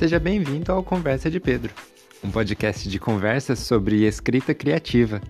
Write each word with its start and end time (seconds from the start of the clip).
Seja 0.00 0.18
bem-vindo 0.18 0.72
ao 0.72 0.82
Conversa 0.82 1.30
de 1.30 1.38
Pedro, 1.38 1.74
um 2.24 2.30
podcast 2.30 2.88
de 2.88 2.98
conversas 2.98 3.58
sobre 3.58 4.06
escrita 4.06 4.54
criativa. 4.54 5.20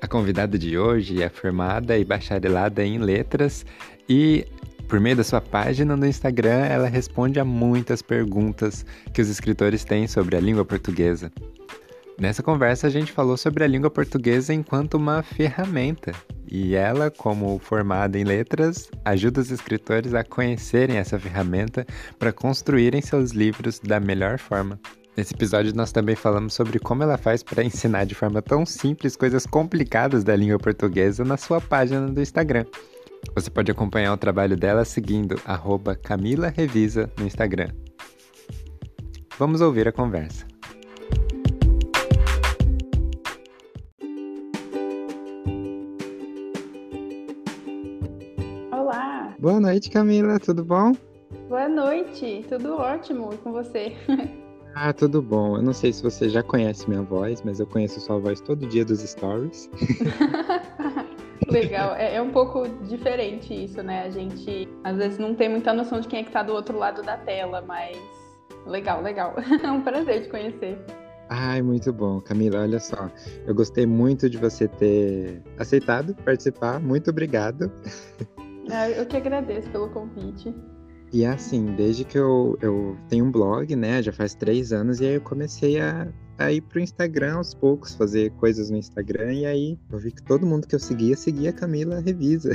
A 0.00 0.06
convidada 0.06 0.56
de 0.56 0.78
hoje 0.78 1.20
é 1.20 1.28
formada 1.28 1.98
e 1.98 2.04
bacharelada 2.04 2.84
em 2.84 2.98
letras 2.98 3.66
e, 4.08 4.46
por 4.86 5.00
meio 5.00 5.16
da 5.16 5.24
sua 5.24 5.40
página 5.40 5.96
no 5.96 6.06
Instagram, 6.06 6.64
ela 6.64 6.86
responde 6.86 7.40
a 7.40 7.44
muitas 7.44 8.02
perguntas 8.02 8.86
que 9.12 9.20
os 9.20 9.28
escritores 9.28 9.82
têm 9.82 10.06
sobre 10.06 10.36
a 10.36 10.40
língua 10.40 10.64
portuguesa. 10.64 11.32
Nessa 12.18 12.42
conversa, 12.44 12.86
a 12.86 12.90
gente 12.90 13.10
falou 13.10 13.36
sobre 13.36 13.64
a 13.64 13.66
língua 13.66 13.90
portuguesa 13.90 14.54
enquanto 14.54 14.94
uma 14.94 15.22
ferramenta. 15.22 16.12
E 16.48 16.74
ela, 16.74 17.10
como 17.10 17.58
formada 17.58 18.16
em 18.16 18.22
letras, 18.22 18.88
ajuda 19.04 19.40
os 19.40 19.50
escritores 19.50 20.14
a 20.14 20.22
conhecerem 20.22 20.98
essa 20.98 21.18
ferramenta 21.18 21.84
para 22.16 22.32
construírem 22.32 23.02
seus 23.02 23.32
livros 23.32 23.80
da 23.80 23.98
melhor 23.98 24.38
forma. 24.38 24.78
Nesse 25.16 25.34
episódio, 25.34 25.74
nós 25.74 25.90
também 25.90 26.14
falamos 26.14 26.54
sobre 26.54 26.78
como 26.78 27.02
ela 27.02 27.18
faz 27.18 27.42
para 27.42 27.64
ensinar 27.64 28.04
de 28.04 28.14
forma 28.14 28.40
tão 28.40 28.64
simples 28.64 29.16
coisas 29.16 29.44
complicadas 29.44 30.22
da 30.22 30.36
língua 30.36 30.58
portuguesa 30.58 31.24
na 31.24 31.36
sua 31.36 31.60
página 31.60 32.06
do 32.06 32.20
Instagram. 32.20 32.64
Você 33.34 33.50
pode 33.50 33.70
acompanhar 33.70 34.12
o 34.12 34.16
trabalho 34.16 34.56
dela 34.56 34.84
seguindo 34.84 35.40
Camila 36.02 36.48
Revisa 36.48 37.10
no 37.18 37.26
Instagram. 37.26 37.70
Vamos 39.36 39.60
ouvir 39.60 39.88
a 39.88 39.92
conversa. 39.92 40.53
Boa 49.44 49.60
noite, 49.60 49.90
Camila, 49.90 50.40
tudo 50.40 50.64
bom? 50.64 50.92
Boa 51.50 51.68
noite, 51.68 52.46
tudo 52.48 52.76
ótimo 52.76 53.28
e 53.30 53.36
com 53.36 53.52
você? 53.52 53.92
ah, 54.74 54.90
tudo 54.90 55.20
bom. 55.20 55.58
Eu 55.58 55.62
não 55.62 55.74
sei 55.74 55.92
se 55.92 56.02
você 56.02 56.30
já 56.30 56.42
conhece 56.42 56.88
minha 56.88 57.02
voz, 57.02 57.42
mas 57.42 57.60
eu 57.60 57.66
conheço 57.66 58.00
sua 58.00 58.18
voz 58.18 58.40
todo 58.40 58.66
dia 58.66 58.86
dos 58.86 59.00
stories. 59.00 59.68
Legal, 61.46 61.94
é, 61.94 62.14
é, 62.14 62.22
um 62.22 62.30
pouco 62.30 62.66
diferente 62.88 63.52
isso, 63.52 63.82
né? 63.82 64.04
A 64.04 64.08
gente 64.08 64.66
às 64.82 64.96
vezes 64.96 65.18
não 65.18 65.34
tem 65.34 65.50
muita 65.50 65.74
noção 65.74 66.00
de 66.00 66.08
quem 66.08 66.20
é 66.20 66.24
que 66.24 66.32
tá 66.32 66.42
do 66.42 66.54
outro 66.54 66.78
lado 66.78 67.02
da 67.02 67.18
tela, 67.18 67.60
mas 67.60 67.98
legal, 68.64 69.02
legal. 69.02 69.34
É 69.62 69.70
um 69.70 69.82
prazer 69.82 70.22
te 70.22 70.30
conhecer. 70.30 70.78
Ai, 71.28 71.60
muito 71.60 71.92
bom. 71.92 72.18
Camila, 72.18 72.62
olha 72.62 72.80
só. 72.80 73.10
Eu 73.46 73.54
gostei 73.54 73.84
muito 73.84 74.30
de 74.30 74.38
você 74.38 74.66
ter 74.66 75.42
aceitado 75.58 76.14
participar. 76.24 76.80
Muito 76.80 77.10
obrigado. 77.10 77.70
Ah, 78.70 78.88
eu 78.90 79.06
que 79.06 79.16
agradeço 79.16 79.68
pelo 79.70 79.88
convite. 79.90 80.54
E 81.12 81.22
é 81.24 81.28
assim, 81.28 81.76
desde 81.76 82.04
que 82.04 82.18
eu, 82.18 82.58
eu 82.60 82.96
tenho 83.08 83.24
um 83.24 83.30
blog, 83.30 83.76
né, 83.76 84.02
já 84.02 84.12
faz 84.12 84.34
três 84.34 84.72
anos, 84.72 85.00
e 85.00 85.06
aí 85.06 85.14
eu 85.14 85.20
comecei 85.20 85.80
a, 85.80 86.08
a 86.38 86.50
ir 86.50 86.60
pro 86.62 86.80
Instagram 86.80 87.36
aos 87.36 87.54
poucos, 87.54 87.94
fazer 87.94 88.32
coisas 88.32 88.68
no 88.68 88.76
Instagram, 88.76 89.32
e 89.32 89.46
aí 89.46 89.78
eu 89.92 89.98
vi 89.98 90.10
que 90.10 90.22
todo 90.22 90.44
mundo 90.44 90.66
que 90.66 90.74
eu 90.74 90.80
seguia, 90.80 91.16
seguia 91.16 91.50
a 91.50 91.52
Camila 91.52 92.00
Revisa. 92.00 92.50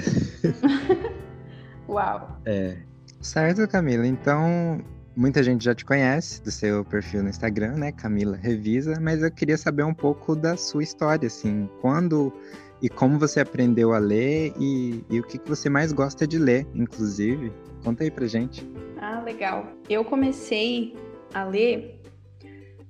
Uau! 1.88 2.38
É. 2.46 2.78
Certo, 3.22 3.66
Camila. 3.68 4.06
Então, 4.06 4.84
muita 5.16 5.42
gente 5.42 5.64
já 5.64 5.74
te 5.74 5.86
conhece 5.86 6.42
do 6.42 6.52
seu 6.52 6.84
perfil 6.84 7.24
no 7.24 7.30
Instagram, 7.30 7.78
né, 7.78 7.94
Camila 7.94 8.36
Revisa, 8.36 9.00
mas 9.00 9.24
eu 9.24 9.32
queria 9.32 9.58
saber 9.58 9.84
um 9.84 9.94
pouco 9.94 10.36
da 10.36 10.58
sua 10.58 10.84
história, 10.84 11.28
assim, 11.28 11.70
quando 11.80 12.34
e 12.82 12.90
como 12.90 13.20
você 13.20 13.40
aprendeu 13.40 13.94
a 13.94 13.98
ler 13.98 14.54
e, 14.60 15.04
e 15.10 15.20
o 15.20 15.24
que, 15.24 15.38
que 15.38 15.50
você 15.50 15.70
mais 15.70 15.92
gosta 15.92 16.26
de 16.26 16.38
ler, 16.38 16.66
inclusive. 16.74 17.52
Conta 17.84 18.04
aí 18.04 18.12
pra 18.12 18.26
gente. 18.26 18.68
Ah, 18.98 19.22
legal. 19.22 19.68
Eu 19.90 20.04
comecei 20.06 20.96
a 21.34 21.44
ler, 21.44 22.02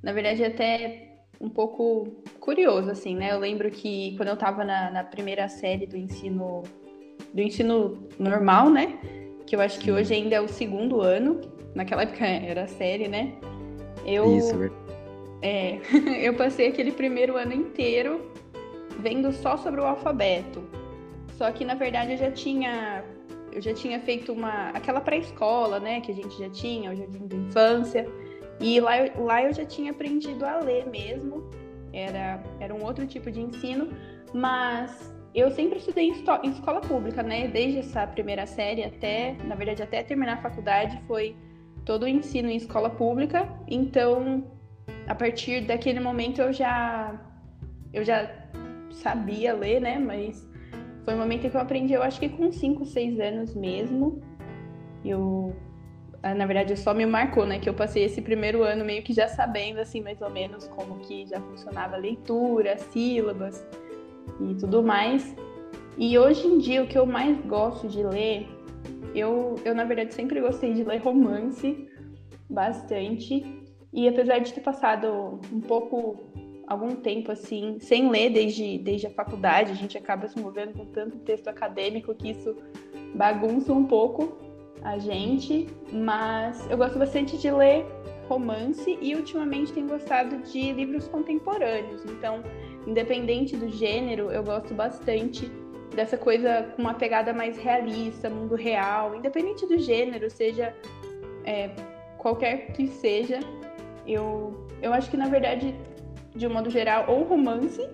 na 0.02 0.12
verdade, 0.12 0.44
até 0.44 1.10
um 1.40 1.50
pouco 1.50 2.08
curioso, 2.40 2.90
assim, 2.90 3.16
né? 3.16 3.32
Eu 3.32 3.40
lembro 3.40 3.70
que 3.72 4.16
quando 4.18 4.30
eu 4.30 4.38
tava 4.38 4.64
na, 4.64 4.92
na 4.92 5.04
primeira 5.04 5.48
série 5.48 5.86
do 5.86 5.98
ensino 5.98 6.64
do 7.34 7.42
ensino 7.42 8.08
normal, 8.18 8.70
né? 8.70 8.98
Que 9.46 9.56
eu 9.56 9.62
acho 9.62 9.80
que 9.80 9.92
hoje 9.92 10.14
ainda 10.14 10.36
é 10.36 10.42
o 10.42 10.48
segundo 10.48 11.02
ano. 11.02 11.42
Naquela 11.76 12.04
época 12.04 12.26
era 12.26 12.64
a 12.64 12.68
série, 12.68 13.08
né? 13.08 13.34
Eu, 14.06 14.38
Isso, 14.38 14.56
é, 15.42 15.80
eu 16.22 16.34
passei 16.34 16.68
aquele 16.68 16.92
primeiro 16.92 17.38
ano 17.38 17.54
inteiro 17.54 18.32
vendo 19.00 19.32
só 19.32 19.58
sobre 19.58 19.82
o 19.82 19.86
alfabeto. 19.86 20.64
Só 21.38 21.52
que 21.52 21.64
na 21.66 21.76
verdade 21.76 22.12
eu 22.14 22.18
já 22.18 22.32
tinha 22.32 23.04
eu 23.52 23.62
já 23.62 23.74
tinha 23.74 24.00
feito 24.00 24.32
uma 24.32 24.70
aquela 24.70 25.02
pré-escola, 25.02 25.80
né, 25.80 26.02
que 26.02 26.12
a 26.12 26.16
gente 26.16 26.38
já 26.38 26.50
tinha, 26.50 26.92
o 26.92 26.96
jardim 26.96 27.28
da 27.28 27.36
infância. 27.36 28.06
E 28.60 28.80
lá, 28.80 28.92
lá 29.18 29.44
eu 29.44 29.54
já 29.54 29.66
tinha 29.66 29.92
aprendido 29.92 30.46
a 30.46 30.60
ler 30.60 30.86
mesmo. 30.88 31.50
Era 31.92 32.44
era 32.60 32.74
um 32.76 32.84
outro 32.84 33.08
tipo 33.08 33.32
de 33.32 33.42
ensino, 33.42 33.90
mas 34.34 35.12
eu 35.34 35.50
sempre 35.52 35.78
estudei 35.78 36.10
em, 36.10 36.52
escola 36.52 36.82
pública, 36.82 37.24
né? 37.24 37.48
Desde 37.48 37.80
essa 37.80 38.06
primeira 38.08 38.46
série 38.46 38.84
até, 38.84 39.36
na 39.46 39.56
verdade, 39.56 39.84
até 39.84 40.04
terminar 40.04 40.34
a 40.34 40.42
faculdade 40.42 41.00
foi 41.08 41.36
todo 41.86 42.04
o 42.04 42.08
ensino 42.08 42.50
em 42.50 42.58
escola 42.58 42.90
pública. 42.90 43.48
Então, 43.68 44.44
a 45.08 45.16
partir 45.16 45.62
daquele 45.62 46.00
momento 46.00 46.42
eu 46.42 46.52
já 46.54 47.20
eu 47.94 48.04
já 48.04 48.30
sabia 48.92 49.54
ler, 49.54 49.80
né? 49.80 50.00
Mas 50.00 50.48
foi 51.04 51.14
um 51.14 51.18
momento 51.18 51.46
em 51.46 51.50
que 51.50 51.56
eu 51.56 51.62
aprendi, 51.62 51.94
eu 51.94 52.04
acho 52.04 52.20
que 52.20 52.30
com 52.30 52.52
5, 52.52 52.86
6 52.86 53.20
anos 53.20 53.56
mesmo. 53.56 54.22
Eu, 55.04 55.56
ah, 56.22 56.34
na 56.34 56.46
verdade, 56.46 56.78
só 56.78 56.94
me 56.94 57.06
marcou, 57.06 57.46
né? 57.46 57.60
Que 57.60 57.70
eu 57.70 57.74
passei 57.74 58.04
esse 58.04 58.22
primeiro 58.22 58.64
ano 58.64 58.84
meio 58.86 59.02
que 59.04 59.14
já 59.14 59.28
sabendo, 59.28 59.80
assim, 59.80 60.02
mais 60.02 60.22
ou 60.22 60.30
menos 60.30 60.68
como 60.68 61.00
que 61.00 61.26
já 61.26 61.40
funcionava 61.40 61.96
a 61.96 62.00
leitura, 62.00 62.78
sílabas 62.78 63.66
e 64.40 64.56
tudo 64.56 64.84
mais. 64.84 65.36
E 65.98 66.18
hoje 66.18 66.48
em 66.48 66.58
dia, 66.58 66.84
o 66.84 66.88
que 66.88 66.98
eu 66.98 67.06
mais 67.06 67.40
gosto 67.46 67.88
de 67.88 68.04
ler, 68.04 68.48
eu, 69.14 69.56
eu 69.66 69.76
na 69.76 69.84
verdade 69.84 70.14
sempre 70.14 70.40
gostei 70.40 70.74
de 70.74 70.84
ler 70.84 71.02
romance 71.02 71.88
bastante. 72.50 73.44
E 73.92 74.08
apesar 74.08 74.40
de 74.40 74.54
ter 74.54 74.62
passado 74.62 75.40
um 75.52 75.60
pouco 75.60 76.32
algum 76.70 76.96
tempo 76.96 77.32
assim, 77.32 77.80
sem 77.80 78.10
ler 78.12 78.30
desde, 78.30 78.78
desde 78.78 79.08
a 79.08 79.10
faculdade, 79.10 79.72
a 79.72 79.76
gente 79.76 79.98
acaba 79.98 80.28
se 80.28 80.40
movendo 80.40 80.74
com 80.74 80.86
tanto 80.86 81.18
texto 81.18 81.48
acadêmico 81.48 82.14
que 82.14 82.30
isso 82.30 82.56
bagunça 83.16 83.74
um 83.74 83.86
pouco 83.86 84.38
a 84.84 85.00
gente, 85.00 85.68
mas 85.92 86.70
eu 86.70 86.78
gosto 86.78 87.00
bastante 87.00 87.38
de 87.38 87.50
ler 87.50 87.86
romance 88.30 88.98
e 89.02 89.16
ultimamente 89.16 89.74
tenho 89.74 89.88
gostado 89.88 90.38
de 90.44 90.72
livros 90.72 91.08
contemporâneos. 91.08 92.06
Então, 92.06 92.44
independente 92.86 93.58
do 93.58 93.68
gênero, 93.68 94.32
eu 94.32 94.44
gosto 94.44 94.72
bastante 94.76 95.52
dessa 95.96 96.18
coisa 96.18 96.72
com 96.76 96.84
uma 96.84 96.94
pegada 96.94 97.34
mais 97.34 97.58
realista, 97.58 98.30
mundo 98.30 98.54
real, 98.54 99.16
independente 99.16 99.66
do 99.66 99.80
gênero, 99.80 100.30
seja 100.30 100.74
é, 101.44 101.72
qualquer 102.20 102.74
que 102.74 102.88
seja. 102.88 103.40
Eu, 104.06 104.54
eu 104.84 104.94
acho 104.94 105.10
que 105.10 105.18
na 105.18 105.28
verdade 105.28 105.76
de 106.36 106.48
um 106.48 106.54
modo 106.54 106.70
geral, 106.70 107.06
ou 107.10 107.24
romance, 107.24 107.88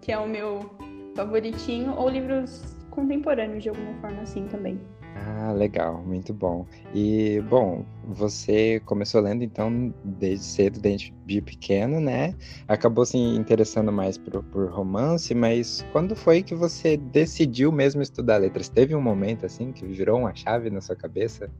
que 0.00 0.12
é 0.12 0.18
o 0.18 0.28
meu 0.28 0.70
favoritinho, 1.14 1.94
ou 1.96 2.08
livros 2.08 2.76
contemporâneos 2.90 3.62
de 3.62 3.68
alguma 3.68 3.94
forma 4.00 4.22
assim 4.22 4.46
também. 4.46 4.80
Ah, 5.14 5.52
legal, 5.52 6.02
muito 6.02 6.32
bom. 6.32 6.66
E, 6.94 7.40
bom, 7.48 7.84
você 8.04 8.80
começou 8.80 9.20
lendo 9.20 9.44
então 9.44 9.92
desde 10.02 10.44
cedo, 10.44 10.80
desde 10.80 11.12
pequeno, 11.26 12.00
né? 12.00 12.34
Acabou 12.66 13.04
se 13.04 13.18
interessando 13.18 13.92
mais 13.92 14.16
por, 14.16 14.42
por 14.44 14.70
romance, 14.70 15.34
mas 15.34 15.84
quando 15.92 16.16
foi 16.16 16.42
que 16.42 16.54
você 16.54 16.96
decidiu 16.96 17.70
mesmo 17.70 18.00
estudar 18.00 18.38
letras? 18.38 18.68
Teve 18.68 18.94
um 18.94 19.02
momento 19.02 19.44
assim 19.44 19.70
que 19.70 19.84
virou 19.84 20.20
uma 20.20 20.34
chave 20.34 20.70
na 20.70 20.80
sua 20.80 20.96
cabeça? 20.96 21.50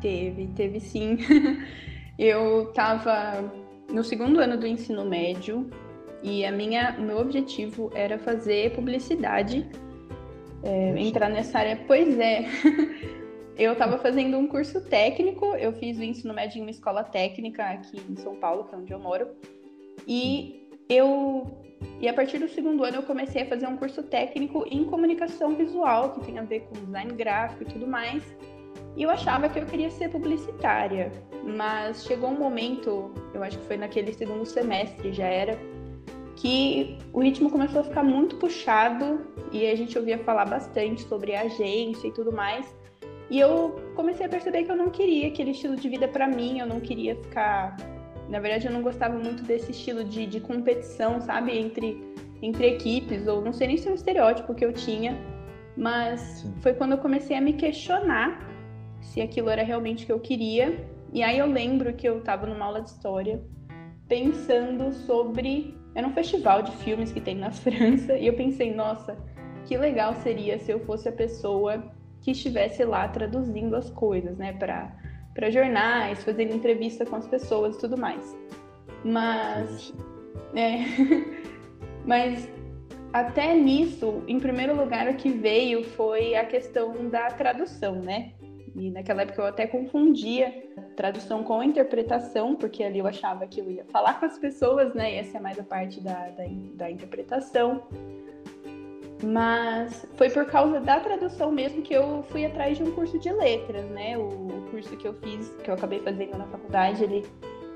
Teve, 0.00 0.46
teve 0.48 0.80
sim. 0.80 1.18
Eu 2.18 2.72
tava 2.72 3.52
no 3.90 4.02
segundo 4.02 4.40
ano 4.40 4.56
do 4.56 4.66
ensino 4.66 5.04
médio 5.04 5.68
e 6.22 6.44
a 6.44 6.50
minha, 6.50 6.96
o 6.98 7.02
meu 7.02 7.18
objetivo 7.18 7.90
era 7.94 8.18
fazer 8.18 8.72
publicidade, 8.72 9.66
é, 10.62 10.98
entrar 10.98 11.28
nessa 11.28 11.58
área. 11.58 11.80
Pois 11.86 12.18
é, 12.18 12.46
eu 13.56 13.72
estava 13.72 13.98
fazendo 13.98 14.36
um 14.36 14.46
curso 14.46 14.80
técnico, 14.80 15.46
eu 15.56 15.72
fiz 15.72 15.98
o 15.98 16.02
ensino 16.02 16.34
médio 16.34 16.58
em 16.58 16.62
uma 16.62 16.70
escola 16.70 17.04
técnica 17.04 17.64
aqui 17.64 18.00
em 18.08 18.16
São 18.16 18.36
Paulo, 18.36 18.64
que 18.64 18.74
é 18.74 18.78
onde 18.78 18.92
eu 18.92 18.98
moro, 18.98 19.28
e 20.06 20.68
eu 20.88 21.46
e 22.00 22.08
a 22.08 22.14
partir 22.14 22.38
do 22.38 22.48
segundo 22.48 22.84
ano 22.84 22.98
eu 22.98 23.02
comecei 23.02 23.42
a 23.42 23.46
fazer 23.46 23.66
um 23.66 23.76
curso 23.76 24.02
técnico 24.02 24.66
em 24.70 24.84
comunicação 24.84 25.54
visual, 25.54 26.12
que 26.14 26.26
tem 26.26 26.38
a 26.38 26.42
ver 26.42 26.60
com 26.60 26.74
design 26.84 27.12
gráfico 27.14 27.62
e 27.62 27.66
tudo 27.66 27.86
mais. 27.86 28.22
E 28.96 29.02
eu 29.02 29.10
achava 29.10 29.48
que 29.48 29.58
eu 29.58 29.66
queria 29.66 29.90
ser 29.90 30.08
publicitária, 30.08 31.12
mas 31.44 32.04
chegou 32.04 32.30
um 32.30 32.38
momento, 32.38 33.12
eu 33.34 33.42
acho 33.42 33.58
que 33.58 33.66
foi 33.66 33.76
naquele 33.76 34.12
segundo 34.14 34.46
semestre 34.46 35.12
já 35.12 35.26
era, 35.26 35.58
que 36.36 36.98
o 37.12 37.20
ritmo 37.20 37.50
começou 37.50 37.82
a 37.82 37.84
ficar 37.84 38.02
muito 38.02 38.36
puxado 38.36 39.20
e 39.52 39.66
a 39.66 39.74
gente 39.74 39.98
ouvia 39.98 40.18
falar 40.18 40.46
bastante 40.46 41.02
sobre 41.02 41.36
agência 41.36 42.08
e 42.08 42.12
tudo 42.12 42.32
mais. 42.32 42.74
E 43.28 43.38
eu 43.38 43.74
comecei 43.94 44.24
a 44.24 44.28
perceber 44.28 44.64
que 44.64 44.70
eu 44.70 44.76
não 44.76 44.88
queria 44.88 45.28
aquele 45.28 45.50
estilo 45.50 45.76
de 45.76 45.88
vida 45.88 46.08
para 46.08 46.26
mim, 46.26 46.60
eu 46.60 46.66
não 46.66 46.80
queria 46.80 47.16
ficar 47.16 47.76
Na 48.30 48.40
verdade, 48.40 48.66
eu 48.66 48.72
não 48.72 48.82
gostava 48.82 49.18
muito 49.18 49.42
desse 49.42 49.70
estilo 49.70 50.02
de, 50.04 50.26
de 50.26 50.40
competição, 50.40 51.20
sabe? 51.20 51.56
Entre, 51.56 52.02
entre 52.42 52.66
equipes, 52.66 53.26
ou 53.26 53.42
não 53.42 53.52
sei 53.52 53.68
nem 53.68 53.76
se 53.76 53.88
é 53.88 53.90
um 53.90 53.94
estereótipo 53.94 54.54
que 54.54 54.64
eu 54.64 54.72
tinha, 54.72 55.16
mas 55.76 56.20
Sim. 56.20 56.54
foi 56.60 56.74
quando 56.74 56.92
eu 56.92 56.98
comecei 56.98 57.36
a 57.36 57.40
me 57.40 57.52
questionar 57.52 58.55
se 59.06 59.20
aquilo 59.20 59.48
era 59.48 59.62
realmente 59.62 60.04
o 60.04 60.06
que 60.06 60.12
eu 60.12 60.20
queria. 60.20 60.84
E 61.12 61.22
aí 61.22 61.38
eu 61.38 61.46
lembro 61.46 61.92
que 61.94 62.08
eu 62.08 62.18
estava 62.18 62.46
numa 62.46 62.64
aula 62.64 62.82
de 62.82 62.90
história 62.90 63.42
pensando 64.08 64.92
sobre. 64.92 65.76
Era 65.94 66.06
um 66.06 66.12
festival 66.12 66.62
de 66.62 66.72
filmes 66.78 67.12
que 67.12 67.20
tem 67.20 67.34
na 67.34 67.50
França, 67.52 68.16
e 68.16 68.26
eu 68.26 68.34
pensei, 68.34 68.74
nossa, 68.74 69.16
que 69.64 69.76
legal 69.76 70.14
seria 70.16 70.58
se 70.58 70.70
eu 70.70 70.80
fosse 70.80 71.08
a 71.08 71.12
pessoa 71.12 71.82
que 72.20 72.32
estivesse 72.32 72.84
lá 72.84 73.08
traduzindo 73.08 73.74
as 73.76 73.90
coisas, 73.90 74.36
né, 74.36 74.52
para 74.52 75.50
jornais, 75.50 76.22
fazendo 76.24 76.54
entrevista 76.54 77.06
com 77.06 77.16
as 77.16 77.26
pessoas 77.26 77.76
e 77.76 77.80
tudo 77.80 77.96
mais. 77.96 78.36
Mas. 79.04 79.94
É, 80.54 80.78
mas 82.04 82.48
até 83.12 83.54
nisso, 83.54 84.22
em 84.28 84.38
primeiro 84.38 84.76
lugar, 84.76 85.08
o 85.08 85.14
que 85.14 85.30
veio 85.30 85.82
foi 85.82 86.34
a 86.34 86.44
questão 86.44 87.08
da 87.08 87.28
tradução, 87.28 87.94
né? 87.96 88.32
E 88.78 88.90
naquela 88.90 89.22
época 89.22 89.40
eu 89.40 89.46
até 89.46 89.66
confundia 89.66 90.52
tradução 90.96 91.42
com 91.42 91.62
interpretação, 91.62 92.54
porque 92.54 92.84
ali 92.84 92.98
eu 92.98 93.06
achava 93.06 93.46
que 93.46 93.60
eu 93.60 93.70
ia 93.70 93.84
falar 93.86 94.20
com 94.20 94.26
as 94.26 94.38
pessoas, 94.38 94.92
né? 94.92 95.14
E 95.14 95.16
essa 95.16 95.38
é 95.38 95.40
mais 95.40 95.58
a 95.58 95.62
parte 95.62 95.98
da, 96.00 96.28
da, 96.28 96.44
da 96.74 96.90
interpretação. 96.90 97.82
Mas 99.24 100.06
foi 100.16 100.28
por 100.28 100.44
causa 100.44 100.78
da 100.78 101.00
tradução 101.00 101.50
mesmo 101.50 101.80
que 101.80 101.94
eu 101.94 102.22
fui 102.24 102.44
atrás 102.44 102.76
de 102.76 102.82
um 102.82 102.92
curso 102.92 103.18
de 103.18 103.32
letras, 103.32 103.86
né? 103.86 104.18
O, 104.18 104.66
curso 104.70 104.94
que 104.96 105.08
eu 105.08 105.14
fiz, 105.14 105.48
que 105.62 105.70
eu 105.70 105.74
acabei 105.74 106.00
fazendo 106.00 106.36
na 106.36 106.44
faculdade, 106.46 107.02
ele 107.02 107.24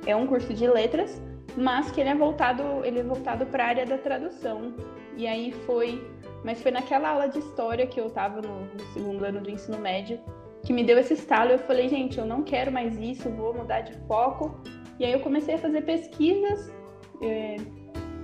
é 0.05 0.15
um 0.15 0.27
curso 0.27 0.53
de 0.53 0.69
letras, 0.69 1.23
mas 1.57 1.91
que 1.91 2.01
ele 2.01 2.11
é 2.11 2.15
voltado, 2.15 2.63
ele 2.85 2.99
é 2.99 3.03
voltado 3.03 3.47
para 3.47 3.65
a 3.65 3.69
área 3.69 3.87
da 3.87 3.97
tradução. 3.97 4.75
E 5.17 5.27
aí 5.27 5.51
foi, 5.65 6.07
mas 6.45 6.61
foi 6.61 6.71
naquela 6.71 7.09
aula 7.09 7.27
de 7.29 7.39
história 7.39 7.87
que 7.87 7.99
eu 7.99 8.09
estava 8.09 8.43
no, 8.43 8.67
no 8.67 8.81
segundo 8.93 9.25
ano 9.25 9.41
do 9.41 9.51
ensino 9.51 9.79
médio 9.79 10.21
que 10.65 10.73
me 10.73 10.85
deu 10.85 10.99
esse 10.99 11.15
estalo. 11.15 11.53
Eu 11.53 11.59
falei, 11.61 11.89
gente, 11.89 12.19
eu 12.19 12.27
não 12.27 12.43
quero 12.43 12.71
mais 12.71 12.99
isso, 12.99 13.29
vou 13.31 13.55
mudar 13.55 13.81
de 13.83 13.95
foco. 14.07 14.61
E 14.99 15.05
aí 15.05 15.13
eu 15.13 15.21
comecei 15.21 15.55
a 15.55 15.59
fazer 15.59 15.83
pesquisas 15.83 16.73
é, 17.23 17.57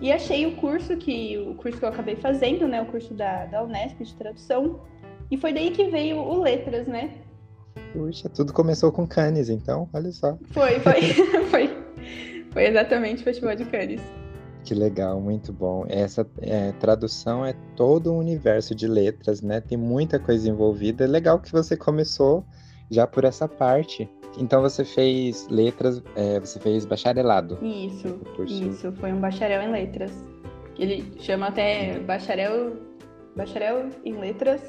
e 0.00 0.12
achei 0.12 0.47
o 0.47 0.56
curso 0.56 0.97
que 0.97 1.38
o 1.38 1.55
curso 1.55 1.79
que 1.79 1.85
eu 1.85 1.88
acabei 1.88 2.17
fazendo, 2.17 2.69
né, 2.69 2.83
o 2.83 2.87
curso 2.87 3.15
da, 3.15 3.47
da 3.47 3.62
Unesp 3.62 4.03
de 4.03 4.15
tradução. 4.15 4.81
E 5.31 5.37
foi 5.37 5.53
daí 5.53 5.71
que 5.71 5.85
veio 5.85 6.19
o 6.19 6.41
Letras, 6.41 6.87
né? 6.87 7.15
Puxa, 7.93 8.29
tudo 8.29 8.53
começou 8.53 8.93
com 8.93 9.06
Cannes, 9.06 9.49
então, 9.49 9.88
olha 9.93 10.12
só. 10.12 10.38
Foi, 10.50 10.79
foi, 10.81 11.00
foi. 11.50 11.87
Foi 12.53 12.67
exatamente 12.67 13.23
o 13.23 13.25
Festival 13.25 13.56
de 13.56 13.65
Cannes. 13.65 14.00
Que 14.67 14.75
legal, 14.75 15.21
muito 15.21 15.53
bom. 15.53 15.87
Essa 15.89 16.27
é, 16.43 16.73
tradução 16.73 17.47
é 17.47 17.55
todo 17.77 18.13
um 18.13 18.19
universo 18.19 18.75
de 18.75 18.89
letras, 18.89 19.41
né? 19.41 19.61
Tem 19.61 19.79
muita 19.79 20.19
coisa 20.19 20.51
envolvida. 20.51 21.05
É 21.05 21.07
legal 21.07 21.39
que 21.39 21.53
você 21.53 21.77
começou 21.77 22.45
já 22.91 23.07
por 23.07 23.25
essa 23.25 23.47
parte. 23.47 24.11
Então 24.37 24.61
você 24.61 24.85
fez 24.85 25.47
letras, 25.49 26.03
é, 26.17 26.41
você 26.41 26.59
fez 26.59 26.85
bacharelado. 26.85 27.57
Isso, 27.63 28.21
isso. 28.45 28.93
Foi 28.95 29.13
um 29.13 29.21
bacharel 29.21 29.63
em 29.63 29.71
letras. 29.71 30.11
Ele 30.77 31.12
chama 31.21 31.47
até 31.47 32.01
bacharel, 32.01 32.77
bacharel 33.37 33.89
em 34.05 34.15
letras 34.19 34.61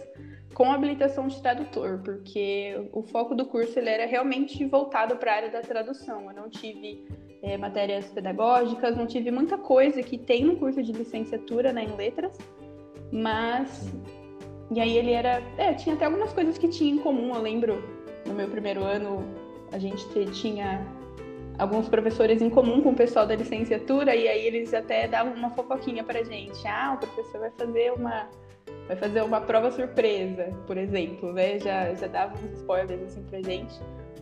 com 0.53 0.71
habilitação 0.71 1.27
de 1.27 1.41
tradutor, 1.41 2.01
porque 2.03 2.87
o 2.93 3.01
foco 3.01 3.33
do 3.33 3.47
curso 3.47 3.79
ele 3.79 3.89
era 3.89 4.05
realmente 4.05 4.63
voltado 4.65 5.15
para 5.17 5.31
a 5.31 5.35
área 5.37 5.49
da 5.49 5.61
tradução. 5.61 6.29
Eu 6.29 6.35
não 6.35 6.49
tive 6.49 7.03
é, 7.41 7.57
matérias 7.57 8.05
pedagógicas, 8.07 8.95
não 8.95 9.05
tive 9.05 9.31
muita 9.31 9.57
coisa 9.57 10.01
que 10.01 10.17
tem 10.17 10.43
no 10.43 10.57
curso 10.57 10.81
de 10.81 10.91
licenciatura 10.91 11.71
né, 11.71 11.83
em 11.83 11.95
letras, 11.95 12.37
mas. 13.11 13.91
E 14.71 14.79
aí 14.81 14.97
ele 14.97 15.11
era. 15.11 15.41
É, 15.57 15.73
tinha 15.73 15.95
até 15.95 16.05
algumas 16.05 16.33
coisas 16.33 16.57
que 16.57 16.67
tinha 16.67 16.93
em 16.93 16.97
comum. 16.97 17.33
Eu 17.35 17.41
lembro 17.41 17.83
no 18.25 18.33
meu 18.33 18.47
primeiro 18.47 18.83
ano 18.83 19.23
a 19.71 19.77
gente 19.77 20.05
tinha 20.31 20.85
alguns 21.57 21.89
professores 21.89 22.41
em 22.41 22.49
comum 22.49 22.81
com 22.81 22.91
o 22.91 22.95
pessoal 22.95 23.25
da 23.25 23.35
licenciatura, 23.35 24.15
e 24.15 24.27
aí 24.27 24.45
eles 24.45 24.73
até 24.73 25.07
davam 25.07 25.33
uma 25.33 25.49
fofoquinha 25.51 26.03
pra 26.03 26.23
gente. 26.23 26.65
Ah, 26.67 26.93
o 26.95 26.97
professor 26.97 27.39
vai 27.39 27.51
fazer 27.51 27.93
uma. 27.93 28.29
Vai 28.87 28.95
fazer 28.95 29.21
uma 29.21 29.41
prova 29.41 29.71
surpresa, 29.71 30.53
por 30.65 30.77
exemplo, 30.77 31.33
né? 31.33 31.59
Já, 31.59 31.93
já 31.93 32.07
dava 32.07 32.33
uns 32.37 32.59
spoilers 32.59 33.01
assim 33.01 33.23
pra 33.23 33.41
gente. 33.41 33.75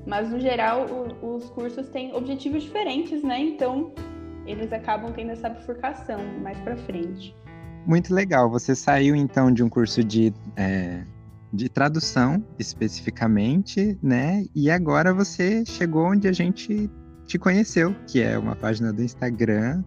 Mas, 0.06 0.30
no 0.30 0.40
geral, 0.40 0.86
o, 1.22 1.36
os 1.36 1.50
cursos 1.50 1.88
têm 1.90 2.14
objetivos 2.14 2.64
diferentes, 2.64 3.24
né? 3.24 3.40
Então, 3.40 3.94
eles 4.46 4.72
acabam 4.72 5.12
tendo 5.12 5.32
essa 5.32 5.50
bifurcação 5.50 6.20
mais 6.42 6.58
para 6.60 6.76
frente. 6.78 7.36
Muito 7.86 8.14
legal. 8.14 8.50
Você 8.50 8.76
saiu, 8.76 9.16
então, 9.16 9.52
de 9.52 9.64
um 9.64 9.70
curso 9.70 10.04
de, 10.04 10.34
é, 10.56 11.04
de 11.52 11.70
tradução, 11.70 12.44
especificamente, 12.58 13.98
né? 14.02 14.46
E 14.56 14.70
agora 14.70 15.14
você 15.14 15.64
chegou 15.66 16.06
onde 16.06 16.28
a 16.28 16.32
gente 16.32 16.90
te 17.26 17.40
conheceu, 17.40 17.96
que 18.08 18.22
é 18.22 18.38
uma 18.38 18.56
página 18.56 18.94
do 18.94 19.04
Instagram 19.04 19.84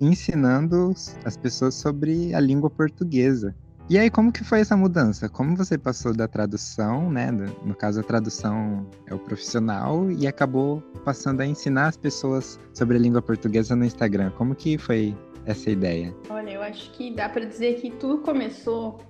ensinando 0.00 0.92
as 1.24 1.36
pessoas 1.36 1.74
sobre 1.74 2.34
a 2.34 2.40
língua 2.40 2.70
portuguesa. 2.70 3.54
E 3.90 3.96
aí, 3.96 4.10
como 4.10 4.30
que 4.30 4.44
foi 4.44 4.60
essa 4.60 4.76
mudança? 4.76 5.30
Como 5.30 5.56
você 5.56 5.78
passou 5.78 6.14
da 6.14 6.28
tradução, 6.28 7.10
né? 7.10 7.30
No 7.64 7.74
caso, 7.74 8.00
a 8.00 8.02
tradução 8.02 8.86
é 9.06 9.14
o 9.14 9.18
profissional 9.18 10.10
e 10.10 10.26
acabou 10.26 10.82
passando 11.06 11.40
a 11.40 11.46
ensinar 11.46 11.86
as 11.86 11.96
pessoas 11.96 12.60
sobre 12.74 12.98
a 12.98 13.00
língua 13.00 13.22
portuguesa 13.22 13.74
no 13.74 13.86
Instagram. 13.86 14.30
Como 14.32 14.54
que 14.54 14.76
foi 14.76 15.16
essa 15.46 15.70
ideia? 15.70 16.14
Olha, 16.28 16.50
eu 16.50 16.60
acho 16.60 16.90
que 16.90 17.14
dá 17.14 17.30
para 17.30 17.46
dizer 17.46 17.80
que 17.80 17.90
tudo 17.92 18.18
começou 18.18 19.00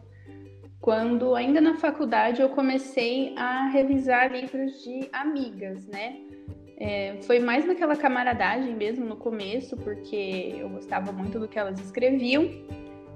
quando, 0.81 1.35
ainda 1.35 1.61
na 1.61 1.75
faculdade, 1.75 2.41
eu 2.41 2.51
comecei 2.51 3.35
a 3.37 3.67
revisar 3.67 4.31
livros 4.31 4.85
de 4.85 5.09
amigas, 5.13 5.89
né? 5.89 6.19
É, 6.79 7.19
foi 7.23 7.41
mais 7.41 7.67
naquela 7.67 7.97
camaradagem 7.97 8.77
mesmo 8.77 9.05
no 9.05 9.17
começo, 9.17 9.77
porque 9.77 10.55
eu 10.57 10.69
gostava 10.69 11.11
muito 11.11 11.41
do 11.41 11.49
que 11.49 11.59
elas 11.59 11.81
escreviam. 11.81 12.49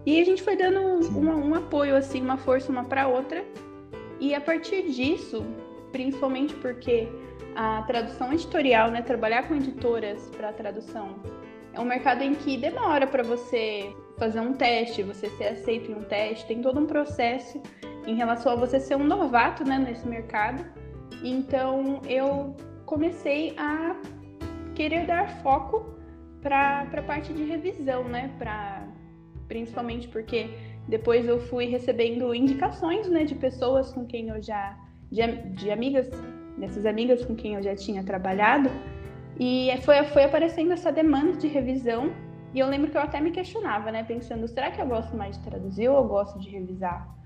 E 0.04 0.20
a 0.20 0.25
gente 0.25 0.43
foi 0.43 0.56
dando 0.56 0.81
um, 0.81 1.50
um 1.50 1.54
apoio, 1.54 1.96
assim, 1.96 2.20
uma 2.20 2.37
força 2.37 2.72
uma 2.72 2.84
para 2.84 3.06
outra. 3.06 3.44
E 4.19 4.34
a 4.34 4.40
partir 4.40 4.90
disso, 4.90 5.44
principalmente 5.93 6.54
porque 6.54 7.08
a 7.54 7.82
tradução 7.82 8.32
editorial, 8.32 8.91
né, 8.91 9.03
trabalhar 9.03 9.46
com 9.46 9.55
editoras 9.55 10.29
para 10.36 10.53
tradução, 10.53 11.17
é 11.72 11.81
um 11.81 11.84
mercado 11.84 12.22
em 12.22 12.34
que 12.34 12.56
demora 12.56 13.06
para 13.06 13.22
você 13.22 13.94
fazer 14.19 14.41
um 14.41 14.53
teste, 14.53 15.03
você 15.03 15.29
ser 15.31 15.48
aceito 15.48 15.91
em 15.91 15.94
um 15.94 16.03
teste, 16.03 16.46
tem 16.46 16.60
todo 16.60 16.79
um 16.79 16.86
processo 16.86 17.60
em 18.06 18.15
relação 18.15 18.53
a 18.53 18.56
você 18.56 18.81
ser 18.81 18.96
um 18.96 19.05
novato, 19.05 19.65
né, 19.65 19.79
nesse 19.79 20.06
mercado. 20.06 20.65
Então, 21.22 22.00
eu 22.06 22.56
comecei 22.84 23.55
a 23.56 23.96
querer 24.74 25.06
dar 25.06 25.29
foco 25.43 25.94
para 26.41 26.86
a 26.93 27.03
parte 27.03 27.32
de 27.32 27.44
revisão, 27.44 28.05
né, 28.05 28.34
para 28.38 28.81
principalmente 29.49 30.08
porque 30.08 30.49
depois 30.89 31.27
eu 31.27 31.39
fui 31.41 31.67
recebendo 31.67 32.34
indicações, 32.34 33.08
né, 33.08 33.25
de 33.25 33.34
pessoas 33.34 33.93
com 33.93 34.05
quem 34.05 34.29
eu 34.29 34.43
já 34.43 34.77
de, 35.11 35.20
de 35.55 35.70
amigas, 35.70 36.11
dessas 36.58 36.87
amigas 36.87 37.25
com 37.25 37.34
quem 37.34 37.55
eu 37.55 37.63
já 37.63 37.75
tinha 37.75 38.03
trabalhado, 38.03 38.70
e 39.39 39.70
foi 39.82 40.03
foi 40.05 40.25
aparecendo 40.25 40.72
essa 40.72 40.91
demanda 40.91 41.32
de 41.32 41.49
revisão, 41.49 42.13
e 42.55 42.58
eu 42.58 42.67
lembro 42.67 42.91
que 42.91 42.96
eu 42.96 43.01
até 43.01 43.20
me 43.20 43.31
questionava, 43.31 43.91
né, 43.91 44.05
pensando, 44.05 44.46
será 44.49 44.70
que 44.70 44.81
eu 44.81 44.87
gosto 44.87 45.17
mais 45.17 45.39
de 45.39 45.44
traduzir 45.44 45.89
ou 45.89 45.96
eu 45.96 46.05
gosto 46.05 46.39
de 46.39 46.51
revisar? 46.51 47.22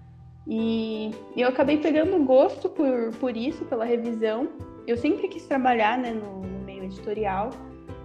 E 0.48 1.10
eu 1.36 1.48
acabei 1.48 1.78
pegando 1.78 2.22
gosto 2.24 2.68
por, 2.68 3.10
por 3.18 3.36
isso, 3.36 3.64
pela 3.64 3.84
revisão. 3.84 4.48
Eu 4.86 4.96
sempre 4.96 5.26
quis 5.26 5.44
trabalhar 5.46 5.98
né, 5.98 6.12
no, 6.12 6.42
no 6.42 6.64
meio 6.64 6.84
editorial. 6.84 7.50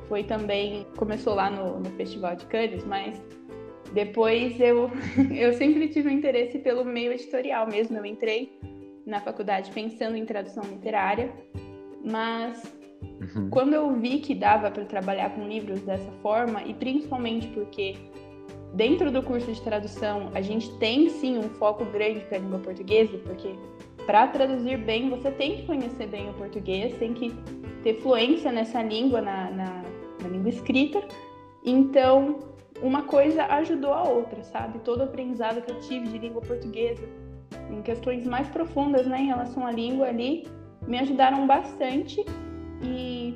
Foi 0.08 0.24
também, 0.24 0.88
começou 0.98 1.36
lá 1.36 1.52
no, 1.52 1.80
no 1.80 1.90
Festival 1.92 2.36
de 2.36 2.46
Cannes, 2.48 2.84
mas 2.84 3.22
depois 3.94 4.60
eu, 4.60 4.90
eu 5.32 5.54
sempre 5.54 5.88
tive 5.90 6.10
um 6.10 6.12
interesse 6.12 6.60
pelo 6.60 6.86
meio 6.86 7.12
editorial 7.12 7.68
mesmo. 7.68 7.98
Eu 7.98 8.06
entrei 8.06 8.58
na 9.06 9.20
faculdade 9.20 9.72
pensando 9.72 10.16
em 10.16 10.26
tradução 10.26 10.64
literária, 10.64 11.32
mas 12.04 12.62
uhum. 13.36 13.50
quando 13.50 13.74
eu 13.74 13.94
vi 13.96 14.20
que 14.20 14.34
dava 14.34 14.72
para 14.72 14.86
trabalhar 14.86 15.32
com 15.32 15.48
livros 15.48 15.82
dessa 15.82 16.12
forma, 16.22 16.64
e 16.64 16.74
principalmente 16.74 17.48
porque 17.48 17.96
dentro 18.74 19.12
do 19.12 19.22
curso 19.22 19.52
de 19.52 19.62
tradução 19.62 20.32
a 20.34 20.42
gente 20.42 20.72
tem 20.78 21.10
sim 21.10 21.38
um 21.38 21.50
foco 21.50 21.84
grande 21.86 22.22
para 22.22 22.38
a 22.38 22.42
língua 22.42 22.60
portuguesa, 22.60 23.18
porque 23.20 23.56
para 24.06 24.28
traduzir 24.28 24.78
bem 24.78 25.10
você 25.10 25.32
tem 25.32 25.58
que 25.58 25.66
conhecer 25.66 26.08
bem 26.08 26.30
o 26.30 26.34
português, 26.34 26.96
tem 26.98 27.14
que 27.14 27.34
ter 27.84 27.96
fluência 28.02 28.52
nessa 28.52 28.82
língua, 28.82 29.22
na, 29.22 29.50
na, 29.52 29.84
na 30.22 30.28
língua 30.30 30.50
escrita. 30.50 31.04
Então, 31.64 32.51
uma 32.82 33.04
coisa 33.04 33.46
ajudou 33.46 33.94
a 33.94 34.04
outra, 34.04 34.44
sabe? 34.44 34.80
Todo 34.80 35.04
aprendizado 35.04 35.62
que 35.62 35.72
eu 35.72 35.80
tive 35.82 36.08
de 36.08 36.18
língua 36.18 36.42
portuguesa, 36.42 37.08
em 37.70 37.82
questões 37.82 38.26
mais 38.26 38.48
profundas, 38.48 39.06
né, 39.06 39.22
em 39.22 39.28
relação 39.28 39.66
à 39.66 39.72
língua 39.72 40.08
ali, 40.08 40.48
me 40.88 40.98
ajudaram 41.00 41.46
bastante 41.46 42.26
e 42.84 43.36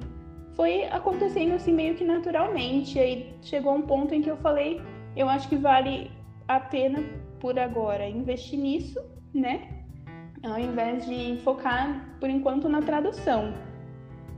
foi 0.56 0.86
acontecendo 0.86 1.54
assim 1.54 1.74
meio 1.74 1.96
que 1.96 2.04
naturalmente. 2.04 3.00
Aí 3.00 3.34
chegou 3.42 3.76
um 3.76 3.82
ponto 3.82 4.14
em 4.14 4.22
que 4.22 4.30
eu 4.30 4.38
falei, 4.38 4.82
eu 5.16 5.30
acho 5.30 5.48
que 5.48 5.56
vale 5.56 6.12
a 6.48 6.60
pena 6.60 7.04
por 7.40 7.58
agora 7.60 8.08
investir 8.08 8.60
nisso, 8.60 9.00
né? 9.34 9.70
Ao 10.44 10.60
invés 10.60 11.06
de 11.06 11.38
focar 11.44 12.18
por 12.20 12.30
enquanto 12.30 12.70
na 12.70 12.82
tradução. 12.82 13.54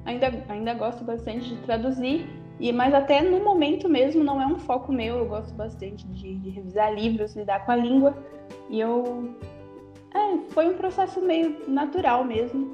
Ainda, 0.06 0.32
ainda 0.48 0.74
gosto 0.74 1.04
bastante 1.04 1.50
de 1.50 1.58
traduzir, 1.64 2.26
e 2.60 2.72
mas 2.72 2.94
até 2.94 3.22
no 3.22 3.44
momento 3.44 3.88
mesmo 3.88 4.24
não 4.24 4.42
é 4.42 4.48
um 4.48 4.58
foco 4.58 4.92
meu. 4.92 5.18
Eu 5.18 5.26
gosto 5.26 5.54
bastante 5.54 6.08
de, 6.08 6.36
de 6.36 6.50
revisar 6.50 6.94
livros, 6.94 7.36
lidar 7.36 7.66
com 7.66 7.72
a 7.72 7.76
língua. 7.76 8.18
E 8.70 8.80
eu 8.80 9.36
é, 10.14 10.38
foi 10.50 10.68
um 10.68 10.78
processo 10.78 11.22
meio 11.22 11.70
natural 11.70 12.24
mesmo 12.24 12.72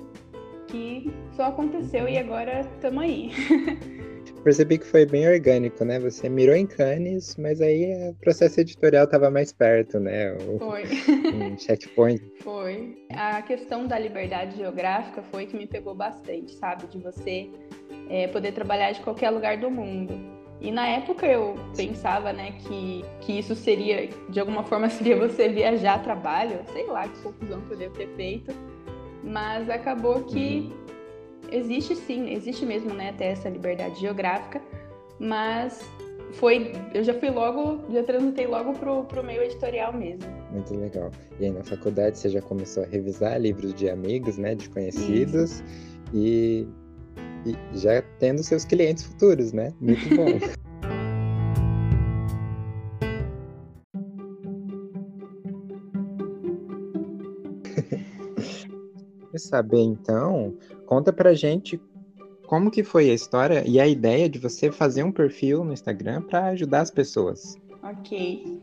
que 0.67 1.13
só 1.35 1.43
aconteceu 1.43 2.07
e 2.07 2.17
agora 2.17 2.61
estamos 2.61 3.03
aí. 3.03 3.31
Percebi 4.43 4.77
que 4.77 4.85
foi 4.85 5.05
bem 5.05 5.27
orgânico, 5.27 5.85
né? 5.85 5.99
Você 5.99 6.27
mirou 6.27 6.53
em 6.53 6.67
Cannes, 6.67 7.37
mas 7.37 7.61
aí 7.61 8.09
o 8.09 8.13
processo 8.15 8.59
editorial 8.59 9.05
estava 9.05 9.31
mais 9.31 9.53
perto, 9.53 9.99
né? 9.99 10.33
O, 10.33 10.59
foi. 10.59 10.83
Um 11.33 11.57
checkpoint. 11.57 12.21
Foi. 12.41 12.95
A 13.09 13.41
questão 13.41 13.87
da 13.87 13.97
liberdade 13.97 14.57
geográfica 14.57 15.23
foi 15.23 15.45
que 15.45 15.55
me 15.55 15.65
pegou 15.65 15.95
bastante, 15.95 16.53
sabe? 16.55 16.87
De 16.87 16.99
você 16.99 17.49
é, 18.09 18.27
poder 18.27 18.51
trabalhar 18.51 18.91
de 18.91 19.01
qualquer 19.01 19.29
lugar 19.29 19.57
do 19.57 19.71
mundo. 19.71 20.13
E 20.59 20.71
na 20.71 20.87
época 20.87 21.25
eu 21.25 21.55
pensava, 21.75 22.31
né, 22.31 22.53
que, 22.59 23.03
que 23.21 23.39
isso 23.39 23.55
seria, 23.55 24.07
de 24.29 24.39
alguma 24.39 24.63
forma, 24.63 24.87
seria 24.91 25.17
você 25.17 25.49
viajar 25.49 25.95
a 25.95 25.99
trabalho, 25.99 26.59
sei 26.71 26.85
lá 26.87 27.07
que 27.07 27.21
confusão 27.21 27.61
que 27.61 27.73
eu 27.73 27.77
devo 27.77 27.95
ter 27.95 28.07
feito. 28.15 28.53
Mas 29.23 29.69
acabou 29.69 30.23
que 30.23 30.71
uhum. 30.71 30.82
Existe 31.53 31.95
sim, 31.95 32.33
existe 32.33 32.65
mesmo, 32.65 32.93
né, 32.93 33.09
até 33.09 33.31
essa 33.31 33.49
liberdade 33.49 33.99
geográfica, 33.99 34.61
mas 35.19 35.79
foi, 36.33 36.73
eu 36.93 37.03
já 37.03 37.13
fui 37.13 37.29
logo, 37.29 37.79
já 37.91 38.03
transitei 38.03 38.47
logo 38.47 38.73
pro, 38.73 39.03
pro 39.03 39.23
meio 39.23 39.43
editorial 39.43 39.93
mesmo. 39.93 40.25
Muito 40.51 40.73
legal. 40.75 41.11
E 41.39 41.45
aí 41.45 41.51
na 41.51 41.63
faculdade 41.63 42.17
você 42.17 42.29
já 42.29 42.41
começou 42.41 42.83
a 42.83 42.85
revisar 42.87 43.39
livros 43.39 43.73
de 43.73 43.89
amigos, 43.89 44.37
né, 44.37 44.55
de 44.55 44.67
conhecidos 44.69 45.63
e, 46.13 46.67
e 47.45 47.77
já 47.77 48.01
tendo 48.19 48.41
seus 48.43 48.65
clientes 48.65 49.03
futuros, 49.03 49.53
né? 49.53 49.73
Muito 49.79 50.09
bom. 50.15 50.39
saber 59.53 59.81
então, 59.81 60.51
conta 60.87 61.13
pra 61.13 61.35
gente 61.35 61.79
como 62.47 62.71
que 62.71 62.83
foi 62.83 63.11
a 63.11 63.13
história 63.13 63.63
e 63.67 63.79
a 63.79 63.87
ideia 63.87 64.27
de 64.27 64.39
você 64.39 64.71
fazer 64.71 65.03
um 65.03 65.11
perfil 65.11 65.63
no 65.63 65.71
Instagram 65.71 66.23
para 66.23 66.47
ajudar 66.47 66.81
as 66.81 66.89
pessoas. 66.89 67.55
Ok. 67.83 68.59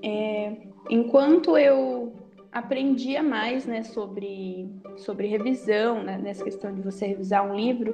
É, 0.00 0.56
enquanto 0.88 1.58
eu 1.58 2.12
aprendia 2.52 3.20
mais 3.20 3.66
né, 3.66 3.82
sobre, 3.82 4.68
sobre 4.96 5.26
revisão, 5.26 6.04
né, 6.04 6.18
nessa 6.18 6.44
questão 6.44 6.72
de 6.72 6.82
você 6.82 7.06
revisar 7.06 7.44
um 7.44 7.56
livro, 7.56 7.92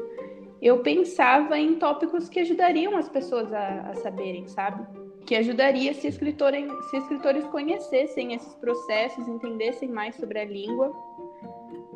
eu 0.61 0.80
pensava 0.80 1.58
em 1.58 1.76
tópicos 1.76 2.28
que 2.28 2.40
ajudariam 2.40 2.94
as 2.94 3.08
pessoas 3.08 3.50
a, 3.54 3.90
a 3.90 3.94
saberem, 3.94 4.47
sabe? 4.49 4.87
Que 5.25 5.35
ajudaria 5.35 5.94
se, 5.94 6.08
escritorem, 6.08 6.68
se 6.90 6.97
escritores 6.99 7.47
conhecessem 7.47 8.35
esses 8.35 8.54
processos, 8.56 9.26
entendessem 9.26 9.88
mais 9.88 10.14
sobre 10.16 10.40
a 10.40 10.44
língua 10.44 10.92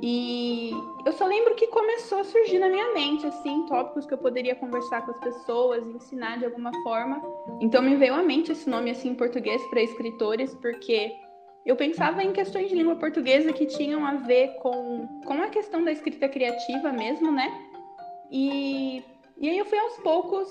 e 0.03 0.73
eu 1.07 1.13
só 1.13 1.25
lembro 1.25 1.55
que 1.55 1.69
começou 1.69 2.19
a 2.19 2.25
surgir 2.25 2.59
na 2.59 2.69
minha 2.69 2.93
mente, 2.93 3.25
assim, 3.25 3.65
tópicos 3.67 4.05
que 4.05 4.13
eu 4.13 4.19
poderia 4.19 4.57
conversar 4.57 5.07
com 5.07 5.13
as 5.13 5.19
pessoas, 5.19 5.87
ensinar 5.87 6.39
de 6.39 6.45
alguma 6.45 6.73
forma. 6.83 7.23
Então 7.61 7.81
me 7.81 7.95
veio 7.95 8.15
à 8.15 8.23
mente 8.23 8.51
esse 8.51 8.69
nome, 8.69 8.91
assim, 8.91 9.11
em 9.11 9.15
português 9.15 9.63
para 9.71 9.81
escritores, 9.81 10.53
porque 10.57 11.13
eu 11.65 11.77
pensava 11.77 12.21
em 12.21 12.33
questões 12.33 12.69
de 12.69 12.75
língua 12.75 12.97
portuguesa 12.97 13.53
que 13.53 13.65
tinham 13.65 14.05
a 14.05 14.15
ver 14.15 14.57
com, 14.57 15.07
com 15.25 15.35
a 15.35 15.47
questão 15.47 15.85
da 15.85 15.93
escrita 15.93 16.29
criativa 16.29 16.91
mesmo, 16.91 17.31
né? 17.31 17.53
E, 18.29 19.05
e 19.39 19.49
aí 19.49 19.57
eu 19.57 19.65
fui 19.67 19.79
aos 19.79 19.99
poucos 19.99 20.49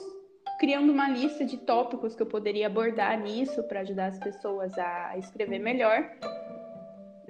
criando 0.61 0.93
uma 0.93 1.09
lista 1.09 1.43
de 1.43 1.57
tópicos 1.57 2.15
que 2.15 2.21
eu 2.21 2.27
poderia 2.27 2.67
abordar 2.67 3.19
nisso 3.19 3.61
para 3.63 3.81
ajudar 3.81 4.07
as 4.07 4.19
pessoas 4.19 4.77
a 4.77 5.17
escrever 5.17 5.59
melhor 5.59 6.09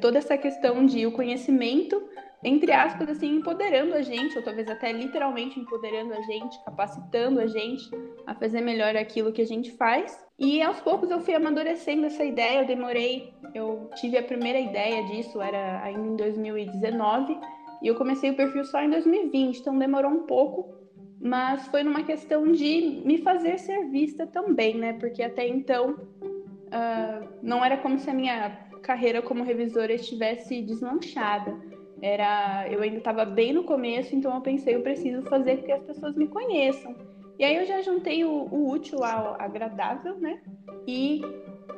toda 0.01 0.17
essa 0.17 0.37
questão 0.37 0.85
de 0.85 1.05
o 1.05 1.11
conhecimento, 1.11 2.01
entre 2.43 2.71
aspas, 2.71 3.07
assim, 3.07 3.35
empoderando 3.35 3.93
a 3.93 4.01
gente, 4.01 4.35
ou 4.35 4.43
talvez 4.43 4.67
até 4.67 4.91
literalmente 4.91 5.59
empoderando 5.59 6.13
a 6.13 6.21
gente, 6.21 6.61
capacitando 6.65 7.39
a 7.39 7.45
gente 7.45 7.89
a 8.25 8.33
fazer 8.33 8.61
melhor 8.61 8.95
aquilo 8.97 9.31
que 9.31 9.41
a 9.41 9.45
gente 9.45 9.71
faz. 9.73 10.19
E 10.39 10.61
aos 10.61 10.81
poucos 10.81 11.09
eu 11.11 11.21
fui 11.21 11.35
amadurecendo 11.35 12.07
essa 12.07 12.25
ideia, 12.25 12.61
eu 12.61 12.67
demorei, 12.67 13.31
eu 13.53 13.89
tive 13.95 14.17
a 14.17 14.23
primeira 14.23 14.59
ideia 14.59 15.03
disso, 15.05 15.39
era 15.39 15.83
ainda 15.83 16.07
em 16.07 16.15
2019, 16.15 17.39
e 17.81 17.87
eu 17.87 17.95
comecei 17.95 18.31
o 18.31 18.35
perfil 18.35 18.65
só 18.65 18.81
em 18.81 18.89
2020, 18.89 19.59
então 19.59 19.77
demorou 19.77 20.11
um 20.11 20.25
pouco, 20.25 20.75
mas 21.21 21.67
foi 21.67 21.83
numa 21.83 22.03
questão 22.03 22.51
de 22.51 23.03
me 23.05 23.19
fazer 23.19 23.59
ser 23.59 23.87
vista 23.89 24.25
também, 24.25 24.75
né? 24.75 24.93
Porque 24.93 25.21
até 25.21 25.47
então 25.47 25.91
uh, 25.91 27.27
não 27.43 27.63
era 27.63 27.77
como 27.77 27.99
se 27.99 28.09
a 28.09 28.13
minha 28.13 28.70
carreira 28.81 29.21
como 29.21 29.43
revisora 29.43 29.93
estivesse 29.93 30.61
deslanchada. 30.61 31.57
Era, 32.01 32.67
eu 32.69 32.81
ainda 32.81 32.97
estava 32.97 33.23
bem 33.23 33.53
no 33.53 33.63
começo, 33.63 34.15
então 34.15 34.33
eu 34.33 34.41
pensei, 34.41 34.75
eu 34.75 34.81
preciso 34.81 35.21
fazer 35.23 35.57
com 35.57 35.65
que 35.65 35.71
as 35.71 35.83
pessoas 35.83 36.15
me 36.15 36.27
conheçam. 36.27 36.95
E 37.37 37.43
aí 37.43 37.55
eu 37.55 37.65
já 37.65 37.81
juntei 37.81 38.23
o, 38.23 38.29
o 38.29 38.69
útil 38.71 39.03
ao 39.03 39.39
agradável, 39.39 40.17
né? 40.19 40.39
E 40.87 41.21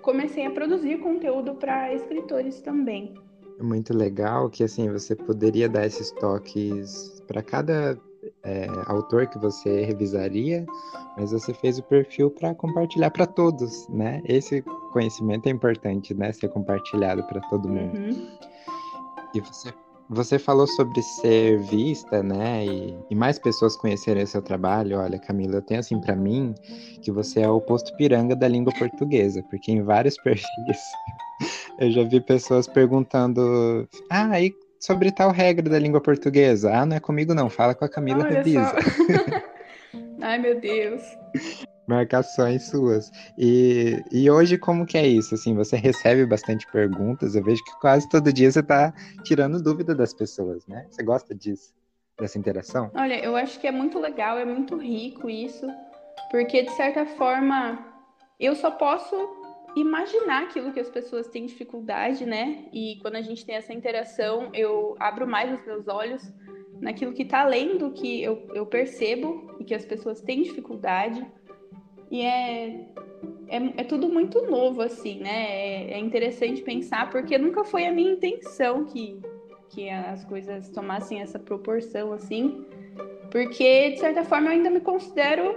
comecei 0.02 0.46
a 0.46 0.52
produzir 0.52 1.00
conteúdo 1.00 1.56
para 1.56 1.94
escritores 1.94 2.62
também. 2.62 3.14
É 3.60 3.64
muito 3.64 3.96
legal 3.96 4.50
que 4.50 4.64
assim 4.64 4.90
você 4.92 5.16
poderia 5.16 5.70
dar 5.70 5.86
esses 5.86 6.12
toques 6.12 7.22
para 7.28 7.42
cada 7.42 7.98
é, 8.44 8.68
autor 8.88 9.28
que 9.28 9.38
você 9.38 9.84
revisaria, 9.86 10.66
mas 11.18 11.32
você 11.32 11.54
fez 11.54 11.80
o 11.80 11.84
perfil 11.84 12.30
para 12.30 12.54
compartilhar 12.54 13.10
para 13.12 13.26
todos, 13.26 13.88
né? 13.90 14.22
Esse 14.26 14.62
conhecimento 14.92 15.48
é 15.48 15.52
importante, 15.52 16.14
né? 16.14 16.32
Ser 16.32 16.50
compartilhado 16.50 17.24
para 17.24 17.42
todo 17.50 17.70
mundo. 17.70 17.98
Uhum. 17.98 18.28
E 19.34 19.40
você, 19.40 19.74
você 20.10 20.38
falou 20.38 20.68
sobre 20.68 21.02
ser 21.02 21.60
vista, 21.60 22.22
né? 22.22 22.66
E, 22.66 22.98
e 23.10 23.16
mais 23.16 23.40
pessoas 23.40 23.76
conhecerem 23.78 24.24
o 24.24 24.28
seu 24.28 24.42
trabalho. 24.42 25.00
Olha, 25.00 25.18
Camila, 25.18 25.56
eu 25.56 25.62
tenho 25.62 25.80
assim 25.80 26.00
para 26.00 26.16
mim 26.16 26.54
que 27.02 27.12
você 27.12 27.42
é 27.42 27.50
o 27.50 27.62
posto 27.62 27.96
piranga 27.96 28.36
da 28.36 28.48
língua 28.48 28.74
portuguesa, 28.78 29.42
porque 29.50 29.72
em 29.72 29.82
vários 29.82 30.18
perfis 30.22 30.82
eu 31.80 31.92
já 31.92 32.04
vi 32.04 32.20
pessoas 32.22 32.68
perguntando: 32.68 33.88
ah, 34.10 34.40
e 34.40 34.54
sobre 34.84 35.14
tal 35.14 35.32
regra 35.32 35.70
da 35.70 35.80
língua 35.80 36.02
portuguesa. 36.02 36.76
Ah, 36.76 36.86
não 36.86 36.98
é 36.98 37.00
comigo 37.00 37.34
não, 37.34 37.50
fala 37.50 37.74
com 37.74 37.86
a 37.86 37.90
Camila 37.90 38.26
Olha 38.26 38.36
Revisa. 38.36 38.76
Ai, 40.22 40.38
meu 40.38 40.60
Deus. 40.60 41.02
Marcações 41.88 42.68
suas. 42.68 43.10
E, 43.38 44.04
e 44.12 44.30
hoje 44.30 44.58
como 44.58 44.86
que 44.86 44.98
é 44.98 45.08
isso? 45.08 45.36
Assim, 45.36 45.56
você 45.56 45.78
recebe 45.78 46.26
bastante 46.26 46.70
perguntas, 46.70 47.34
eu 47.34 47.42
vejo 47.42 47.64
que 47.64 47.80
quase 47.80 48.10
todo 48.10 48.34
dia 48.34 48.52
você 48.52 48.60
está 48.60 48.94
tirando 49.24 49.64
dúvida 49.64 49.96
das 49.96 50.14
pessoas, 50.14 50.68
né? 50.68 50.86
Você 50.90 51.02
gosta 51.02 51.34
disso? 51.34 51.74
Dessa 52.20 52.38
interação? 52.38 52.92
Olha, 52.94 53.24
eu 53.24 53.38
acho 53.38 53.60
que 53.62 53.68
é 53.68 53.72
muito 53.72 53.98
legal, 54.00 54.38
é 54.38 54.46
muito 54.46 54.78
rico 54.78 55.30
isso, 55.30 55.66
porque 56.30 56.64
de 56.64 56.72
certa 56.72 57.06
forma 57.06 57.80
eu 58.38 58.54
só 58.54 58.70
posso 58.70 59.43
imaginar 59.76 60.44
aquilo 60.44 60.72
que 60.72 60.80
as 60.80 60.90
pessoas 60.90 61.28
têm 61.28 61.46
dificuldade, 61.46 62.26
né? 62.26 62.66
E 62.72 62.98
quando 63.02 63.16
a 63.16 63.22
gente 63.22 63.46
tem 63.46 63.56
essa 63.56 63.74
interação, 63.74 64.50
eu 64.54 64.96
abro 65.00 65.28
mais 65.28 65.60
os 65.60 65.66
meus 65.66 65.88
olhos 65.88 66.34
naquilo 66.80 67.14
que 67.14 67.24
está 67.24 67.42
além 67.42 67.78
do 67.78 67.92
que 67.92 68.22
eu, 68.22 68.48
eu 68.54 68.66
percebo 68.66 69.56
e 69.60 69.64
que 69.64 69.74
as 69.74 69.86
pessoas 69.86 70.22
têm 70.22 70.44
dificuldade. 70.44 71.26
E 72.12 72.22
é, 72.22 72.88
é, 73.48 73.58
é 73.78 73.84
tudo 73.84 74.10
muito 74.10 74.42
novo, 74.44 74.82
assim, 74.82 75.20
né? 75.20 75.48
É, 75.48 75.94
é 75.94 76.00
interessante 76.00 76.62
pensar, 76.62 77.10
porque 77.10 77.38
nunca 77.38 77.64
foi 77.64 77.86
a 77.86 77.92
minha 77.92 78.12
intenção 78.12 78.86
que, 78.86 79.20
que 79.70 79.90
as 79.90 80.24
coisas 80.26 80.70
tomassem 80.70 81.22
essa 81.22 81.40
proporção, 81.40 82.14
assim. 82.14 82.66
Porque, 83.32 83.92
de 83.92 84.00
certa 84.00 84.24
forma, 84.24 84.48
eu 84.48 84.52
ainda 84.54 84.70
me 84.70 84.80
considero 84.80 85.56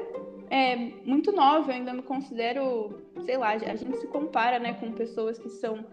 é, 0.51 0.77
muito 1.05 1.33
nova, 1.33 1.71
eu 1.71 1.77
ainda 1.77 1.93
me 1.93 2.03
considero, 2.03 3.03
sei 3.27 3.37
lá, 3.37 3.51
a 3.51 3.59
gente 3.59 3.97
se 3.99 4.07
compara 4.07 4.59
né, 4.59 4.75
com 4.75 4.93
pessoas 4.93 5.39
que 5.39 5.51
são 5.51 5.85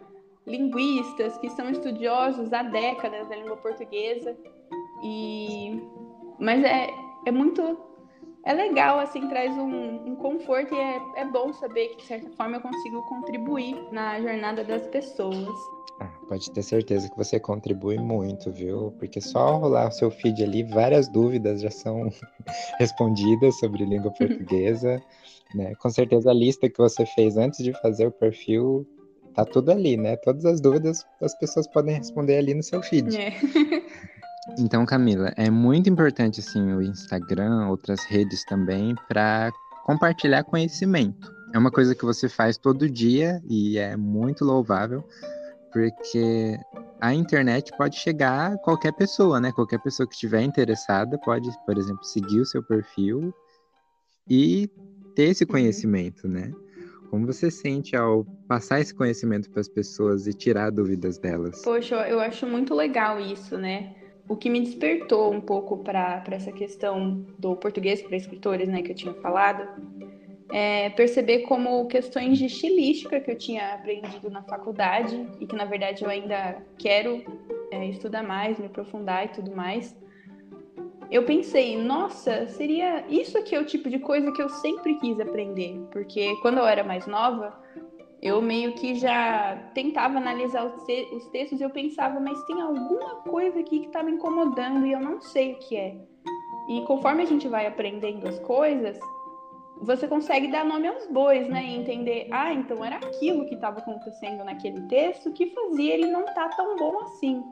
linguistas, 0.46 1.38
que 1.40 1.50
são 1.50 1.70
estudiosos 1.70 2.54
há 2.54 2.64
décadas 2.64 3.28
da 3.28 3.36
língua 3.36 3.58
portuguesa. 3.58 4.38
E 5.04 5.82
mas 6.40 6.64
é, 6.64 6.90
é 7.26 7.32
muito 7.32 7.78
é 8.46 8.54
legal, 8.54 9.00
assim, 9.00 9.28
traz 9.30 9.58
um, 9.58 10.12
um 10.12 10.16
conforto 10.16 10.74
e 10.74 10.78
é, 10.78 11.02
é 11.16 11.26
bom 11.26 11.54
saber 11.54 11.90
que, 11.90 11.98
de 11.98 12.04
certa 12.04 12.30
forma, 12.32 12.58
eu 12.58 12.62
consigo 12.62 13.02
contribuir 13.04 13.76
na 13.92 14.20
jornada 14.22 14.64
das 14.66 14.86
pessoas. 14.88 15.48
Ah, 16.02 16.12
pode 16.28 16.52
ter 16.52 16.62
certeza 16.62 17.10
que 17.10 17.16
você 17.16 17.40
contribui 17.40 17.98
muito, 17.98 18.52
viu? 18.52 18.94
Porque 19.00 19.22
só 19.22 19.58
rolar 19.58 19.88
o 19.88 19.92
seu 19.92 20.12
feed 20.12 20.44
ali, 20.44 20.64
várias 20.64 21.08
dúvidas 21.08 21.62
já 21.62 21.72
são 21.72 22.10
respondidas 22.80 23.58
sobre 23.60 23.86
língua 23.86 24.12
portuguesa, 24.18 25.02
né? 25.54 25.74
Com 25.76 25.90
certeza 25.90 26.30
a 26.30 26.34
lista 26.34 26.70
que 26.70 26.78
você 26.78 27.06
fez 27.06 27.38
antes 27.38 27.64
de 27.64 27.74
fazer 27.82 28.08
o 28.08 28.12
perfil 28.12 28.88
tá 29.34 29.44
tudo 29.44 29.72
ali, 29.72 29.98
né? 29.98 30.16
Todas 30.18 30.46
as 30.46 30.62
dúvidas 30.62 31.06
as 31.22 31.38
pessoas 31.38 31.68
podem 31.68 31.98
responder 31.98 32.38
ali 32.38 32.54
no 32.54 32.64
seu 32.64 32.82
feed. 32.82 33.16
É. 33.18 33.34
então, 34.58 34.86
Camila, 34.86 35.34
é 35.36 35.50
muito 35.50 35.90
importante 35.90 36.40
assim 36.40 36.74
o 36.74 36.82
Instagram, 36.82 37.68
outras 37.68 38.04
redes 38.06 38.46
também 38.46 38.96
para 39.08 39.52
compartilhar 39.84 40.44
conhecimento. 40.44 41.34
É 41.54 41.58
uma 41.58 41.72
coisa 41.72 41.94
que 41.94 42.06
você 42.06 42.28
faz 42.28 42.58
todo 42.58 42.90
dia 42.90 43.42
e 43.48 43.78
é 43.78 43.96
muito 43.96 44.44
louvável, 44.44 45.04
porque 45.72 46.58
a 47.00 47.14
internet 47.14 47.72
pode 47.78 47.98
chegar 47.98 48.54
a 48.54 48.58
qualquer 48.58 48.94
pessoa, 48.94 49.40
né? 49.40 49.52
Qualquer 49.52 49.80
pessoa 49.80 50.08
que 50.08 50.14
estiver 50.14 50.42
interessada 50.42 51.18
pode, 51.18 51.50
por 51.66 51.78
exemplo, 51.78 52.04
seguir 52.04 52.40
o 52.40 52.46
seu 52.46 52.64
perfil 52.64 53.34
e 54.28 54.70
ter 55.16 55.30
esse 55.30 55.44
uhum. 55.44 55.52
conhecimento, 55.52 56.28
né? 56.28 56.52
Como 57.10 57.28
você 57.28 57.52
sente 57.52 57.96
ao 57.96 58.26
passar 58.48 58.80
esse 58.80 58.94
conhecimento 58.94 59.50
para 59.52 59.62
as 59.62 59.68
pessoas 59.68 60.26
e 60.26 60.34
tirar 60.34 60.72
dúvidas 60.72 61.20
delas? 61.20 61.62
Poxa, 61.62 61.96
eu 62.10 62.20
acho 62.20 62.48
muito 62.48 62.74
legal 62.74 63.20
isso, 63.20 63.58
né? 63.58 63.96
O 64.28 64.36
que 64.36 64.50
me 64.50 64.62
despertou 64.62 65.32
um 65.32 65.42
pouco 65.42 65.78
para 65.78 66.24
essa 66.32 66.52
questão 66.52 67.26
do 67.38 67.56
português 67.56 68.02
para 68.02 68.16
escritores, 68.16 68.68
né, 68.68 68.82
que 68.82 68.92
eu 68.92 68.96
tinha 68.96 69.14
falado, 69.16 69.68
é 70.52 70.90
perceber 70.92 71.40
como 71.40 71.88
questões 71.88 72.38
de 72.38 72.46
estilística 72.46 73.20
que 73.20 73.30
eu 73.30 73.38
tinha 73.38 73.74
aprendido 73.74 74.30
na 74.30 74.42
faculdade 74.44 75.28
e 75.40 75.46
que 75.46 75.56
na 75.56 75.66
verdade 75.66 76.04
eu 76.04 76.10
ainda 76.10 76.64
quero 76.78 77.24
é, 77.72 77.88
estudar 77.90 78.24
mais, 78.24 78.58
me 78.60 78.68
aprofundar 78.68 79.26
e 79.26 79.30
tudo 79.30 79.56
mais, 79.56 79.96
eu 81.14 81.24
pensei, 81.26 81.78
nossa, 81.78 82.48
seria 82.48 83.06
isso 83.08 83.38
aqui 83.38 83.54
é 83.54 83.60
o 83.60 83.66
tipo 83.66 83.88
de 83.88 84.00
coisa 84.00 84.32
que 84.32 84.42
eu 84.42 84.50
sempre 84.50 84.96
quis 84.96 85.20
aprender, 85.20 85.80
porque 85.92 86.36
quando 86.42 86.58
eu 86.58 86.66
era 86.66 86.84
mais 86.84 87.06
nova, 87.06 87.54
eu 88.20 88.42
meio 88.42 88.74
que 88.74 88.96
já 88.96 89.56
tentava 89.76 90.18
analisar 90.18 90.66
os, 90.66 90.84
textos 91.28 91.60
e 91.60 91.64
eu 91.64 91.70
pensava, 91.70 92.20
mas 92.20 92.44
tem 92.46 92.60
alguma 92.60 93.18
coisa 93.18 93.60
aqui 93.60 93.82
que 93.82 93.86
está 93.86 94.02
me 94.02 94.14
incomodando 94.14 94.88
e 94.88 94.92
eu 94.92 95.00
não 95.00 95.22
sei 95.22 95.54
o 95.54 95.60
que 95.60 95.78
é. 95.78 95.96
E 96.68 96.82
conforme 96.88 97.22
a 97.22 97.28
gente 97.28 97.48
vai 97.48 97.68
aprendendo 97.68 98.28
as 98.28 98.40
coisas, 98.40 98.98
você 99.84 100.08
consegue 100.08 100.48
dar 100.48 100.66
nome 100.66 100.88
aos 100.88 101.06
bois, 101.08 101.48
né? 101.48 101.64
E 101.64 101.76
entender, 101.76 102.28
ah, 102.32 102.52
então 102.52 102.84
era 102.84 102.96
aquilo 102.96 103.46
que 103.46 103.54
estava 103.54 103.78
acontecendo 103.78 104.44
naquele 104.44 104.82
texto 104.88 105.32
que 105.32 105.54
fazia 105.54 105.94
ele 105.94 106.08
não 106.08 106.22
estar 106.22 106.50
tá 106.50 106.56
tão 106.56 106.76
bom 106.76 107.02
assim. 107.02 107.44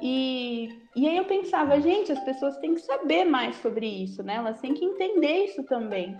E, 0.00 0.68
e 0.94 1.08
aí 1.08 1.16
eu 1.16 1.24
pensava, 1.24 1.80
gente, 1.80 2.12
as 2.12 2.20
pessoas 2.20 2.56
têm 2.58 2.74
que 2.74 2.80
saber 2.80 3.24
mais 3.24 3.56
sobre 3.56 3.86
isso, 3.86 4.22
né? 4.22 4.36
Elas 4.36 4.60
têm 4.60 4.74
que 4.74 4.84
entender 4.84 5.44
isso 5.44 5.62
também. 5.64 6.16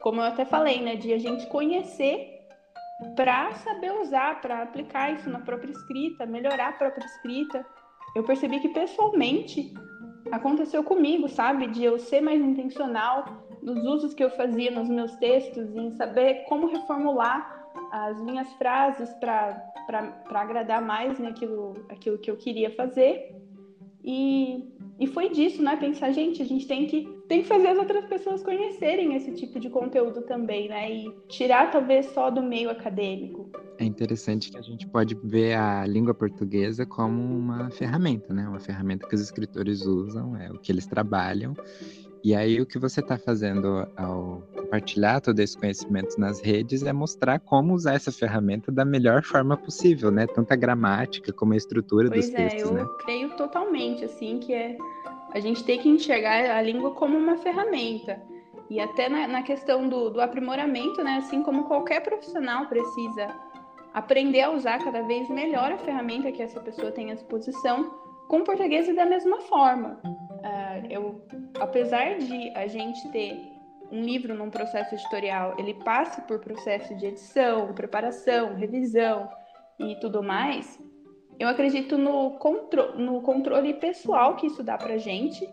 Como 0.00 0.20
eu 0.20 0.24
até 0.24 0.44
falei, 0.44 0.80
né? 0.80 0.96
De 0.96 1.12
a 1.12 1.18
gente 1.18 1.46
conhecer 1.46 2.40
para 3.16 3.52
saber 3.54 3.92
usar, 4.00 4.40
para 4.40 4.62
aplicar 4.62 5.12
isso 5.12 5.28
na 5.28 5.40
própria 5.40 5.72
escrita, 5.72 6.26
melhorar 6.26 6.68
a 6.68 6.72
própria 6.72 7.04
escrita. 7.04 7.66
Eu 8.14 8.22
percebi 8.22 8.60
que 8.60 8.68
pessoalmente 8.68 9.72
aconteceu 10.30 10.84
comigo, 10.84 11.28
sabe? 11.28 11.66
De 11.66 11.82
eu 11.82 11.98
ser 11.98 12.20
mais 12.20 12.40
intencional 12.40 13.24
nos 13.62 13.84
usos 13.84 14.14
que 14.14 14.22
eu 14.22 14.30
fazia 14.30 14.70
nos 14.70 14.88
meus 14.88 15.14
textos, 15.16 15.74
em 15.76 15.92
saber 15.92 16.44
como 16.48 16.66
reformular 16.66 17.51
as 17.90 18.20
minhas 18.20 18.50
frases 18.54 19.12
para 19.14 19.72
agradar 20.30 20.80
mais 20.82 21.18
né, 21.18 21.28
aquilo, 21.28 21.84
aquilo 21.88 22.18
que 22.18 22.30
eu 22.30 22.36
queria 22.36 22.70
fazer. 22.70 23.34
E, 24.04 24.64
e 24.98 25.06
foi 25.06 25.30
disso, 25.30 25.62
né? 25.62 25.76
Pensar, 25.76 26.10
gente, 26.10 26.42
a 26.42 26.44
gente 26.44 26.66
tem 26.66 26.86
que, 26.86 27.08
tem 27.28 27.42
que 27.42 27.48
fazer 27.48 27.68
as 27.68 27.78
outras 27.78 28.04
pessoas 28.06 28.42
conhecerem 28.42 29.14
esse 29.14 29.32
tipo 29.32 29.60
de 29.60 29.70
conteúdo 29.70 30.22
também, 30.22 30.68
né? 30.68 30.92
E 30.92 31.14
tirar 31.28 31.70
talvez 31.70 32.06
só 32.06 32.28
do 32.28 32.42
meio 32.42 32.68
acadêmico. 32.68 33.48
É 33.78 33.84
interessante 33.84 34.50
que 34.50 34.58
a 34.58 34.62
gente 34.62 34.88
pode 34.88 35.14
ver 35.14 35.54
a 35.54 35.86
língua 35.86 36.14
portuguesa 36.14 36.84
como 36.84 37.22
uma 37.22 37.70
ferramenta, 37.70 38.34
né? 38.34 38.48
Uma 38.48 38.60
ferramenta 38.60 39.06
que 39.06 39.14
os 39.14 39.20
escritores 39.20 39.82
usam, 39.86 40.36
é 40.36 40.50
o 40.50 40.58
que 40.58 40.72
eles 40.72 40.86
trabalham. 40.86 41.54
E 42.24 42.34
aí 42.34 42.60
o 42.60 42.66
que 42.66 42.78
você 42.78 43.00
está 43.00 43.18
fazendo 43.18 43.86
ao 43.96 44.42
compartilhar 44.72 45.20
todo 45.20 45.38
esse 45.38 45.56
conhecimento 45.56 46.18
nas 46.18 46.40
redes 46.40 46.82
é 46.82 46.92
mostrar 46.94 47.38
como 47.38 47.74
usar 47.74 47.94
essa 47.94 48.10
ferramenta 48.10 48.72
da 48.72 48.86
melhor 48.86 49.22
forma 49.22 49.54
possível, 49.54 50.10
né? 50.10 50.26
Tanto 50.26 50.50
a 50.50 50.56
gramática 50.56 51.30
como 51.30 51.52
a 51.52 51.56
estrutura 51.56 52.08
pois 52.08 52.30
dos 52.30 52.34
é, 52.34 52.48
textos, 52.48 52.70
eu 52.70 52.76
né? 52.76 52.86
creio 53.04 53.36
totalmente, 53.36 54.02
assim, 54.04 54.38
que 54.38 54.54
é 54.54 54.78
a 55.34 55.40
gente 55.40 55.62
tem 55.64 55.78
que 55.78 55.88
enxergar 55.88 56.56
a 56.56 56.62
língua 56.62 56.92
como 56.92 57.18
uma 57.18 57.36
ferramenta. 57.36 58.20
E 58.70 58.80
até 58.80 59.10
na, 59.10 59.28
na 59.28 59.42
questão 59.42 59.88
do, 59.88 60.08
do 60.08 60.20
aprimoramento, 60.22 61.04
né? 61.04 61.16
Assim 61.18 61.42
como 61.42 61.64
qualquer 61.64 62.00
profissional 62.00 62.66
precisa 62.66 63.28
aprender 63.92 64.40
a 64.40 64.50
usar 64.50 64.78
cada 64.82 65.02
vez 65.02 65.28
melhor 65.28 65.70
a 65.70 65.78
ferramenta 65.78 66.32
que 66.32 66.42
essa 66.42 66.60
pessoa 66.60 66.90
tem 66.90 67.10
à 67.10 67.14
disposição, 67.14 67.90
com 68.26 68.38
o 68.38 68.44
português 68.44 68.88
e 68.88 68.94
da 68.94 69.04
mesma 69.04 69.38
forma. 69.42 70.00
Uh, 70.04 70.86
eu, 70.88 71.20
apesar 71.60 72.16
de 72.16 72.50
a 72.56 72.66
gente 72.66 73.06
ter 73.10 73.51
um 73.92 74.00
livro 74.00 74.34
num 74.34 74.50
processo 74.50 74.94
editorial, 74.94 75.54
ele 75.58 75.74
passa 75.74 76.22
por 76.22 76.38
processo 76.38 76.96
de 76.96 77.06
edição, 77.06 77.72
preparação, 77.74 78.54
revisão 78.54 79.28
e 79.78 79.94
tudo 80.00 80.22
mais, 80.22 80.80
eu 81.38 81.46
acredito 81.48 81.98
no, 81.98 82.32
contro 82.38 82.98
no 82.98 83.20
controle 83.20 83.74
pessoal 83.74 84.36
que 84.36 84.46
isso 84.46 84.62
dá 84.62 84.78
pra 84.78 84.96
gente, 84.96 85.46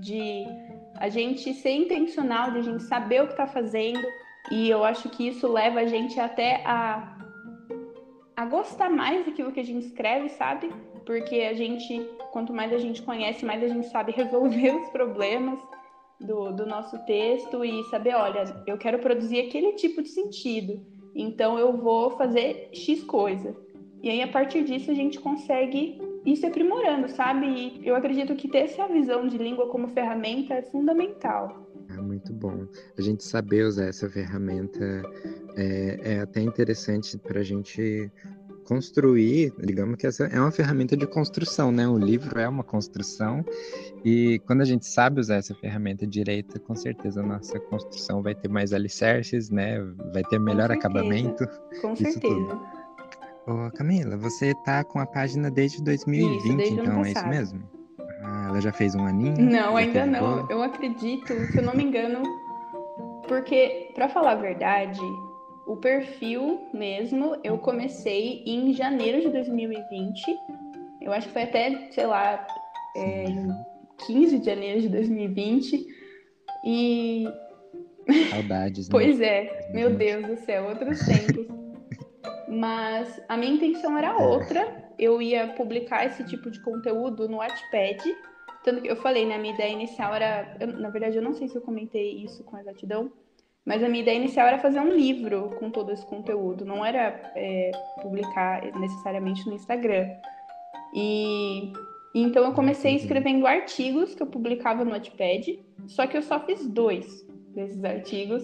de 0.00 0.44
a 0.96 1.08
gente 1.08 1.52
ser 1.54 1.72
intencional, 1.72 2.52
de 2.52 2.58
a 2.58 2.62
gente 2.62 2.82
saber 2.84 3.22
o 3.22 3.26
que 3.26 3.32
está 3.32 3.46
fazendo, 3.46 4.06
e 4.50 4.70
eu 4.70 4.84
acho 4.84 5.08
que 5.08 5.28
isso 5.28 5.50
leva 5.50 5.80
a 5.80 5.86
gente 5.86 6.18
até 6.20 6.62
a, 6.64 7.18
a 8.36 8.46
gostar 8.46 8.90
mais 8.90 9.26
daquilo 9.26 9.52
que 9.52 9.60
a 9.60 9.64
gente 9.64 9.86
escreve, 9.86 10.28
sabe? 10.30 10.70
porque 11.04 11.40
a 11.40 11.54
gente, 11.54 11.98
quanto 12.30 12.52
mais 12.52 12.72
a 12.72 12.78
gente 12.78 13.02
conhece, 13.02 13.44
mais 13.44 13.62
a 13.62 13.68
gente 13.68 13.88
sabe 13.88 14.12
resolver 14.12 14.70
os 14.76 14.88
problemas 14.90 15.58
do, 16.24 16.52
do 16.52 16.66
nosso 16.66 16.98
texto 17.06 17.64
e 17.64 17.84
saber, 17.84 18.14
olha, 18.14 18.44
eu 18.66 18.78
quero 18.78 18.98
produzir 18.98 19.40
aquele 19.40 19.72
tipo 19.72 20.02
de 20.02 20.08
sentido, 20.08 20.84
então 21.14 21.58
eu 21.58 21.76
vou 21.76 22.10
fazer 22.12 22.68
X 22.72 23.02
coisa. 23.04 23.54
E 24.02 24.10
aí, 24.10 24.20
a 24.20 24.28
partir 24.28 24.64
disso, 24.64 24.90
a 24.90 24.94
gente 24.94 25.20
consegue 25.20 25.96
ir 26.24 26.36
se 26.36 26.44
aprimorando, 26.44 27.08
sabe? 27.08 27.46
E 27.46 27.86
eu 27.86 27.94
acredito 27.94 28.34
que 28.34 28.48
ter 28.48 28.58
essa 28.58 28.88
visão 28.88 29.28
de 29.28 29.38
língua 29.38 29.68
como 29.68 29.88
ferramenta 29.88 30.54
é 30.54 30.62
fundamental. 30.62 31.68
É 31.88 32.00
muito 32.00 32.32
bom. 32.32 32.66
A 32.98 33.02
gente 33.02 33.22
saber 33.22 33.64
usar 33.64 33.86
essa 33.86 34.08
ferramenta 34.08 35.02
é, 35.56 36.00
é 36.02 36.20
até 36.20 36.40
interessante 36.40 37.16
para 37.18 37.40
a 37.40 37.42
gente 37.44 38.10
construir, 38.72 39.52
digamos 39.58 39.96
que 39.96 40.06
essa 40.06 40.24
é 40.24 40.40
uma 40.40 40.50
ferramenta 40.50 40.96
de 40.96 41.06
construção, 41.06 41.70
né? 41.70 41.86
O 41.86 41.98
livro 41.98 42.40
é 42.40 42.48
uma 42.48 42.64
construção 42.64 43.44
e 44.02 44.40
quando 44.46 44.62
a 44.62 44.64
gente 44.64 44.86
sabe 44.86 45.20
usar 45.20 45.36
essa 45.36 45.54
ferramenta 45.54 46.06
direita, 46.06 46.58
com 46.58 46.74
certeza 46.74 47.20
a 47.20 47.22
nossa 47.22 47.60
construção 47.60 48.22
vai 48.22 48.34
ter 48.34 48.48
mais 48.48 48.72
alicerces, 48.72 49.50
né? 49.50 49.78
Vai 50.12 50.22
ter 50.24 50.40
melhor 50.40 50.68
com 50.68 50.74
acabamento. 50.74 51.46
Com 51.82 51.94
certeza. 51.94 52.58
Ô, 53.46 53.70
Camila, 53.72 54.16
você 54.16 54.54
tá 54.64 54.82
com 54.84 54.98
a 54.98 55.06
página 55.06 55.50
desde 55.50 55.82
2020, 55.82 56.38
isso, 56.38 56.56
desde 56.56 56.80
então, 56.80 57.04
é 57.04 57.10
isso 57.10 57.28
mesmo? 57.28 57.62
Ah, 58.22 58.46
ela 58.48 58.60
já 58.60 58.72
fez 58.72 58.94
um 58.94 59.04
aninho? 59.04 59.36
Não, 59.38 59.76
ainda 59.76 60.06
não. 60.06 60.48
Eu 60.48 60.62
acredito, 60.62 61.26
se 61.26 61.58
eu 61.58 61.62
não 61.62 61.74
me 61.74 61.82
engano, 61.82 62.22
porque, 63.28 63.90
para 63.94 64.08
falar 64.08 64.32
a 64.32 64.36
verdade, 64.36 65.00
o 65.66 65.76
perfil 65.76 66.68
mesmo, 66.72 67.36
eu 67.44 67.58
comecei 67.58 68.42
em 68.46 68.72
janeiro 68.72 69.20
de 69.20 69.28
2020. 69.28 70.36
Eu 71.00 71.12
acho 71.12 71.28
que 71.28 71.32
foi 71.32 71.42
até, 71.42 71.90
sei 71.90 72.06
lá, 72.06 72.46
é, 72.96 73.24
15 74.06 74.38
de 74.40 74.44
janeiro 74.44 74.80
de 74.80 74.88
2020. 74.88 75.86
E. 76.64 77.24
Saudades, 78.30 78.88
né? 78.88 78.90
pois 78.90 79.20
é, 79.20 79.70
meu 79.72 79.94
Deus 79.94 80.26
do 80.26 80.36
céu, 80.36 80.68
outros 80.68 80.98
tempos. 81.00 81.46
Mas 82.48 83.22
a 83.28 83.36
minha 83.36 83.54
intenção 83.54 83.96
era 83.96 84.08
é. 84.08 84.26
outra. 84.26 84.92
Eu 84.98 85.22
ia 85.22 85.48
publicar 85.48 86.04
esse 86.06 86.24
tipo 86.24 86.50
de 86.50 86.60
conteúdo 86.60 87.28
no 87.28 87.38
Wattpad. 87.38 88.02
Tanto 88.62 88.82
que 88.82 88.88
eu 88.88 88.96
falei, 88.96 89.26
né? 89.26 89.38
Minha 89.38 89.54
ideia 89.54 89.72
inicial 89.72 90.14
era. 90.14 90.56
Eu, 90.60 90.68
na 90.68 90.90
verdade, 90.90 91.16
eu 91.16 91.22
não 91.22 91.32
sei 91.32 91.48
se 91.48 91.56
eu 91.56 91.62
comentei 91.62 92.22
isso 92.22 92.44
com 92.44 92.58
exatidão 92.58 93.10
mas 93.64 93.82
a 93.82 93.88
minha 93.88 94.02
ideia 94.02 94.16
inicial 94.16 94.46
era 94.46 94.58
fazer 94.58 94.80
um 94.80 94.92
livro 94.92 95.50
com 95.58 95.70
todo 95.70 95.92
esse 95.92 96.04
conteúdo, 96.06 96.64
não 96.64 96.84
era 96.84 97.32
é, 97.36 97.70
publicar 98.00 98.62
necessariamente 98.78 99.46
no 99.46 99.54
Instagram. 99.54 100.08
E, 100.94 101.72
então 102.14 102.44
eu 102.44 102.52
comecei 102.52 102.96
escrevendo 102.96 103.46
artigos 103.46 104.14
que 104.14 104.22
eu 104.22 104.26
publicava 104.26 104.84
no 104.84 104.90
Wattpad. 104.90 105.58
Só 105.86 106.06
que 106.06 106.16
eu 106.16 106.22
só 106.22 106.40
fiz 106.40 106.66
dois 106.66 107.26
desses 107.54 107.82
artigos, 107.84 108.42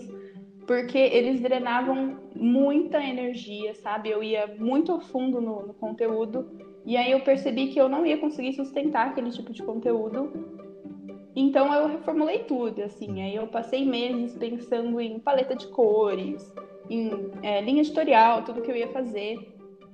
porque 0.66 0.98
eles 0.98 1.40
drenavam 1.40 2.16
muita 2.34 3.02
energia, 3.02 3.74
sabe? 3.74 4.10
Eu 4.10 4.22
ia 4.22 4.46
muito 4.58 4.92
a 4.92 5.00
fundo 5.00 5.40
no, 5.40 5.66
no 5.66 5.74
conteúdo, 5.74 6.46
e 6.84 6.96
aí 6.96 7.10
eu 7.10 7.20
percebi 7.20 7.68
que 7.68 7.80
eu 7.80 7.88
não 7.88 8.06
ia 8.06 8.18
conseguir 8.18 8.52
sustentar 8.52 9.08
aquele 9.08 9.30
tipo 9.30 9.52
de 9.52 9.62
conteúdo. 9.62 10.30
Então 11.40 11.72
eu 11.72 11.86
reformulei 11.86 12.40
tudo, 12.40 12.82
assim. 12.82 13.22
Aí 13.22 13.36
eu 13.36 13.46
passei 13.46 13.84
meses 13.86 14.36
pensando 14.36 15.00
em 15.00 15.18
paleta 15.18 15.54
de 15.54 15.68
cores, 15.68 16.52
em 16.90 17.30
é, 17.42 17.60
linha 17.60 17.82
editorial, 17.82 18.42
tudo 18.42 18.62
que 18.62 18.70
eu 18.70 18.76
ia 18.76 18.88
fazer 18.88 19.38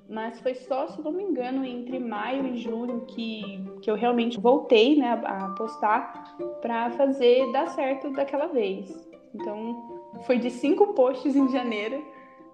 mas 0.08 0.38
foi 0.40 0.54
só, 0.54 0.86
se 0.88 1.00
não 1.02 1.12
me 1.12 1.22
engano, 1.22 1.64
entre 1.64 1.98
maio 1.98 2.46
e 2.46 2.58
junho 2.58 3.04
que, 3.06 3.64
que 3.80 3.90
eu 3.90 3.94
realmente 3.94 4.38
voltei 4.38 4.96
né, 4.96 5.20
a, 5.24 5.48
postar 5.50 6.36
para 6.60 6.90
fazer 6.90 7.50
dar 7.52 7.68
certo 7.68 8.10
daquela 8.10 8.46
vez. 8.46 8.94
Então, 9.34 10.02
foi 10.26 10.38
de 10.38 10.50
cinco 10.50 10.88
posts 10.88 11.34
em 11.34 11.48
janeiro 11.48 12.04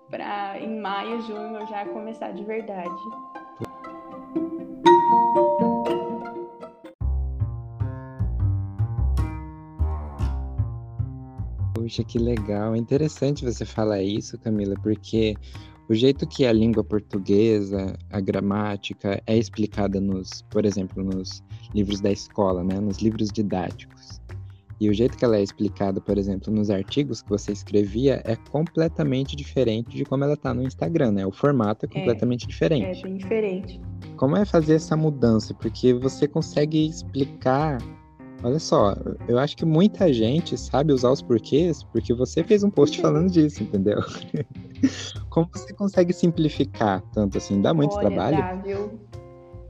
para 0.09 0.59
em 0.61 0.81
maio, 0.81 1.20
junho 1.22 1.57
eu 1.57 1.66
já 1.66 1.85
começar 1.87 2.33
de 2.33 2.44
verdade. 2.44 3.03
Puxa, 11.90 12.05
que 12.05 12.18
legal. 12.20 12.72
É 12.72 12.79
interessante 12.79 13.44
você 13.44 13.64
falar 13.64 14.00
isso, 14.00 14.38
Camila, 14.38 14.76
porque 14.81 15.35
o 15.88 15.94
jeito 15.94 16.24
que 16.24 16.46
a 16.46 16.53
língua 16.53 16.85
portuguesa, 16.85 17.98
a 18.12 18.20
gramática 18.20 19.20
é 19.26 19.37
explicada 19.37 20.00
nos, 20.00 20.42
por 20.50 20.64
exemplo, 20.64 21.03
nos 21.03 21.42
livros 21.74 22.00
da 22.00 22.12
escola, 22.12 22.62
né, 22.62 22.79
nos 22.79 22.98
livros 22.98 23.33
didáticos. 23.33 24.20
E 24.81 24.88
o 24.88 24.94
jeito 24.94 25.18
que 25.18 25.24
ela 25.24 25.37
é 25.37 25.42
explicada, 25.42 26.00
por 26.00 26.16
exemplo, 26.16 26.55
nos 26.55 26.70
artigos 26.70 27.22
que 27.22 27.29
você 27.29 27.50
escrevia 27.50 28.22
é 28.24 28.37
completamente 28.37 29.35
diferente 29.35 29.96
de 29.96 30.05
como 30.05 30.22
ela 30.22 30.35
está 30.35 30.55
no 30.55 30.62
Instagram, 30.62 31.11
né? 31.11 31.26
O 31.26 31.33
formato 31.33 31.87
é, 31.87 31.88
é 31.90 31.92
completamente 31.92 32.44
é, 32.44 32.48
diferente. 32.48 33.00
É 33.00 33.03
bem 33.03 33.16
diferente. 33.16 33.81
Como 34.16 34.37
é 34.37 34.44
fazer 34.44 34.74
essa 34.74 34.96
mudança? 34.96 35.53
Porque 35.55 35.92
você 35.92 36.29
consegue 36.29 36.87
explicar 36.87 37.79
Olha 38.42 38.59
só, 38.59 38.96
eu 39.29 39.38
acho 39.38 39.57
que 39.57 39.66
muita 39.66 40.12
gente 40.12 40.57
sabe 40.57 40.92
usar 40.92 41.11
os 41.11 41.20
porquês 41.20 41.83
porque 41.83 42.14
você 42.14 42.42
fez 42.42 42.64
um 42.64 42.70
post 42.70 43.00
falando 43.00 43.31
disso, 43.31 43.62
entendeu? 43.62 44.00
Como 45.29 45.48
você 45.53 45.74
consegue 45.74 46.12
simplificar 46.12 47.03
tanto 47.12 47.37
assim? 47.37 47.61
Dá 47.61 47.74
muito 47.74 47.96
Olha, 47.96 48.09
trabalho? 48.09 48.38
Dá, 48.38 48.55
viu? 48.55 48.98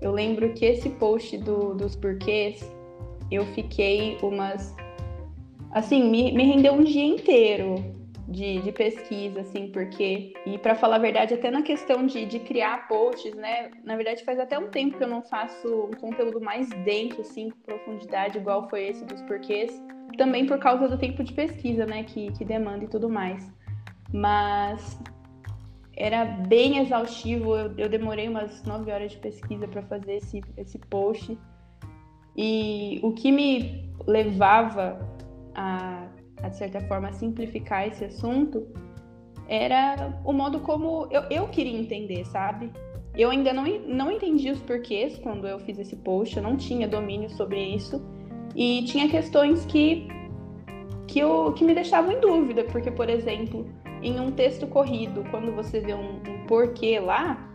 Eu 0.00 0.12
lembro 0.12 0.52
que 0.54 0.64
esse 0.64 0.88
post 0.88 1.36
do, 1.38 1.74
dos 1.74 1.96
porquês, 1.96 2.64
eu 3.30 3.44
fiquei 3.54 4.16
umas. 4.22 4.74
Assim, 5.72 6.08
me, 6.08 6.32
me 6.32 6.44
rendeu 6.44 6.72
um 6.72 6.84
dia 6.84 7.04
inteiro 7.04 7.99
de, 8.30 8.60
de 8.62 8.70
pesquisa, 8.70 9.40
assim, 9.40 9.68
porque. 9.72 10.32
E 10.46 10.56
para 10.58 10.76
falar 10.76 10.96
a 10.96 11.00
verdade, 11.00 11.34
até 11.34 11.50
na 11.50 11.62
questão 11.62 12.06
de, 12.06 12.24
de 12.24 12.38
criar 12.38 12.86
posts, 12.86 13.34
né? 13.34 13.72
Na 13.84 13.96
verdade, 13.96 14.24
faz 14.24 14.38
até 14.38 14.56
um 14.58 14.68
tempo 14.68 14.96
que 14.96 15.02
eu 15.02 15.08
não 15.08 15.22
faço 15.22 15.68
um 15.86 15.90
conteúdo 15.90 16.40
mais 16.40 16.68
denso, 16.84 17.20
assim, 17.20 17.50
com 17.50 17.58
profundidade, 17.60 18.38
igual 18.38 18.68
foi 18.70 18.84
esse 18.84 19.04
dos 19.04 19.20
porquês. 19.22 19.70
Também 20.16 20.46
por 20.46 20.58
causa 20.58 20.88
do 20.88 20.96
tempo 20.96 21.24
de 21.24 21.32
pesquisa, 21.32 21.84
né? 21.84 22.04
Que, 22.04 22.30
que 22.32 22.44
demanda 22.44 22.84
e 22.84 22.88
tudo 22.88 23.08
mais. 23.08 23.52
Mas 24.12 25.00
era 25.96 26.24
bem 26.24 26.78
exaustivo. 26.78 27.56
Eu, 27.56 27.74
eu 27.76 27.88
demorei 27.88 28.28
umas 28.28 28.62
nove 28.62 28.92
horas 28.92 29.10
de 29.10 29.18
pesquisa 29.18 29.66
para 29.66 29.82
fazer 29.82 30.16
esse, 30.16 30.40
esse 30.56 30.78
post. 30.78 31.36
E 32.36 33.00
o 33.02 33.12
que 33.12 33.32
me 33.32 33.90
levava 34.06 35.00
a, 35.54 36.06
a, 36.06 36.09
de 36.48 36.56
certa 36.56 36.80
forma, 36.82 37.12
simplificar 37.12 37.86
esse 37.86 38.04
assunto 38.04 38.66
era 39.48 40.20
o 40.24 40.32
modo 40.32 40.60
como 40.60 41.08
eu, 41.10 41.22
eu 41.30 41.48
queria 41.48 41.78
entender, 41.78 42.24
sabe? 42.24 42.70
Eu 43.16 43.30
ainda 43.30 43.52
não, 43.52 43.64
não 43.86 44.12
entendi 44.12 44.50
os 44.50 44.60
porquês 44.60 45.18
quando 45.18 45.46
eu 45.46 45.58
fiz 45.58 45.78
esse 45.78 45.96
post, 45.96 46.36
eu 46.36 46.42
não 46.42 46.56
tinha 46.56 46.86
domínio 46.86 47.28
sobre 47.30 47.60
isso. 47.60 48.00
E 48.54 48.84
tinha 48.84 49.08
questões 49.08 49.66
que, 49.66 50.06
que, 51.08 51.18
eu, 51.18 51.52
que 51.52 51.64
me 51.64 51.74
deixavam 51.74 52.12
em 52.12 52.20
dúvida, 52.20 52.64
porque, 52.64 52.90
por 52.90 53.08
exemplo, 53.08 53.66
em 54.02 54.20
um 54.20 54.30
texto 54.30 54.66
corrido, 54.66 55.24
quando 55.30 55.52
você 55.52 55.80
vê 55.80 55.94
um, 55.94 56.16
um 56.16 56.46
porquê 56.46 57.00
lá, 57.00 57.49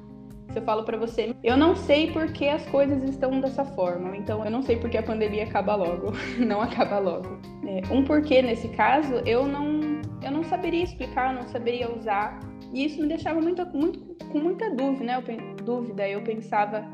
você 0.55 0.61
fala 0.61 0.83
para 0.83 0.97
você, 0.97 1.35
eu 1.43 1.57
não 1.57 1.75
sei 1.75 2.11
por 2.11 2.31
que 2.31 2.47
as 2.47 2.65
coisas 2.67 3.03
estão 3.03 3.41
dessa 3.41 3.65
forma, 3.65 4.15
então 4.15 4.45
eu 4.45 4.49
não 4.49 4.61
sei 4.61 4.77
por 4.77 4.89
que 4.89 4.97
a 4.97 5.03
pandemia 5.03 5.43
acaba 5.43 5.75
logo, 5.75 6.13
não 6.39 6.61
acaba 6.61 6.97
logo. 6.97 7.37
É, 7.67 7.81
um 7.93 8.05
porquê 8.05 8.41
nesse 8.41 8.69
caso, 8.69 9.15
eu 9.25 9.45
não, 9.45 9.81
eu 10.23 10.31
não 10.31 10.45
saberia 10.45 10.83
explicar, 10.83 11.33
eu 11.33 11.41
não 11.41 11.47
saberia 11.49 11.93
usar, 11.93 12.39
e 12.73 12.85
isso 12.85 13.01
me 13.01 13.07
deixava 13.07 13.41
muito, 13.41 13.65
muito, 13.67 13.99
com 14.31 14.39
muita 14.39 14.69
dúvida, 14.69 15.03
né? 15.03 15.17
Eu, 15.17 15.55
dúvida. 15.63 16.07
Eu 16.07 16.21
pensava, 16.21 16.85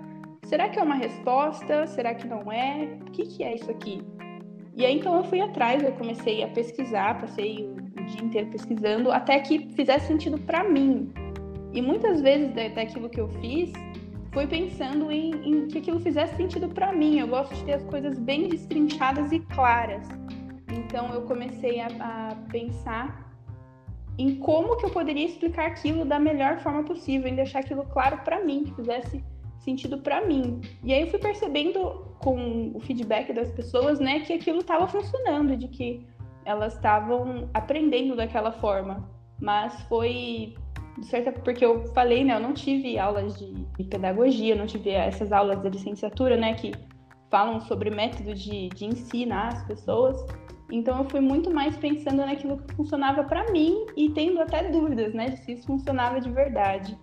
será 0.44 0.68
que 0.70 0.80
é 0.80 0.84
uma 0.84 0.96
resposta? 0.96 1.86
Será 1.88 2.16
que 2.16 2.28
não 2.28 2.52
é? 2.52 2.98
O 3.02 3.12
que, 3.12 3.24
que 3.24 3.44
é 3.44 3.56
isso 3.56 3.70
aqui? 3.70 4.02
E 4.76 4.86
aí 4.86 4.98
então 4.98 5.16
eu 5.16 5.24
fui 5.24 5.40
atrás, 5.40 5.84
eu 5.84 5.92
comecei 5.94 6.44
a 6.44 6.48
pesquisar, 6.48 7.20
passei 7.20 7.68
o 7.68 8.06
dia 8.06 8.24
inteiro 8.24 8.50
pesquisando, 8.50 9.12
até 9.12 9.40
que 9.40 9.70
fizesse 9.76 10.08
sentido 10.08 10.40
para 10.40 10.64
mim. 10.64 11.12
E 11.74 11.82
muitas 11.82 12.22
vezes 12.22 12.54
daquilo 12.54 13.10
que 13.10 13.20
eu 13.20 13.28
fiz, 13.40 13.72
foi 14.32 14.48
pensando 14.48 15.12
em, 15.12 15.32
em 15.46 15.68
que 15.68 15.78
aquilo 15.78 16.00
fizesse 16.00 16.36
sentido 16.36 16.70
para 16.70 16.94
mim. 16.94 17.20
Eu 17.20 17.28
gosto 17.28 17.54
de 17.56 17.66
ter 17.66 17.74
as 17.74 17.84
coisas 17.84 18.18
bem 18.18 18.48
destrinchadas 18.48 19.32
e 19.32 19.40
claras. 19.40 20.08
Então 20.72 21.14
eu 21.14 21.24
comecei 21.24 21.80
a, 21.82 21.88
a 22.00 22.36
pensar 22.50 23.30
em 24.18 24.36
como 24.36 24.78
que 24.78 24.86
eu 24.86 24.90
poderia 24.90 25.26
explicar 25.26 25.68
aquilo 25.68 26.06
da 26.06 26.20
melhor 26.20 26.60
forma 26.60 26.84
possível, 26.84 27.28
em 27.28 27.36
deixar 27.36 27.60
aquilo 27.60 27.84
claro 27.86 28.20
para 28.24 28.44
mim, 28.44 28.64
que 28.66 28.76
fizesse 28.76 29.24
sentido 29.60 29.98
para 29.98 30.26
mim. 30.26 30.62
E 30.84 30.94
aí 30.94 31.02
eu 31.02 31.08
fui 31.08 31.20
percebendo 31.20 32.06
com 32.20 32.72
o 32.74 32.80
feedback 32.80 33.34
das 33.34 33.52
pessoas, 33.52 34.00
né, 34.00 34.20
que 34.22 34.34
aquilo 34.34 34.60
estava 34.60 34.88
funcionando, 34.88 35.58
de 35.58 35.68
que 35.68 36.06
elas 36.46 36.76
estavam 36.76 37.50
aprendendo 37.54 38.16
daquela 38.16 38.52
forma. 38.52 39.10
Mas 39.40 39.82
foi 39.84 40.56
certa 41.02 41.32
porque 41.32 41.66
eu 41.66 41.86
falei, 41.94 42.24
né, 42.24 42.36
eu 42.36 42.40
não 42.40 42.54
tive 42.54 42.98
aulas 42.98 43.38
de, 43.38 43.54
de 43.54 43.84
pedagogia, 43.86 44.56
não 44.56 44.66
tive 44.66 44.92
essas 44.92 45.32
aulas 45.32 45.62
de 45.62 45.70
licenciatura, 45.70 46.38
né, 46.38 46.54
que 46.54 46.72
falam 47.30 47.62
sobre 47.62 47.90
métodos 47.90 48.42
de, 48.42 48.70
de 48.70 48.86
ensinar 48.86 49.54
as 49.54 49.66
pessoas. 49.66 50.26
Então 50.72 51.00
eu 51.00 51.10
fui 51.10 51.20
muito 51.20 51.52
mais 51.52 51.76
pensando 51.78 52.18
naquilo 52.18 52.58
que 52.58 52.76
funcionava 52.76 53.24
para 53.24 53.52
mim 53.52 53.86
e 53.96 54.10
tendo 54.10 54.40
até 54.40 54.70
dúvidas, 54.70 55.14
né, 55.14 55.30
de 55.30 55.38
se 55.38 55.54
isso 55.54 55.68
funcionava 55.68 56.20
de 56.20 56.30
verdade. 56.30 56.98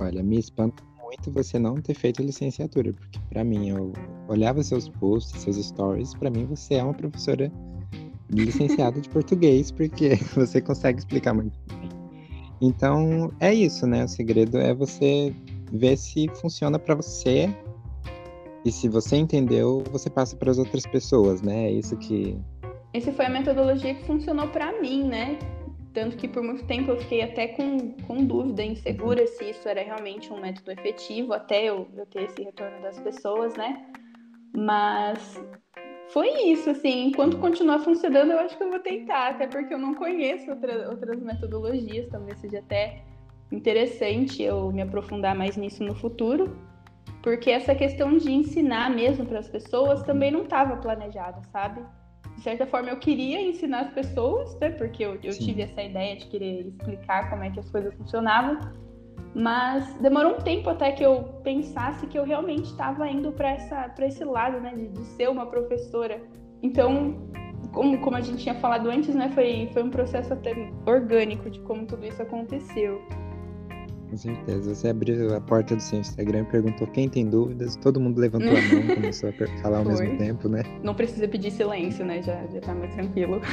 Olha, 0.00 0.22
me 0.22 0.38
espanta 0.38 0.82
muito 1.02 1.30
você 1.30 1.58
não 1.58 1.74
ter 1.74 1.94
feito 1.94 2.22
licenciatura, 2.22 2.92
porque 2.92 3.18
para 3.30 3.44
mim 3.44 3.68
eu 3.68 3.92
olhava 4.28 4.62
seus 4.62 4.88
posts, 4.88 5.42
seus 5.42 5.56
stories, 5.56 6.14
para 6.14 6.30
mim 6.30 6.46
você 6.46 6.74
é 6.74 6.82
uma 6.82 6.94
professora 6.94 7.50
licenciada 8.30 9.00
de 9.00 9.08
português, 9.08 9.70
porque 9.70 10.16
você 10.34 10.60
consegue 10.60 10.98
explicar 10.98 11.34
muito. 11.34 11.58
Então, 12.64 13.30
é 13.40 13.52
isso, 13.52 13.86
né? 13.86 14.04
O 14.04 14.08
segredo 14.08 14.56
é 14.56 14.72
você 14.72 15.34
ver 15.70 15.98
se 15.98 16.26
funciona 16.40 16.78
para 16.78 16.94
você 16.94 17.54
e 18.64 18.72
se 18.72 18.88
você 18.88 19.16
entendeu, 19.16 19.84
você 19.90 20.08
passa 20.08 20.34
para 20.34 20.50
as 20.50 20.56
outras 20.56 20.86
pessoas, 20.86 21.42
né? 21.42 21.66
É 21.66 21.72
isso 21.72 21.94
que 21.98 22.38
Essa 22.94 23.12
foi 23.12 23.26
a 23.26 23.28
metodologia 23.28 23.94
que 23.94 24.04
funcionou 24.04 24.48
para 24.48 24.80
mim, 24.80 25.04
né? 25.04 25.38
Tanto 25.92 26.16
que 26.16 26.26
por 26.26 26.42
muito 26.42 26.64
tempo 26.64 26.90
eu 26.90 26.96
fiquei 26.96 27.20
até 27.20 27.48
com, 27.48 27.92
com 28.06 28.24
dúvida, 28.24 28.64
insegura 28.64 29.26
se 29.26 29.50
isso 29.50 29.68
era 29.68 29.82
realmente 29.82 30.32
um 30.32 30.40
método 30.40 30.72
efetivo, 30.72 31.34
até 31.34 31.64
eu, 31.66 31.86
eu 31.94 32.06
ter 32.06 32.22
esse 32.24 32.42
retorno 32.42 32.80
das 32.80 32.98
pessoas, 32.98 33.54
né? 33.56 33.86
Mas 34.56 35.38
foi 36.08 36.28
isso, 36.50 36.70
assim, 36.70 37.08
enquanto 37.08 37.38
continuar 37.38 37.80
funcionando, 37.80 38.32
eu 38.32 38.38
acho 38.38 38.56
que 38.56 38.62
eu 38.62 38.70
vou 38.70 38.78
tentar, 38.78 39.30
até 39.30 39.46
porque 39.46 39.74
eu 39.74 39.78
não 39.78 39.94
conheço 39.94 40.50
outra, 40.50 40.90
outras 40.90 41.20
metodologias, 41.20 42.08
talvez 42.08 42.38
seja 42.38 42.58
até 42.58 43.02
interessante 43.50 44.42
eu 44.42 44.70
me 44.72 44.82
aprofundar 44.82 45.34
mais 45.34 45.56
nisso 45.56 45.82
no 45.82 45.94
futuro, 45.94 46.56
porque 47.22 47.50
essa 47.50 47.74
questão 47.74 48.16
de 48.16 48.30
ensinar 48.30 48.90
mesmo 48.90 49.24
para 49.26 49.38
as 49.38 49.48
pessoas 49.48 50.02
também 50.02 50.30
não 50.30 50.42
estava 50.42 50.76
planejada, 50.76 51.40
sabe? 51.50 51.82
de 52.36 52.42
certa 52.42 52.66
forma, 52.66 52.90
eu 52.90 52.96
queria 52.98 53.40
ensinar 53.40 53.80
as 53.80 53.92
pessoas, 53.92 54.58
né? 54.58 54.70
Porque 54.70 55.04
eu, 55.04 55.14
eu 55.22 55.38
tive 55.38 55.62
essa 55.62 55.82
ideia 55.82 56.16
de 56.16 56.26
querer 56.26 56.66
explicar 56.66 57.30
como 57.30 57.44
é 57.44 57.50
que 57.50 57.60
as 57.60 57.70
coisas 57.70 57.94
funcionavam. 57.94 58.58
Mas 59.34 59.92
demorou 59.94 60.36
um 60.36 60.40
tempo 60.40 60.70
até 60.70 60.92
que 60.92 61.04
eu 61.04 61.24
pensasse 61.42 62.06
que 62.06 62.16
eu 62.16 62.24
realmente 62.24 62.66
estava 62.66 63.08
indo 63.08 63.32
para 63.32 63.56
esse 64.06 64.24
lado, 64.24 64.60
né? 64.60 64.74
De, 64.74 64.88
de, 64.88 65.04
ser 65.04 65.28
uma 65.28 65.46
professora. 65.46 66.22
Então, 66.62 67.16
como, 67.72 67.98
como 68.00 68.16
a 68.16 68.20
gente 68.20 68.38
tinha 68.38 68.54
falado 68.54 68.88
antes, 68.88 69.12
né? 69.14 69.30
Foi, 69.34 69.68
foi 69.72 69.82
um 69.82 69.90
processo 69.90 70.32
até 70.32 70.54
orgânico 70.86 71.50
de 71.50 71.58
como 71.60 71.84
tudo 71.84 72.06
isso 72.06 72.22
aconteceu. 72.22 73.02
Com 74.08 74.16
certeza. 74.16 74.72
Você 74.72 74.88
abriu 74.88 75.34
a 75.34 75.40
porta 75.40 75.74
do 75.74 75.82
seu 75.82 75.98
Instagram 75.98 76.42
e 76.42 76.44
perguntou 76.44 76.86
quem 76.86 77.08
tem 77.08 77.28
dúvidas, 77.28 77.74
todo 77.74 77.98
mundo 77.98 78.20
levantou 78.20 78.50
a 78.50 78.52
mão, 78.52 78.86
começou 78.94 79.30
a 79.30 79.32
falar 79.60 79.78
ao 79.78 79.84
Foi. 79.84 79.94
mesmo 79.94 80.18
tempo, 80.18 80.48
né? 80.48 80.62
Não 80.84 80.94
precisa 80.94 81.26
pedir 81.26 81.50
silêncio, 81.50 82.04
né? 82.04 82.22
Já, 82.22 82.46
já 82.46 82.60
tá 82.60 82.72
mais 82.72 82.94
tranquilo. 82.94 83.40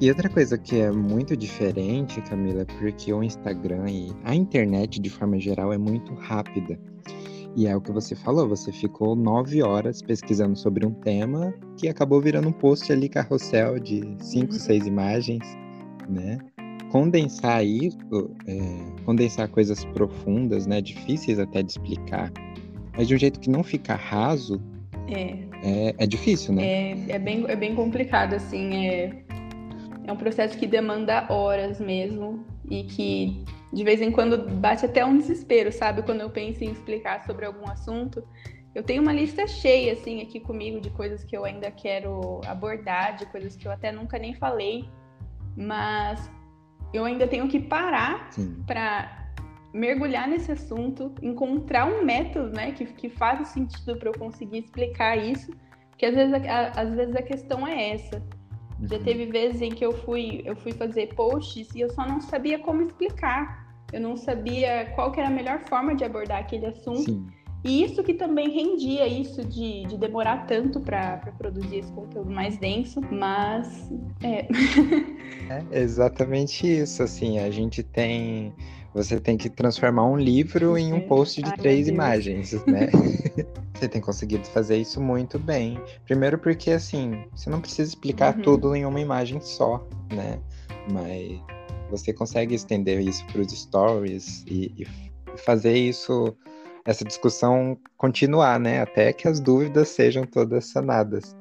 E 0.00 0.08
outra 0.08 0.28
coisa 0.28 0.58
que 0.58 0.80
é 0.80 0.90
muito 0.90 1.36
diferente, 1.36 2.20
Camila, 2.22 2.62
é 2.62 2.64
porque 2.64 3.12
o 3.12 3.22
Instagram 3.22 3.88
e 3.88 4.12
a 4.24 4.34
internet, 4.34 5.00
de 5.00 5.08
forma 5.08 5.38
geral, 5.38 5.72
é 5.72 5.78
muito 5.78 6.12
rápida. 6.14 6.78
E 7.56 7.68
é 7.68 7.76
o 7.76 7.80
que 7.80 7.92
você 7.92 8.16
falou, 8.16 8.48
você 8.48 8.72
ficou 8.72 9.14
nove 9.14 9.62
horas 9.62 10.02
pesquisando 10.02 10.56
sobre 10.58 10.84
um 10.84 10.90
tema 10.90 11.54
que 11.76 11.88
acabou 11.88 12.20
virando 12.20 12.48
um 12.48 12.52
post 12.52 12.92
ali 12.92 13.08
carrossel 13.08 13.78
de 13.78 14.02
cinco, 14.18 14.54
uhum. 14.54 14.58
seis 14.58 14.84
imagens, 14.86 15.44
né? 16.08 16.38
Condensar 16.90 17.64
isso, 17.64 17.96
é, 18.48 19.02
condensar 19.04 19.48
coisas 19.48 19.84
profundas, 19.84 20.66
né? 20.66 20.80
Difíceis 20.80 21.38
até 21.38 21.62
de 21.62 21.70
explicar, 21.70 22.32
mas 22.96 23.06
de 23.06 23.14
um 23.14 23.18
jeito 23.18 23.38
que 23.38 23.48
não 23.48 23.62
fica 23.62 23.94
raso, 23.94 24.60
é, 25.06 25.38
é, 25.62 25.94
é 25.98 26.06
difícil, 26.06 26.54
né? 26.54 26.66
É, 26.66 26.96
é, 27.10 27.18
bem, 27.18 27.44
é 27.46 27.54
bem 27.54 27.74
complicado, 27.74 28.34
assim, 28.34 28.86
é, 28.86 29.23
é 30.06 30.12
um 30.12 30.16
processo 30.16 30.56
que 30.58 30.66
demanda 30.66 31.26
horas 31.30 31.80
mesmo 31.80 32.44
e 32.70 32.84
que 32.84 33.44
de 33.72 33.82
vez 33.82 34.00
em 34.00 34.12
quando 34.12 34.38
bate 34.56 34.86
até 34.86 35.04
um 35.04 35.18
desespero, 35.18 35.72
sabe? 35.72 36.02
Quando 36.02 36.20
eu 36.20 36.30
penso 36.30 36.62
em 36.62 36.70
explicar 36.70 37.24
sobre 37.26 37.44
algum 37.44 37.68
assunto. 37.68 38.22
Eu 38.74 38.82
tenho 38.82 39.02
uma 39.02 39.12
lista 39.12 39.46
cheia, 39.46 39.92
assim, 39.92 40.20
aqui 40.20 40.40
comigo 40.40 40.80
de 40.80 40.90
coisas 40.90 41.22
que 41.24 41.36
eu 41.36 41.44
ainda 41.44 41.70
quero 41.70 42.40
abordar, 42.46 43.16
de 43.16 43.26
coisas 43.26 43.56
que 43.56 43.66
eu 43.66 43.72
até 43.72 43.92
nunca 43.92 44.18
nem 44.18 44.34
falei, 44.34 44.88
mas 45.56 46.30
eu 46.92 47.04
ainda 47.04 47.26
tenho 47.26 47.48
que 47.48 47.60
parar 47.60 48.30
para 48.66 49.32
mergulhar 49.72 50.28
nesse 50.28 50.52
assunto, 50.52 51.12
encontrar 51.22 51.86
um 51.86 52.04
método, 52.04 52.50
né, 52.50 52.72
que, 52.72 52.84
que 52.84 53.08
faça 53.08 53.44
sentido 53.44 53.96
para 53.96 54.08
eu 54.08 54.18
conseguir 54.18 54.58
explicar 54.58 55.16
isso, 55.16 55.52
porque 55.90 56.06
às 56.06 56.14
vezes 56.14 56.34
a, 56.34 56.80
às 56.80 56.94
vezes 56.94 57.16
a 57.16 57.22
questão 57.22 57.66
é 57.66 57.90
essa. 57.90 58.22
Já 58.88 58.96
uhum. 58.96 59.02
teve 59.02 59.26
vezes 59.26 59.62
em 59.62 59.70
que 59.70 59.84
eu 59.84 59.92
fui, 59.92 60.42
eu 60.44 60.56
fui 60.56 60.72
fazer 60.72 61.14
posts 61.14 61.74
e 61.74 61.80
eu 61.80 61.90
só 61.90 62.06
não 62.06 62.20
sabia 62.20 62.58
como 62.58 62.82
explicar. 62.82 63.64
Eu 63.92 64.00
não 64.00 64.16
sabia 64.16 64.92
qual 64.94 65.12
que 65.12 65.20
era 65.20 65.28
a 65.28 65.32
melhor 65.32 65.60
forma 65.60 65.94
de 65.94 66.04
abordar 66.04 66.40
aquele 66.40 66.66
assunto. 66.66 67.04
Sim. 67.04 67.26
E 67.64 67.82
isso 67.82 68.02
que 68.02 68.12
também 68.12 68.50
rendia 68.50 69.06
isso 69.06 69.42
de, 69.42 69.86
de 69.86 69.96
demorar 69.96 70.46
tanto 70.46 70.80
para 70.80 71.16
produzir 71.38 71.78
esse 71.78 71.92
conteúdo 71.92 72.30
mais 72.30 72.58
denso, 72.58 73.00
mas 73.10 73.90
é. 74.22 74.46
é 75.72 75.80
exatamente 75.80 76.66
isso, 76.66 77.02
assim, 77.02 77.38
a 77.38 77.50
gente 77.50 77.82
tem 77.82 78.52
você 78.94 79.18
tem 79.18 79.36
que 79.36 79.50
transformar 79.50 80.06
um 80.06 80.16
livro 80.16 80.78
em 80.78 80.92
um 80.92 81.00
post 81.00 81.42
de 81.42 81.50
Ai, 81.50 81.56
três 81.56 81.88
imagens, 81.88 82.52
né? 82.64 82.88
você 83.74 83.88
tem 83.88 84.00
conseguido 84.00 84.44
fazer 84.46 84.76
isso 84.76 85.00
muito 85.00 85.36
bem. 85.36 85.80
Primeiro 86.04 86.38
porque, 86.38 86.70
assim, 86.70 87.24
você 87.34 87.50
não 87.50 87.60
precisa 87.60 87.88
explicar 87.88 88.36
uhum. 88.36 88.42
tudo 88.42 88.76
em 88.76 88.86
uma 88.86 89.00
imagem 89.00 89.40
só, 89.40 89.84
né? 90.12 90.38
Mas 90.92 91.40
você 91.90 92.12
consegue 92.12 92.54
estender 92.54 93.00
isso 93.00 93.26
para 93.26 93.40
os 93.40 93.50
stories 93.50 94.44
e, 94.46 94.72
e, 94.78 94.86
fazer 95.38 95.76
isso, 95.76 96.32
essa 96.86 97.04
discussão 97.04 97.76
continuar, 97.96 98.60
né? 98.60 98.80
Até 98.80 99.12
que 99.12 99.26
as 99.26 99.40
dúvidas 99.40 99.88
sejam 99.88 100.24
todas 100.24 100.66
sanadas. 100.66 101.36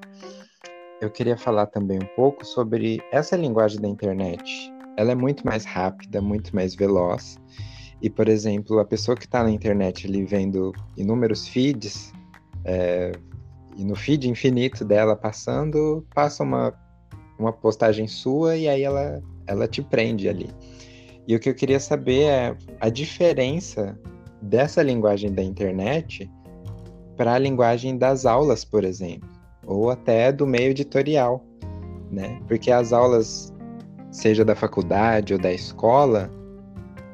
Eu 1.00 1.12
queria 1.12 1.38
falar 1.38 1.68
também 1.68 2.00
um 2.00 2.16
pouco 2.16 2.44
sobre 2.44 3.00
essa 3.12 3.36
linguagem 3.36 3.80
da 3.80 3.88
internet. 3.88 4.73
Ela 4.98 5.12
é 5.12 5.16
muito 5.16 5.46
mais 5.46 5.66
rápida, 5.66 6.22
muito 6.22 6.56
mais 6.56 6.76
veloz. 6.76 7.38
E, 8.02 8.10
por 8.10 8.28
exemplo, 8.28 8.80
a 8.80 8.86
pessoa 8.86 9.16
que 9.16 9.26
está 9.26 9.44
na 9.44 9.52
internet 9.52 10.08
ali 10.08 10.26
vendo 10.26 10.74
inúmeros 10.98 11.48
feeds, 11.48 12.12
é, 12.66 13.12
e 13.78 13.84
no 13.84 13.96
feed 13.96 14.30
infinito 14.30 14.84
dela 14.86 15.16
passando, 15.16 16.06
passa 16.14 16.44
uma, 16.44 16.74
uma 17.40 17.52
postagem 17.52 18.08
sua 18.08 18.56
e 18.56 18.68
aí 18.68 18.84
ela 18.84 19.22
ela 19.48 19.68
te 19.68 19.82
prende 19.82 20.30
ali. 20.30 20.50
E 21.28 21.36
o 21.36 21.40
que 21.40 21.50
eu 21.50 21.56
queria 21.56 21.80
saber 21.80 22.24
é 22.24 22.58
a 22.80 22.90
diferença 22.90 23.98
dessa 24.42 24.82
linguagem 24.82 25.32
da 25.32 25.42
internet 25.42 26.30
para 27.16 27.34
a 27.34 27.40
linguagem 27.40 27.98
das 27.98 28.26
aulas, 28.26 28.66
por 28.66 28.84
exemplo, 28.84 29.30
ou 29.66 29.90
até 29.90 30.32
do 30.32 30.46
meio 30.46 30.72
editorial, 30.72 31.46
né? 32.12 32.42
Porque 32.48 32.72
as 32.72 32.92
aulas, 32.92 33.53
seja 34.14 34.46
da 34.46 34.56
faculdade 34.56 35.34
ou 35.34 35.40
da 35.40 35.52
escola, 35.52 36.32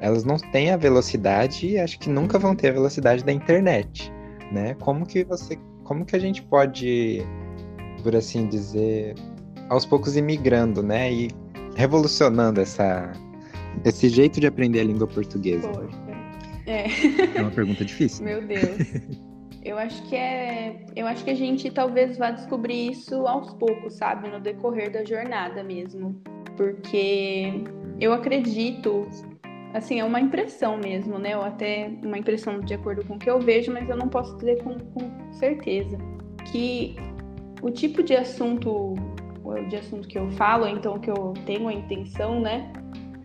elas 0.01 0.23
não 0.23 0.37
têm 0.37 0.71
a 0.71 0.77
velocidade 0.77 1.67
e 1.67 1.79
acho 1.79 1.97
que 1.97 2.09
nunca 2.09 2.37
vão 2.37 2.55
ter 2.55 2.69
a 2.69 2.73
velocidade 2.73 3.23
da 3.23 3.31
internet, 3.31 4.11
né? 4.51 4.75
Como 4.75 5.05
que 5.05 5.23
você, 5.23 5.57
como 5.83 6.05
que 6.05 6.15
a 6.15 6.19
gente 6.19 6.43
pode, 6.43 7.25
por 8.03 8.15
assim 8.15 8.47
dizer, 8.47 9.15
aos 9.69 9.85
poucos 9.85 10.15
imigrando, 10.17 10.83
né? 10.83 11.11
E 11.11 11.29
revolucionando 11.75 12.59
essa, 12.59 13.11
esse 13.85 14.09
jeito 14.09 14.39
de 14.39 14.47
aprender 14.47 14.81
a 14.81 14.83
língua 14.83 15.07
portuguesa? 15.07 15.69
Poxa. 15.69 15.97
É. 16.67 16.85
é 17.35 17.41
uma 17.41 17.51
pergunta 17.51 17.83
difícil. 17.83 18.25
Meu 18.25 18.45
Deus. 18.45 18.77
Eu 19.63 19.77
acho 19.77 20.01
que 20.03 20.15
é, 20.15 20.85
eu 20.95 21.05
acho 21.05 21.23
que 21.23 21.31
a 21.31 21.35
gente 21.35 21.69
talvez 21.69 22.17
vá 22.17 22.31
descobrir 22.31 22.91
isso 22.91 23.27
aos 23.27 23.53
poucos, 23.55 23.95
sabe, 23.95 24.29
no 24.29 24.39
decorrer 24.39 24.89
da 24.91 25.03
jornada 25.03 25.63
mesmo, 25.63 26.21
porque 26.59 27.63
eu 28.01 28.11
acredito, 28.11 29.07
assim, 29.73 30.01
é 30.01 30.03
uma 30.03 30.19
impressão 30.19 30.77
mesmo, 30.77 31.17
né? 31.17 31.37
Ou 31.37 31.43
até 31.43 31.89
uma 32.03 32.17
impressão 32.17 32.59
de 32.59 32.73
acordo 32.73 33.05
com 33.05 33.15
o 33.15 33.17
que 33.17 33.29
eu 33.29 33.39
vejo, 33.39 33.71
mas 33.71 33.89
eu 33.89 33.95
não 33.95 34.09
posso 34.09 34.35
dizer 34.35 34.61
com, 34.61 34.77
com 34.77 35.31
certeza 35.31 35.97
que 36.51 36.97
o 37.61 37.71
tipo 37.71 38.03
de 38.03 38.13
assunto 38.13 38.95
de 39.69 39.77
assunto 39.77 40.07
que 40.07 40.19
eu 40.19 40.29
falo, 40.31 40.67
então 40.67 40.99
que 40.99 41.09
eu 41.09 41.33
tenho 41.45 41.69
a 41.69 41.73
intenção, 41.73 42.41
né? 42.41 42.71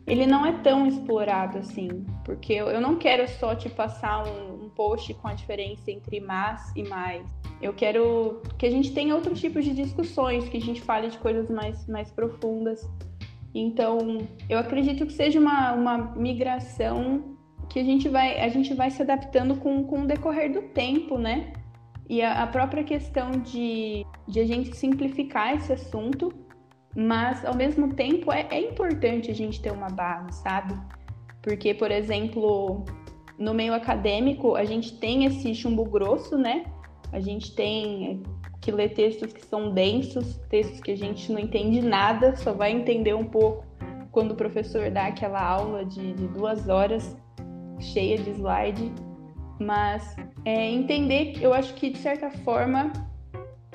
Ele 0.06 0.26
não 0.26 0.46
é 0.46 0.52
tão 0.62 0.86
explorado 0.86 1.58
assim, 1.58 2.06
porque 2.24 2.52
eu, 2.52 2.80
não 2.80 2.96
quero 2.96 3.28
só 3.28 3.54
te 3.54 3.68
passar 3.68 4.24
um, 4.26 4.64
um 4.64 4.68
post 4.70 5.12
com 5.14 5.28
a 5.28 5.34
diferença 5.34 5.90
entre 5.90 6.20
mas 6.20 6.72
e 6.76 6.84
mais. 6.84 7.26
Eu 7.60 7.72
quero 7.72 8.42
que 8.58 8.64
a 8.64 8.70
gente 8.70 8.92
tenha 8.92 9.14
outros 9.14 9.40
tipos 9.40 9.64
de 9.64 9.74
discussões, 9.74 10.48
que 10.48 10.56
a 10.56 10.60
gente 10.60 10.80
fale 10.80 11.08
de 11.08 11.18
coisas 11.18 11.50
mais, 11.50 11.86
mais 11.88 12.10
profundas. 12.10 12.88
Então, 13.54 14.26
eu 14.50 14.58
acredito 14.58 15.06
que 15.06 15.12
seja 15.12 15.38
uma, 15.38 15.72
uma 15.72 15.98
migração 16.16 17.36
que 17.68 17.78
a 17.78 17.84
gente 17.84 18.08
vai, 18.08 18.40
a 18.40 18.48
gente 18.48 18.74
vai 18.74 18.90
se 18.90 19.00
adaptando 19.00 19.56
com, 19.56 19.84
com 19.84 20.02
o 20.02 20.06
decorrer 20.06 20.52
do 20.52 20.62
tempo, 20.62 21.16
né? 21.16 21.52
E 22.08 22.20
a, 22.20 22.42
a 22.42 22.46
própria 22.46 22.82
questão 22.82 23.30
de, 23.30 24.04
de 24.26 24.40
a 24.40 24.46
gente 24.46 24.76
simplificar 24.76 25.54
esse 25.54 25.72
assunto, 25.72 26.32
mas 26.96 27.44
ao 27.44 27.54
mesmo 27.54 27.94
tempo 27.94 28.32
é, 28.32 28.46
é 28.50 28.60
importante 28.60 29.30
a 29.30 29.34
gente 29.34 29.60
ter 29.60 29.72
uma 29.72 29.88
base, 29.88 30.42
sabe? 30.42 30.74
Porque, 31.40 31.74
por 31.74 31.90
exemplo, 31.90 32.84
no 33.38 33.54
meio 33.54 33.72
acadêmico, 33.72 34.56
a 34.56 34.64
gente 34.64 34.98
tem 34.98 35.24
esse 35.24 35.54
chumbo 35.54 35.84
grosso, 35.84 36.36
né? 36.36 36.64
A 37.14 37.20
gente 37.20 37.54
tem 37.54 38.24
que 38.60 38.72
ler 38.72 38.92
textos 38.92 39.32
que 39.32 39.46
são 39.46 39.70
densos, 39.70 40.36
textos 40.48 40.80
que 40.80 40.90
a 40.90 40.96
gente 40.96 41.30
não 41.30 41.38
entende 41.38 41.80
nada, 41.80 42.34
só 42.34 42.52
vai 42.52 42.72
entender 42.72 43.14
um 43.14 43.24
pouco 43.24 43.64
quando 44.10 44.32
o 44.32 44.34
professor 44.34 44.90
dá 44.90 45.06
aquela 45.06 45.40
aula 45.40 45.84
de, 45.84 46.12
de 46.12 46.26
duas 46.26 46.68
horas 46.68 47.16
cheia 47.78 48.18
de 48.18 48.30
slide. 48.30 48.92
Mas 49.60 50.16
é, 50.44 50.68
entender, 50.72 51.38
eu 51.40 51.54
acho 51.54 51.72
que 51.74 51.88
de 51.88 51.98
certa 51.98 52.32
forma, 52.32 52.92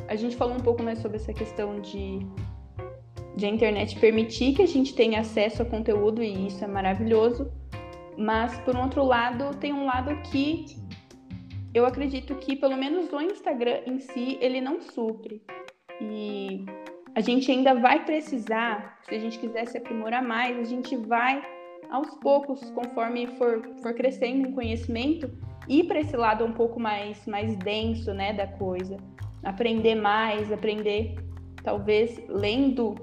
a 0.05 0.17
gente 0.17 0.35
falou 0.35 0.55
um 0.55 0.59
pouco 0.59 0.83
mais 0.83 0.99
sobre 0.99 1.15
essa 1.15 1.31
questão 1.31 1.79
de, 1.79 2.19
de 3.37 3.45
a 3.45 3.49
internet 3.49 3.97
permitir 3.97 4.53
que 4.53 4.63
a 4.63 4.67
gente 4.67 4.93
tenha 4.93 5.21
acesso 5.21 5.61
a 5.61 5.65
conteúdo 5.65 6.21
e 6.21 6.47
isso 6.47 6.61
é 6.61 6.67
maravilhoso. 6.67 7.49
Mas, 8.17 8.59
por 8.59 8.75
um 8.75 8.81
outro 8.81 9.05
lado, 9.05 9.55
tem 9.55 9.71
um 9.71 9.85
lado 9.85 10.13
que 10.23 10.78
eu 11.73 11.85
acredito 11.85 12.35
que, 12.35 12.55
pelo 12.55 12.75
menos 12.75 13.11
o 13.11 13.21
Instagram 13.21 13.81
em 13.85 13.99
si, 13.99 14.37
ele 14.41 14.59
não 14.59 14.81
supre. 14.81 15.41
E 16.01 16.65
a 17.15 17.21
gente 17.21 17.51
ainda 17.51 17.75
vai 17.75 18.05
precisar, 18.05 18.99
se 19.03 19.13
a 19.13 19.19
gente 19.19 19.37
quiser 19.37 19.67
se 19.67 19.77
aprimorar 19.77 20.23
mais, 20.23 20.57
a 20.57 20.63
gente 20.63 20.95
vai 20.95 21.41
aos 21.89 22.09
poucos, 22.15 22.59
conforme 22.71 23.27
for, 23.37 23.61
for 23.81 23.93
crescendo 23.93 24.47
em 24.47 24.51
conhecimento, 24.51 25.29
ir 25.67 25.85
para 25.85 25.99
esse 25.99 26.15
lado 26.15 26.45
um 26.45 26.53
pouco 26.53 26.79
mais, 26.79 27.25
mais 27.25 27.55
denso, 27.57 28.13
né, 28.13 28.33
da 28.33 28.47
coisa. 28.47 28.97
Aprender 29.43 29.95
mais, 29.95 30.51
aprender, 30.51 31.15
talvez, 31.63 32.21
lendo, 32.27 32.95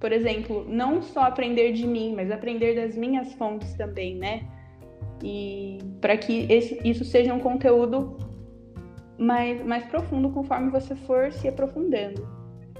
por 0.00 0.12
exemplo, 0.12 0.64
não 0.68 1.02
só 1.02 1.22
aprender 1.22 1.72
de 1.72 1.86
mim, 1.86 2.14
mas 2.14 2.30
aprender 2.30 2.74
das 2.74 2.96
minhas 2.96 3.32
fontes 3.34 3.74
também, 3.74 4.16
né? 4.16 4.46
E 5.22 5.78
para 6.00 6.16
que 6.16 6.46
esse, 6.50 6.80
isso 6.84 7.04
seja 7.04 7.32
um 7.32 7.40
conteúdo 7.40 8.16
mais, 9.18 9.64
mais 9.64 9.84
profundo 9.86 10.30
conforme 10.30 10.70
você 10.70 10.94
for 10.94 11.32
se 11.32 11.48
aprofundando. 11.48 12.26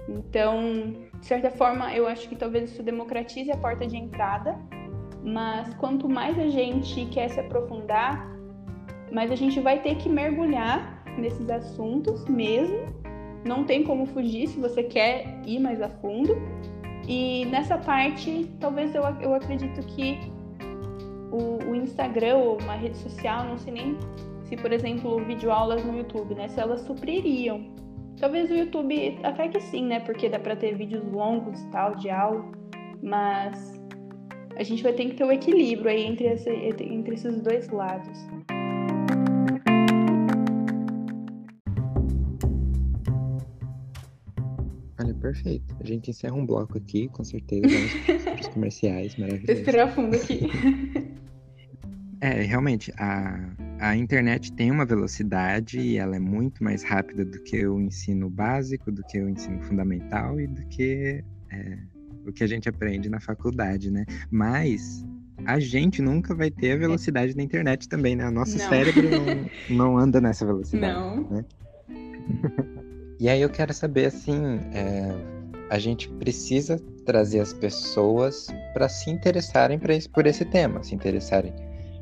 Então, 0.09 0.95
de 1.19 1.27
certa 1.27 1.51
forma, 1.51 1.93
eu 1.95 2.07
acho 2.07 2.29
que 2.29 2.37
talvez 2.37 2.71
isso 2.71 2.83
democratize 2.83 3.51
a 3.51 3.57
porta 3.57 3.87
de 3.87 3.97
entrada 3.97 4.57
mas 5.27 5.75
quanto 5.75 6.09
mais 6.09 6.39
a 6.39 6.47
gente 6.47 7.05
quer 7.07 7.29
se 7.29 7.41
aprofundar, 7.41 8.33
mais 9.13 9.33
a 9.33 9.35
gente 9.35 9.59
vai 9.59 9.83
ter 9.83 9.97
que 9.97 10.09
mergulhar 10.09 11.03
nesses 11.19 11.51
assuntos 11.51 12.25
mesmo. 12.27 12.95
Não 13.45 13.65
tem 13.65 13.83
como 13.83 14.07
fugir 14.07 14.47
se 14.47 14.61
você 14.61 14.85
quer 14.85 15.41
ir 15.45 15.59
mais 15.59 15.83
a 15.83 15.89
fundo. 15.89 16.37
E 17.09 17.45
nessa 17.47 17.77
parte, 17.77 18.49
talvez 18.61 18.95
eu, 18.95 19.03
eu 19.21 19.35
acredito 19.35 19.85
que 19.89 20.33
o, 21.31 21.71
o 21.71 21.75
Instagram 21.75 22.37
ou 22.37 22.59
uma 22.61 22.75
rede 22.75 22.97
social, 22.99 23.45
não 23.45 23.59
sei 23.59 23.73
nem 23.73 23.99
se, 24.45 24.57
por 24.57 24.73
exemplo, 24.73 25.25
videoaulas 25.25 25.85
no 25.85 25.97
YouTube, 25.97 26.35
né? 26.35 26.49
Se 26.49 26.61
elas 26.61 26.81
supririam. 26.83 27.75
Talvez 28.19 28.51
o 28.51 28.55
YouTube 28.55 29.19
até 29.23 29.49
que 29.49 29.61
sim, 29.61 29.87
né? 29.87 30.01
Porque 30.01 30.29
dá 30.29 30.39
para 30.39 30.57
ter 30.57 30.75
vídeos 30.77 31.05
longos 31.13 31.61
e 31.61 31.71
tal 31.71 31.95
de 31.97 32.09
aula, 32.09 32.45
mas 33.03 33.83
a 34.57 34.63
gente 34.63 34.83
vai 34.83 34.93
ter 34.93 35.07
que 35.07 35.17
ter 35.17 35.25
o 35.25 35.27
um 35.27 35.33
equilíbrio 35.33 35.91
aí 35.91 36.05
entre, 36.05 36.29
esse, 36.29 36.49
entre 36.51 37.15
esses 37.15 37.43
dois 37.43 37.69
lados. 37.69 38.19
Olha, 44.99 45.13
perfeito. 45.15 45.77
A 45.79 45.85
gente 45.85 46.11
encerra 46.11 46.35
um 46.35 46.47
bloco 46.47 46.79
aqui, 46.79 47.09
com 47.09 47.23
certeza. 47.23 47.67
Vamos 47.69 48.25
para 48.25 48.41
os 48.41 48.49
comerciais, 48.55 49.17
maravilhoso. 49.17 49.53
Respirar 49.53 49.93
fundo 49.93 50.17
aqui. 50.17 50.49
É, 52.27 52.43
realmente, 52.43 52.93
a, 52.99 53.39
a 53.79 53.95
internet 53.95 54.53
tem 54.53 54.69
uma 54.69 54.85
velocidade 54.85 55.79
e 55.79 55.97
ela 55.97 56.17
é 56.17 56.19
muito 56.19 56.65
mais 56.65 56.83
rápida 56.83 57.25
do 57.25 57.41
que 57.45 57.65
o 57.65 57.81
ensino 57.81 58.29
básico, 58.29 58.91
do 58.91 59.01
que 59.05 59.21
o 59.21 59.29
ensino 59.29 59.63
fundamental 59.63 60.41
e 60.41 60.49
do 60.49 60.67
que 60.67 61.23
é, 61.53 61.79
o 62.27 62.33
que 62.33 62.43
a 62.43 62.47
gente 62.49 62.69
aprende 62.69 63.09
na 63.09 63.21
faculdade, 63.21 63.93
né? 63.93 64.05
Mas 64.29 65.07
a 65.45 65.61
gente 65.61 66.03
nunca 66.03 66.35
vai 66.35 66.51
ter 66.51 66.73
a 66.73 66.77
velocidade 66.77 67.33
da 67.33 67.41
internet 67.45 67.89
também, 67.89 68.17
né? 68.17 68.27
O 68.27 68.33
nosso 68.33 68.59
não. 68.59 68.69
cérebro 68.69 69.09
não, 69.09 69.51
não 69.95 69.97
anda 69.97 70.21
nessa 70.21 70.45
velocidade. 70.45 70.99
Não. 70.99 71.31
Né? 71.31 71.45
e 73.21 73.29
aí 73.29 73.41
eu 73.41 73.51
quero 73.51 73.73
saber, 73.73 74.07
assim, 74.07 74.59
é, 74.73 75.15
a 75.71 75.79
gente 75.79 76.09
precisa 76.15 76.77
trazer 77.05 77.39
as 77.39 77.53
pessoas 77.53 78.49
para 78.75 78.89
se 78.89 79.11
interessarem 79.11 79.79
por 79.79 80.27
esse 80.27 80.45
tema, 80.45 80.83
se 80.83 80.93
interessarem 80.93 81.55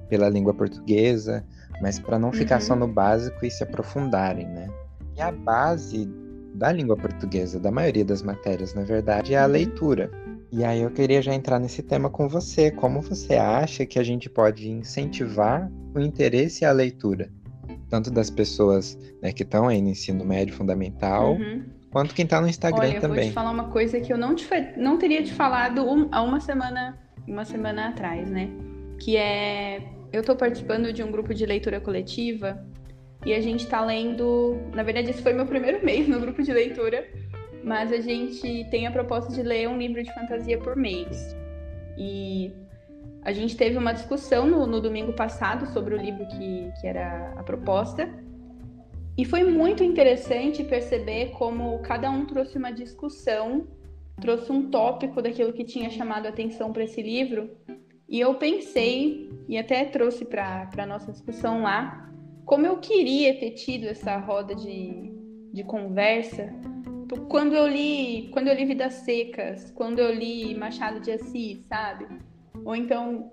pela 0.08 0.28
língua 0.28 0.54
portuguesa, 0.54 1.44
mas 1.80 1.98
para 1.98 2.18
não 2.18 2.32
ficar 2.32 2.56
uhum. 2.56 2.66
só 2.66 2.76
no 2.76 2.88
básico 2.88 3.44
e 3.44 3.50
se 3.50 3.62
aprofundarem, 3.62 4.46
né? 4.46 4.68
E 5.16 5.20
a 5.20 5.30
base 5.30 6.08
da 6.54 6.70
língua 6.72 6.96
portuguesa, 6.96 7.58
da 7.58 7.70
maioria 7.70 8.04
das 8.04 8.22
matérias, 8.22 8.74
na 8.74 8.82
verdade, 8.82 9.34
é 9.34 9.38
a 9.38 9.46
uhum. 9.46 9.52
leitura. 9.52 10.10
E 10.52 10.64
aí 10.64 10.82
eu 10.82 10.90
queria 10.90 11.20
já 11.20 11.34
entrar 11.34 11.58
nesse 11.58 11.82
tema 11.82 12.08
com 12.08 12.28
você. 12.28 12.70
Como 12.70 13.00
você 13.00 13.34
acha 13.34 13.84
que 13.84 13.98
a 13.98 14.04
gente 14.04 14.30
pode 14.30 14.70
incentivar 14.70 15.70
o 15.94 15.98
interesse 15.98 16.64
à 16.64 16.70
leitura? 16.70 17.28
Tanto 17.90 18.10
das 18.10 18.30
pessoas 18.30 18.96
né, 19.20 19.32
que 19.32 19.42
estão 19.42 19.66
aí 19.66 19.82
no 19.82 19.88
ensino 19.88 20.24
médio 20.24 20.54
fundamental, 20.54 21.34
uhum. 21.34 21.64
quanto 21.90 22.14
quem 22.14 22.24
está 22.24 22.40
no 22.40 22.48
Instagram 22.48 22.88
Olha, 22.88 23.00
também. 23.00 23.18
Eu 23.18 23.22
vou 23.24 23.30
te 23.30 23.34
falar 23.34 23.50
uma 23.50 23.68
coisa 23.68 24.00
que 24.00 24.12
eu 24.12 24.16
não, 24.16 24.34
te, 24.34 24.46
não 24.76 24.96
teria 24.96 25.22
te 25.24 25.32
falado 25.32 25.84
um, 25.84 26.08
há 26.12 26.22
uma 26.22 26.38
semana, 26.38 26.98
uma 27.26 27.44
semana 27.44 27.88
atrás, 27.88 28.30
né? 28.30 28.48
Que 29.00 29.16
é 29.16 29.93
eu 30.14 30.20
estou 30.20 30.36
participando 30.36 30.92
de 30.92 31.02
um 31.02 31.10
grupo 31.10 31.34
de 31.34 31.44
leitura 31.44 31.80
coletiva 31.80 32.64
e 33.26 33.34
a 33.34 33.40
gente 33.40 33.64
está 33.64 33.84
lendo. 33.84 34.56
Na 34.72 34.84
verdade, 34.84 35.10
esse 35.10 35.20
foi 35.20 35.32
meu 35.32 35.44
primeiro 35.44 35.82
mês 35.84 36.06
no 36.06 36.20
grupo 36.20 36.40
de 36.40 36.52
leitura, 36.52 37.04
mas 37.64 37.92
a 37.92 38.00
gente 38.00 38.64
tem 38.70 38.86
a 38.86 38.92
proposta 38.92 39.32
de 39.32 39.42
ler 39.42 39.68
um 39.68 39.76
livro 39.76 40.00
de 40.02 40.14
fantasia 40.14 40.56
por 40.58 40.76
mês. 40.76 41.36
E 41.98 42.52
a 43.22 43.32
gente 43.32 43.56
teve 43.56 43.76
uma 43.76 43.92
discussão 43.92 44.46
no, 44.46 44.66
no 44.66 44.80
domingo 44.80 45.12
passado 45.12 45.66
sobre 45.72 45.94
o 45.94 45.98
livro 45.98 46.24
que, 46.28 46.70
que 46.80 46.86
era 46.86 47.32
a 47.36 47.42
proposta. 47.42 48.08
E 49.18 49.24
foi 49.24 49.42
muito 49.42 49.82
interessante 49.82 50.62
perceber 50.62 51.30
como 51.30 51.80
cada 51.80 52.08
um 52.08 52.24
trouxe 52.24 52.56
uma 52.56 52.70
discussão, 52.70 53.66
trouxe 54.20 54.52
um 54.52 54.70
tópico 54.70 55.20
daquilo 55.20 55.52
que 55.52 55.64
tinha 55.64 55.90
chamado 55.90 56.26
a 56.26 56.28
atenção 56.28 56.72
para 56.72 56.84
esse 56.84 57.02
livro 57.02 57.50
e 58.14 58.20
eu 58.20 58.36
pensei, 58.36 59.28
e 59.48 59.58
até 59.58 59.84
trouxe 59.86 60.24
para 60.24 60.70
a 60.78 60.86
nossa 60.86 61.10
discussão 61.10 61.62
lá, 61.62 62.08
como 62.44 62.64
eu 62.64 62.76
queria 62.76 63.36
ter 63.40 63.50
tido 63.50 63.86
essa 63.86 64.16
roda 64.18 64.54
de, 64.54 65.10
de 65.52 65.64
conversa 65.64 66.54
quando 67.28 67.56
eu 67.56 67.66
li 67.66 68.28
quando 68.30 68.46
eu 68.46 68.54
li 68.54 68.66
Vidas 68.66 68.94
Secas, 68.94 69.72
quando 69.72 69.98
eu 69.98 70.14
li 70.14 70.54
Machado 70.54 71.00
de 71.00 71.10
Assis, 71.10 71.66
sabe? 71.66 72.06
Ou 72.64 72.76
então 72.76 73.32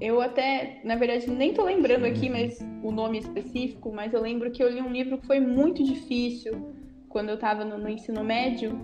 eu 0.00 0.20
até, 0.20 0.80
na 0.82 0.96
verdade, 0.96 1.30
nem 1.30 1.54
tô 1.54 1.62
lembrando 1.62 2.04
aqui 2.04 2.28
mas 2.28 2.58
o 2.82 2.90
nome 2.90 3.18
específico, 3.18 3.92
mas 3.92 4.12
eu 4.12 4.20
lembro 4.20 4.50
que 4.50 4.60
eu 4.60 4.68
li 4.68 4.82
um 4.82 4.90
livro 4.90 5.18
que 5.18 5.26
foi 5.28 5.38
muito 5.38 5.84
difícil 5.84 6.74
quando 7.08 7.28
eu 7.28 7.36
estava 7.36 7.64
no, 7.64 7.78
no 7.78 7.88
ensino 7.88 8.24
médio 8.24 8.76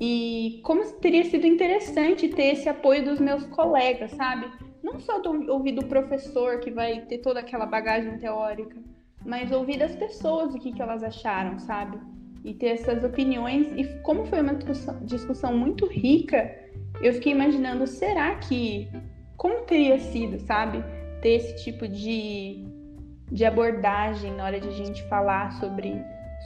e 0.00 0.62
como 0.64 0.82
teria 1.02 1.24
sido 1.24 1.46
interessante 1.46 2.28
ter 2.28 2.54
esse 2.54 2.66
apoio 2.66 3.04
dos 3.04 3.20
meus 3.20 3.44
colegas, 3.44 4.12
sabe? 4.12 4.69
Não 4.82 4.98
só 4.98 5.20
ouvir 5.48 5.72
do 5.72 5.84
professor, 5.84 6.60
que 6.60 6.70
vai 6.70 7.02
ter 7.02 7.18
toda 7.18 7.40
aquela 7.40 7.66
bagagem 7.66 8.18
teórica, 8.18 8.76
mas 9.24 9.52
ouvir 9.52 9.78
das 9.78 9.94
pessoas 9.94 10.54
o 10.54 10.58
que, 10.58 10.72
que 10.72 10.80
elas 10.80 11.02
acharam, 11.02 11.58
sabe? 11.58 11.98
E 12.44 12.54
ter 12.54 12.68
essas 12.68 13.04
opiniões. 13.04 13.66
E 13.76 13.84
como 14.02 14.24
foi 14.24 14.40
uma 14.40 14.54
discussão, 14.54 14.98
discussão 15.04 15.56
muito 15.56 15.86
rica, 15.86 16.54
eu 17.02 17.12
fiquei 17.12 17.32
imaginando, 17.32 17.86
será 17.86 18.34
que. 18.36 18.88
Como 19.36 19.62
teria 19.62 19.98
sido, 19.98 20.38
sabe? 20.40 20.82
Ter 21.22 21.36
esse 21.36 21.64
tipo 21.64 21.88
de, 21.88 22.64
de 23.30 23.44
abordagem 23.44 24.34
na 24.34 24.44
hora 24.44 24.60
de 24.60 24.68
a 24.68 24.72
gente 24.72 25.02
falar 25.08 25.52
sobre, 25.52 25.94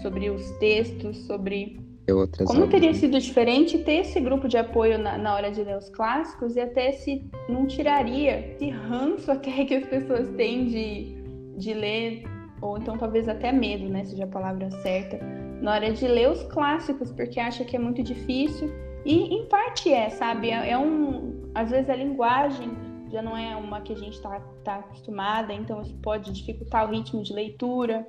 sobre 0.01 0.31
os 0.31 0.49
textos, 0.59 1.19
sobre 1.27 1.81
outras 2.13 2.49
Como 2.49 2.69
teria 2.69 2.93
sido 2.93 3.19
diferente 3.19 3.79
ter 3.79 4.01
esse 4.01 4.21
grupo 4.21 4.47
de 4.47 4.59
apoio 4.59 4.99
na, 4.99 5.17
na, 5.17 5.35
hora 5.35 5.51
de 5.51 5.63
ler 5.63 5.77
os 5.77 5.89
clássicos 5.89 6.55
e 6.57 6.61
até 6.61 6.93
se 6.93 7.29
não 7.49 7.67
tiraria 7.67 8.41
esse 8.41 8.69
ranço 8.69 9.31
até 9.31 9.51
que 9.65 9.75
as 9.75 9.87
pessoas 9.87 10.29
têm 10.37 10.67
de, 10.67 11.17
de 11.57 11.73
ler, 11.73 12.25
ou 12.61 12.77
então 12.77 12.99
talvez 12.99 13.29
até 13.29 13.51
medo, 13.53 13.89
né? 13.89 14.05
Seja 14.05 14.25
a 14.25 14.29
palavra 14.29 14.71
certa, 14.83 15.19
na 15.63 15.73
hora 15.73 15.93
de 15.93 16.07
ler 16.07 16.31
os 16.31 16.43
clássicos, 16.45 17.11
porque 17.11 17.41
acha 17.41 17.65
que 17.65 17.75
é 17.75 17.79
muito 17.79 18.03
difícil. 18.03 18.71
E 19.05 19.35
em 19.35 19.47
parte 19.47 19.93
é, 19.93 20.11
sabe? 20.11 20.51
É, 20.51 20.71
é 20.71 20.79
um. 20.79 21.51
Às 21.55 21.71
vezes 21.71 21.89
a 21.89 21.97
linguagem 21.97 22.71
já 23.11 23.23
não 23.23 23.37
é 23.37 23.55
uma 23.55 23.81
que 23.81 23.93
a 23.93 23.97
gente 23.97 24.15
está 24.15 24.41
tá 24.63 24.77
acostumada, 24.77 25.53
então 25.53 25.81
isso 25.81 25.95
pode 26.03 26.33
dificultar 26.33 26.87
o 26.87 26.91
ritmo 26.91 27.23
de 27.23 27.33
leitura. 27.33 28.07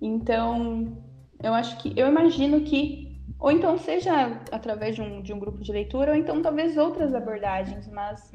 Então, 0.00 0.98
eu 1.42 1.52
acho 1.54 1.78
que. 1.78 1.92
Eu 1.96 2.08
imagino 2.08 2.60
que 2.60 3.03
ou 3.44 3.52
então 3.52 3.76
seja 3.76 4.40
através 4.50 4.94
de 4.96 5.02
um, 5.02 5.20
de 5.20 5.30
um 5.30 5.38
grupo 5.38 5.62
de 5.62 5.70
leitura, 5.70 6.12
ou 6.12 6.16
então 6.16 6.40
talvez 6.40 6.78
outras 6.78 7.14
abordagens, 7.14 7.86
mas 7.88 8.32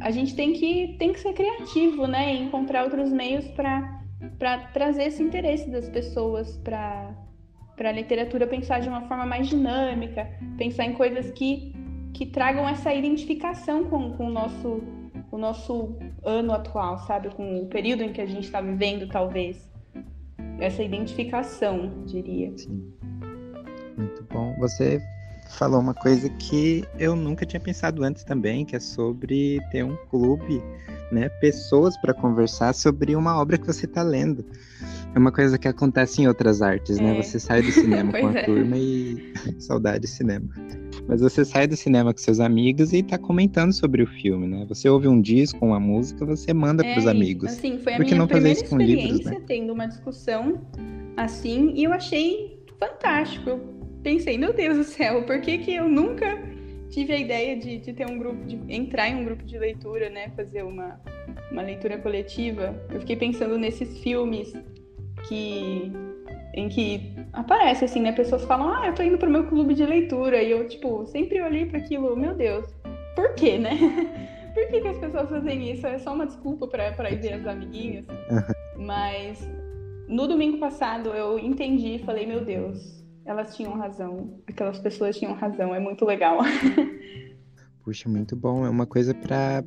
a 0.00 0.10
gente 0.10 0.34
tem 0.34 0.52
que, 0.52 0.96
tem 0.98 1.12
que 1.12 1.20
ser 1.20 1.32
criativo, 1.32 2.08
né? 2.08 2.34
E 2.34 2.42
encontrar 2.42 2.82
outros 2.82 3.12
meios 3.12 3.46
para 3.52 4.58
trazer 4.72 5.04
esse 5.04 5.22
interesse 5.22 5.70
das 5.70 5.88
pessoas 5.88 6.56
para 6.56 7.14
a 7.78 7.92
literatura 7.92 8.48
pensar 8.48 8.80
de 8.80 8.88
uma 8.88 9.02
forma 9.02 9.24
mais 9.24 9.48
dinâmica, 9.48 10.28
pensar 10.58 10.86
em 10.86 10.92
coisas 10.94 11.30
que, 11.30 11.72
que 12.12 12.26
tragam 12.26 12.68
essa 12.68 12.92
identificação 12.92 13.84
com, 13.84 14.14
com 14.14 14.26
o, 14.26 14.30
nosso, 14.30 14.82
o 15.30 15.38
nosso 15.38 15.96
ano 16.24 16.52
atual, 16.52 16.98
sabe? 16.98 17.30
Com 17.30 17.62
o 17.62 17.68
período 17.68 18.02
em 18.02 18.12
que 18.12 18.20
a 18.20 18.26
gente 18.26 18.46
está 18.46 18.60
vivendo, 18.60 19.08
talvez. 19.08 19.70
Essa 20.58 20.82
identificação, 20.82 22.02
diria. 22.06 22.58
Sim. 22.58 22.99
Você 24.60 25.02
falou 25.48 25.80
uma 25.80 25.94
coisa 25.94 26.28
que 26.28 26.84
eu 26.98 27.16
nunca 27.16 27.44
tinha 27.44 27.60
pensado 27.60 28.04
antes 28.04 28.22
também, 28.22 28.64
que 28.64 28.76
é 28.76 28.80
sobre 28.80 29.60
ter 29.70 29.84
um 29.84 29.96
clube, 30.08 30.62
né? 31.10 31.28
Pessoas 31.40 31.96
para 32.00 32.14
conversar 32.14 32.72
sobre 32.74 33.16
uma 33.16 33.38
obra 33.40 33.58
que 33.58 33.66
você 33.66 33.86
está 33.86 34.02
lendo. 34.02 34.44
É 35.14 35.18
uma 35.18 35.32
coisa 35.32 35.58
que 35.58 35.66
acontece 35.66 36.22
em 36.22 36.28
outras 36.28 36.62
artes, 36.62 36.98
né? 36.98 37.10
é. 37.10 37.14
né? 37.14 37.22
Você 37.22 37.40
sai 37.40 37.62
do 37.62 37.72
cinema 37.72 38.12
com 38.20 38.28
a 38.28 38.38
é. 38.38 38.42
turma 38.44 38.76
e 38.76 39.32
saudade 39.58 40.00
de 40.00 40.08
cinema. 40.08 40.48
Mas 41.08 41.20
você 41.20 41.44
sai 41.44 41.66
do 41.66 41.76
cinema 41.76 42.12
com 42.12 42.20
seus 42.20 42.38
amigos 42.38 42.92
e 42.92 43.02
tá 43.02 43.18
comentando 43.18 43.72
sobre 43.72 44.02
o 44.02 44.06
filme, 44.06 44.46
né? 44.46 44.64
Você 44.68 44.88
ouve 44.88 45.08
um 45.08 45.20
disco, 45.20 45.64
uma 45.64 45.80
música, 45.80 46.24
você 46.24 46.54
manda 46.54 46.86
é, 46.86 46.92
pros 46.92 47.06
amigos. 47.06 47.50
Assim, 47.50 47.78
foi 47.78 47.94
a 47.94 47.96
Por 47.96 48.04
que 48.04 48.12
minha 48.12 48.20
não 48.20 48.28
fazer 48.28 48.52
isso 48.52 48.66
com 48.66 48.76
livros, 48.76 49.24
né? 49.24 49.40
tendo 49.46 49.72
uma 49.72 49.86
discussão 49.86 50.60
assim, 51.16 51.72
e 51.74 51.84
eu 51.84 51.92
achei 51.92 52.62
fantástico 52.78 53.79
pensei, 54.02 54.38
meu 54.38 54.52
Deus 54.52 54.76
do 54.76 54.84
céu, 54.84 55.22
por 55.22 55.40
que, 55.40 55.58
que 55.58 55.74
eu 55.74 55.88
nunca 55.88 56.38
tive 56.90 57.12
a 57.12 57.18
ideia 57.18 57.56
de, 57.56 57.78
de 57.78 57.92
ter 57.92 58.06
um 58.06 58.18
grupo, 58.18 58.44
de 58.44 58.58
entrar 58.68 59.08
em 59.08 59.16
um 59.16 59.24
grupo 59.24 59.44
de 59.44 59.58
leitura, 59.58 60.10
né? 60.10 60.30
Fazer 60.36 60.62
uma, 60.62 61.00
uma 61.50 61.62
leitura 61.62 61.98
coletiva. 61.98 62.74
Eu 62.90 63.00
fiquei 63.00 63.16
pensando 63.16 63.56
nesses 63.56 63.98
filmes 64.00 64.52
que 65.28 65.92
em 66.52 66.68
que 66.68 67.14
aparece 67.32 67.84
assim, 67.84 68.00
né? 68.00 68.12
Pessoas 68.12 68.44
falam, 68.44 68.72
ah, 68.74 68.88
eu 68.88 68.94
tô 68.94 69.02
indo 69.02 69.16
pro 69.16 69.30
meu 69.30 69.46
clube 69.46 69.72
de 69.74 69.86
leitura. 69.86 70.42
E 70.42 70.50
eu, 70.50 70.66
tipo, 70.68 71.06
sempre 71.06 71.40
olhei 71.40 71.64
para 71.66 71.78
aquilo, 71.78 72.16
meu 72.16 72.34
Deus, 72.34 72.66
por 73.14 73.34
quê, 73.34 73.56
né? 73.56 73.70
por 74.52 74.68
que, 74.68 74.80
que 74.80 74.88
as 74.88 74.98
pessoas 74.98 75.28
fazem 75.28 75.70
isso? 75.70 75.86
É 75.86 75.98
só 75.98 76.12
uma 76.12 76.26
desculpa 76.26 76.66
para 76.66 77.10
ir 77.10 77.20
ver 77.20 77.34
as 77.34 77.46
amiguinhas. 77.46 78.04
Mas 78.76 79.48
no 80.08 80.26
domingo 80.26 80.58
passado 80.58 81.10
eu 81.10 81.38
entendi 81.38 81.96
e 81.96 81.98
falei, 82.00 82.26
meu 82.26 82.44
Deus, 82.44 82.99
elas 83.24 83.54
tinham 83.56 83.72
razão. 83.74 84.40
Aquelas 84.46 84.78
pessoas 84.78 85.18
tinham 85.18 85.34
razão, 85.34 85.74
é 85.74 85.80
muito 85.80 86.04
legal. 86.04 86.38
Puxa, 87.84 88.08
muito 88.08 88.36
bom. 88.36 88.64
É 88.66 88.70
uma 88.70 88.86
coisa 88.86 89.14
para 89.14 89.64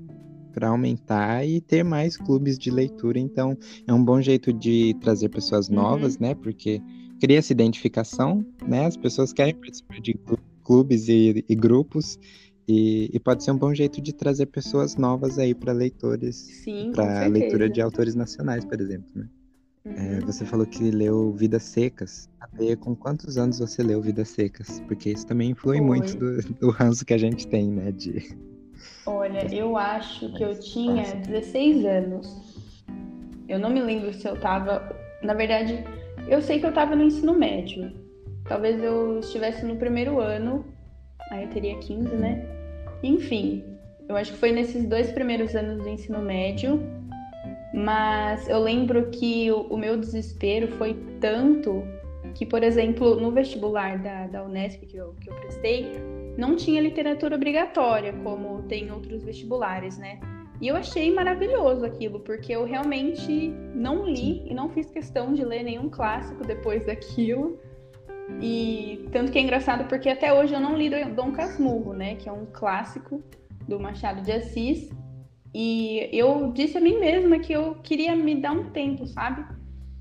para 0.54 0.68
aumentar 0.68 1.44
e 1.44 1.60
ter 1.60 1.84
mais 1.84 2.16
clubes 2.16 2.60
de 2.60 2.70
leitura. 2.70 3.18
Então, 3.18 3.58
é 3.88 3.92
um 3.92 4.06
bom 4.06 4.22
jeito 4.22 4.54
de 4.54 4.96
trazer 5.02 5.30
pessoas 5.30 5.68
uhum. 5.68 5.76
novas, 5.76 6.14
uhum. 6.14 6.28
né? 6.28 6.36
Porque 6.36 6.80
cria 7.20 7.40
essa 7.40 7.52
identificação, 7.52 8.46
né? 8.66 8.86
As 8.86 8.96
pessoas 8.96 9.34
querem 9.34 9.56
participar 9.56 10.00
de 10.00 10.16
clubes 10.64 11.10
e, 11.10 11.44
e 11.50 11.56
grupos. 11.56 12.20
E, 12.68 13.10
e, 13.12 13.20
pode 13.20 13.44
ser 13.44 13.52
um 13.52 13.58
bom 13.58 13.74
jeito 13.74 14.00
de 14.00 14.14
trazer 14.14 14.46
pessoas 14.46 14.96
novas 14.96 15.38
aí 15.38 15.54
para 15.54 15.74
leitores, 15.74 16.64
para 16.94 17.26
leitura 17.28 17.70
de 17.70 17.82
autores 17.82 18.16
nacionais, 18.16 18.64
por 18.64 18.80
exemplo, 18.80 19.10
né? 19.16 19.28
É, 19.86 19.90
uhum. 19.90 20.18
É, 20.18 20.20
você 20.22 20.46
falou 20.46 20.66
que 20.66 20.90
leu 20.92 21.34
Vidas 21.34 21.64
Secas. 21.64 22.30
Com 22.80 22.96
quantos 22.96 23.38
anos 23.38 23.60
você 23.60 23.84
leu 23.84 24.02
Vidas 24.02 24.30
Secas? 24.30 24.80
Porque 24.88 25.12
isso 25.12 25.28
também 25.28 25.52
influi 25.52 25.78
Foi. 25.78 25.86
muito 25.86 26.18
do, 26.18 26.42
do 26.54 26.70
ranço 26.70 27.06
que 27.06 27.14
a 27.14 27.18
gente 27.18 27.48
tem, 27.48 27.68
né? 27.70 27.92
De... 27.92 28.36
Olha, 29.06 29.54
eu 29.54 29.76
acho 29.76 30.32
que 30.34 30.44
eu 30.44 30.58
tinha 30.60 31.04
16 31.28 31.86
anos. 31.86 32.56
Eu 33.48 33.60
não 33.60 33.70
me 33.70 33.82
lembro 33.82 34.14
se 34.14 34.28
eu 34.28 34.40
tava. 34.40 34.96
Na 35.22 35.34
verdade, 35.34 35.84
eu 36.28 36.42
sei 36.42 36.60
que 36.60 36.66
eu 36.66 36.74
tava 36.74 36.96
no 36.96 37.04
ensino 37.04 37.38
médio. 37.38 37.92
Talvez 38.46 38.82
eu 38.82 39.20
estivesse 39.20 39.66
no 39.66 39.76
primeiro 39.76 40.20
ano. 40.20 40.66
Aí 41.32 41.44
eu 41.44 41.50
teria 41.50 41.78
15, 41.80 42.16
né? 42.16 42.46
Enfim, 43.02 43.64
eu 44.08 44.16
acho 44.16 44.32
que 44.34 44.38
foi 44.38 44.52
nesses 44.52 44.86
dois 44.86 45.12
primeiros 45.12 45.56
anos 45.56 45.82
do 45.82 45.90
ensino 45.90 46.22
médio 46.22 46.82
mas 47.74 48.48
eu 48.48 48.60
lembro 48.60 49.10
que 49.10 49.52
o, 49.52 49.62
o, 49.62 49.78
meu 49.78 49.98
desespero 49.98 50.68
foi 50.78 50.94
tanto 51.20 51.84
que, 52.36 52.46
por 52.46 52.64
exemplo, 52.64 53.16
no 53.20 53.32
vestibular 53.32 53.98
da, 53.98 54.28
da 54.28 54.44
Unesp 54.44 54.86
que 54.86 54.98
eu, 54.98 55.16
que 55.20 55.30
eu 55.30 55.34
prestei, 55.36 55.92
não 56.38 56.56
tinha 56.56 56.82
literatura 56.82 57.36
obrigatória, 57.36 58.14
como 58.24 58.62
tem 58.64 58.92
outros 58.92 59.24
vestibulares, 59.24 59.98
né? 59.98 60.20
E 60.62 60.68
eu 60.68 60.76
achei 60.76 61.12
maravilhoso 61.12 61.84
aquilo, 61.84 62.20
porque 62.20 62.54
eu 62.54 62.64
realmente 62.64 63.50
não 63.74 64.08
li 64.08 64.48
e 64.48 64.54
não 64.54 64.70
fiz 64.70 64.90
questão 64.90 65.34
de 65.34 65.44
ler 65.44 65.64
nenhum 65.64 65.90
clássico 65.90 66.46
depois 66.46 66.86
daquilo. 66.86 67.60
E 68.40 69.08
tanto 69.12 69.32
que 69.32 69.38
é 69.38 69.42
engraçado 69.42 69.88
porque 69.90 70.10
até 70.10 70.32
hoje 70.32 70.54
eu 70.54 70.60
não 70.60 70.78
li 70.78 70.90
Dom 71.14 71.32
Casmurro, 71.32 71.94
né? 71.94 72.16
Que 72.16 72.30
é 72.30 72.32
um 72.32 72.46
clássico 72.46 73.22
do 73.68 73.80
Machado 73.80 74.22
de 74.22 74.32
Assis. 74.32 74.90
E 75.54 76.10
eu 76.12 76.52
disse 76.52 76.78
a 76.78 76.82
mim 76.82 77.00
mesma 77.00 77.38
que 77.40 77.54
eu 77.54 77.76
queria 77.76 78.16
me 78.16 78.36
dar 78.36 78.54
um 78.54 78.72
tempo, 78.72 79.06
sabe? 79.06 79.46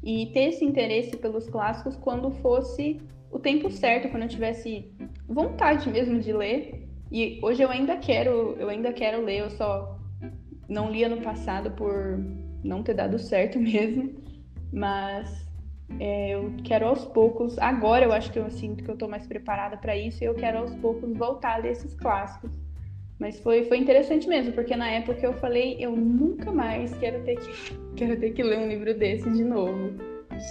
E 0.02 0.26
ter 0.26 0.48
esse 0.48 0.64
interesse 0.64 1.16
pelos 1.16 1.48
clássicos 1.48 1.94
quando 1.96 2.30
fosse 2.30 3.00
o 3.30 3.38
tempo 3.38 3.70
certo, 3.70 4.08
quando 4.08 4.22
eu 4.22 4.28
tivesse 4.28 4.90
vontade 5.28 5.90
mesmo 5.90 6.18
de 6.20 6.32
ler. 6.32 6.88
E 7.10 7.38
hoje 7.42 7.62
eu 7.62 7.70
ainda 7.70 7.96
quero, 7.96 8.56
eu 8.58 8.68
ainda 8.68 8.92
quero 8.92 9.22
ler, 9.22 9.40
eu 9.40 9.50
só 9.50 9.98
não 10.68 10.90
li 10.90 11.04
ano 11.04 11.20
passado 11.20 11.70
por 11.72 12.18
não 12.64 12.82
ter 12.82 12.94
dado 12.94 13.18
certo 13.18 13.58
mesmo, 13.60 14.14
mas 14.72 15.46
é, 16.00 16.30
eu 16.30 16.54
quero 16.64 16.86
aos 16.86 17.04
poucos, 17.04 17.58
agora 17.58 18.04
eu 18.04 18.12
acho 18.12 18.32
que 18.32 18.38
eu 18.38 18.50
sinto 18.50 18.82
que 18.82 18.90
eu 18.90 18.96
tô 18.96 19.06
mais 19.06 19.26
preparada 19.26 19.76
para 19.76 19.96
isso 19.96 20.22
e 20.22 20.26
eu 20.26 20.34
quero 20.34 20.58
aos 20.58 20.74
poucos 20.76 21.12
voltar 21.16 21.54
a 21.54 21.56
ler 21.58 21.72
esses 21.72 21.94
clássicos. 21.94 22.61
Mas 23.18 23.38
foi, 23.40 23.64
foi 23.64 23.78
interessante 23.78 24.28
mesmo, 24.28 24.52
porque 24.52 24.74
na 24.74 24.88
época 24.88 25.24
eu 25.24 25.32
falei, 25.34 25.76
eu 25.78 25.94
nunca 25.94 26.50
mais 26.52 26.92
quero 26.94 27.22
ter 27.24 27.36
que, 27.36 27.50
quero 27.96 28.18
ter 28.18 28.30
que 28.32 28.42
ler 28.42 28.58
um 28.58 28.68
livro 28.68 28.96
desse 28.98 29.30
de 29.30 29.44
novo. 29.44 29.92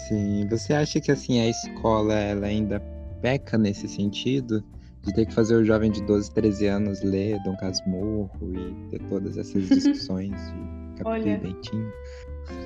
Sim, 0.07 0.47
você 0.49 0.73
acha 0.73 1.01
que 1.01 1.11
assim 1.11 1.41
a 1.41 1.49
escola 1.49 2.13
ela 2.13 2.47
ainda 2.47 2.79
peca 3.21 3.57
nesse 3.57 3.87
sentido? 3.87 4.63
De 5.03 5.11
ter 5.15 5.25
que 5.25 5.33
fazer 5.33 5.55
o 5.55 5.65
jovem 5.65 5.89
de 5.89 6.03
12, 6.03 6.31
13 6.31 6.67
anos 6.67 7.01
ler 7.01 7.41
Dom 7.43 7.57
Casmurro 7.57 8.53
e 8.53 8.89
ter 8.91 8.99
todas 9.09 9.35
essas 9.35 9.65
discussões 9.67 10.29
de 10.29 11.03
Capitão 11.03 11.17
e 11.17 11.37
Dentinho? 11.37 11.91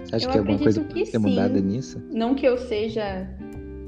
Você 0.04 0.16
acha 0.18 0.30
que 0.30 0.38
alguma 0.38 0.60
coisa 0.60 0.84
pode 0.84 1.06
ser 1.06 1.18
mudada 1.18 1.60
nisso? 1.62 2.02
Não 2.12 2.36
que 2.36 2.46
eu 2.46 2.58
seja, 2.58 3.28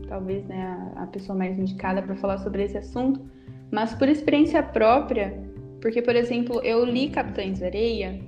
talvez, 0.08 0.46
né, 0.46 0.62
a, 0.96 1.04
a 1.04 1.08
pessoa 1.08 1.38
mais 1.38 1.60
indicada 1.60 2.02
para 2.02 2.16
falar 2.16 2.38
sobre 2.38 2.64
esse 2.64 2.78
assunto, 2.78 3.22
mas 3.70 3.94
por 3.94 4.08
experiência 4.08 4.64
própria, 4.64 5.47
porque, 5.82 6.02
por 6.02 6.16
exemplo, 6.16 6.62
eu 6.64 6.84
li 6.84 7.10
Capitães 7.10 7.62
Areia, 7.62 8.20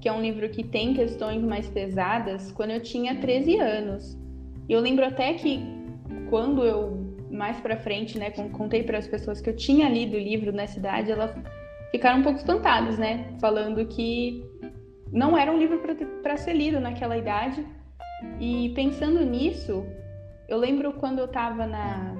que 0.00 0.08
é 0.08 0.12
um 0.12 0.20
livro 0.20 0.48
que 0.48 0.64
tem 0.64 0.94
questões 0.94 1.42
mais 1.42 1.68
pesadas, 1.68 2.50
quando 2.52 2.70
eu 2.70 2.82
tinha 2.82 3.16
13 3.16 3.58
anos. 3.58 4.18
E 4.68 4.72
eu 4.72 4.80
lembro 4.80 5.04
até 5.04 5.34
que 5.34 5.60
quando 6.28 6.64
eu 6.64 6.98
mais 7.30 7.60
para 7.60 7.76
frente, 7.76 8.18
né, 8.18 8.30
contei 8.30 8.82
para 8.82 8.98
as 8.98 9.06
pessoas 9.06 9.40
que 9.40 9.48
eu 9.48 9.56
tinha 9.56 9.88
lido 9.88 10.16
o 10.16 10.20
livro 10.20 10.52
na 10.52 10.66
cidade, 10.66 11.12
elas 11.12 11.32
ficaram 11.90 12.20
um 12.20 12.22
pouco 12.22 12.38
espantadas, 12.38 12.98
né, 12.98 13.34
falando 13.40 13.86
que 13.86 14.44
não 15.12 15.36
era 15.36 15.50
um 15.50 15.58
livro 15.58 15.80
para 16.22 16.36
ser 16.36 16.54
lido 16.54 16.80
naquela 16.80 17.16
idade. 17.16 17.64
E 18.40 18.70
pensando 18.74 19.24
nisso, 19.24 19.86
eu 20.48 20.58
lembro 20.58 20.92
quando 20.94 21.20
eu 21.20 21.26
estava 21.26 21.66
na, 21.66 22.16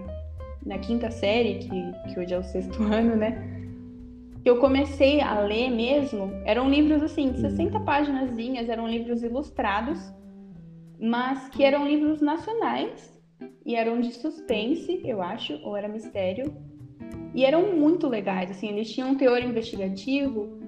na 0.65 0.79
quinta 0.79 1.11
série, 1.11 1.59
que, 1.59 2.13
que 2.13 2.21
hoje 2.21 2.35
é 2.35 2.39
o 2.39 2.45
sexto 2.45 2.83
ano, 2.85 3.17
né? 3.17 3.60
Que 4.43 4.49
eu 4.49 4.59
comecei 4.59 5.21
a 5.21 5.39
ler 5.41 5.71
mesmo, 5.71 6.33
eram 6.45 6.71
livros 6.71 7.03
assim, 7.03 7.31
de 7.31 7.41
60 7.41 7.79
uhum. 7.79 7.85
páginas, 7.85 8.69
eram 8.69 8.89
livros 8.89 9.23
ilustrados, 9.23 9.99
mas 10.99 11.49
que 11.51 11.63
eram 11.63 11.87
livros 11.87 12.21
nacionais 12.21 13.13
e 13.65 13.75
eram 13.75 14.01
de 14.01 14.13
suspense, 14.13 15.01
eu 15.05 15.21
acho, 15.21 15.55
ou 15.63 15.77
era 15.77 15.89
mistério. 15.89 16.55
E 17.35 17.45
eram 17.45 17.75
muito 17.77 18.09
legais, 18.09 18.51
assim, 18.51 18.69
eles 18.69 18.93
tinham 18.93 19.11
um 19.11 19.15
teor 19.15 19.43
investigativo 19.43 20.59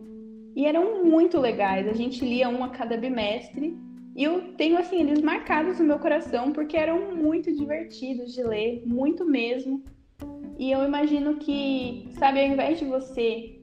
e 0.55 0.67
eram 0.67 1.05
muito 1.05 1.41
legais. 1.41 1.89
A 1.89 1.93
gente 1.93 2.25
lia 2.25 2.49
um 2.49 2.63
a 2.63 2.69
cada 2.69 2.97
bimestre 2.97 3.77
e 4.15 4.23
eu 4.23 4.53
tenho 4.55 4.79
assim 4.79 5.01
eles 5.01 5.21
marcados 5.23 5.79
no 5.79 5.87
meu 5.87 5.99
coração 5.99 6.53
porque 6.53 6.77
eram 6.77 7.17
muito 7.17 7.51
divertidos 7.51 8.33
de 8.35 8.43
ler, 8.43 8.83
muito 8.87 9.25
mesmo. 9.25 9.83
E 10.59 10.71
eu 10.71 10.85
imagino 10.85 11.37
que, 11.37 12.07
sabe, 12.13 12.41
ao 12.41 12.47
invés 12.47 12.79
de 12.79 12.85
você 12.85 13.62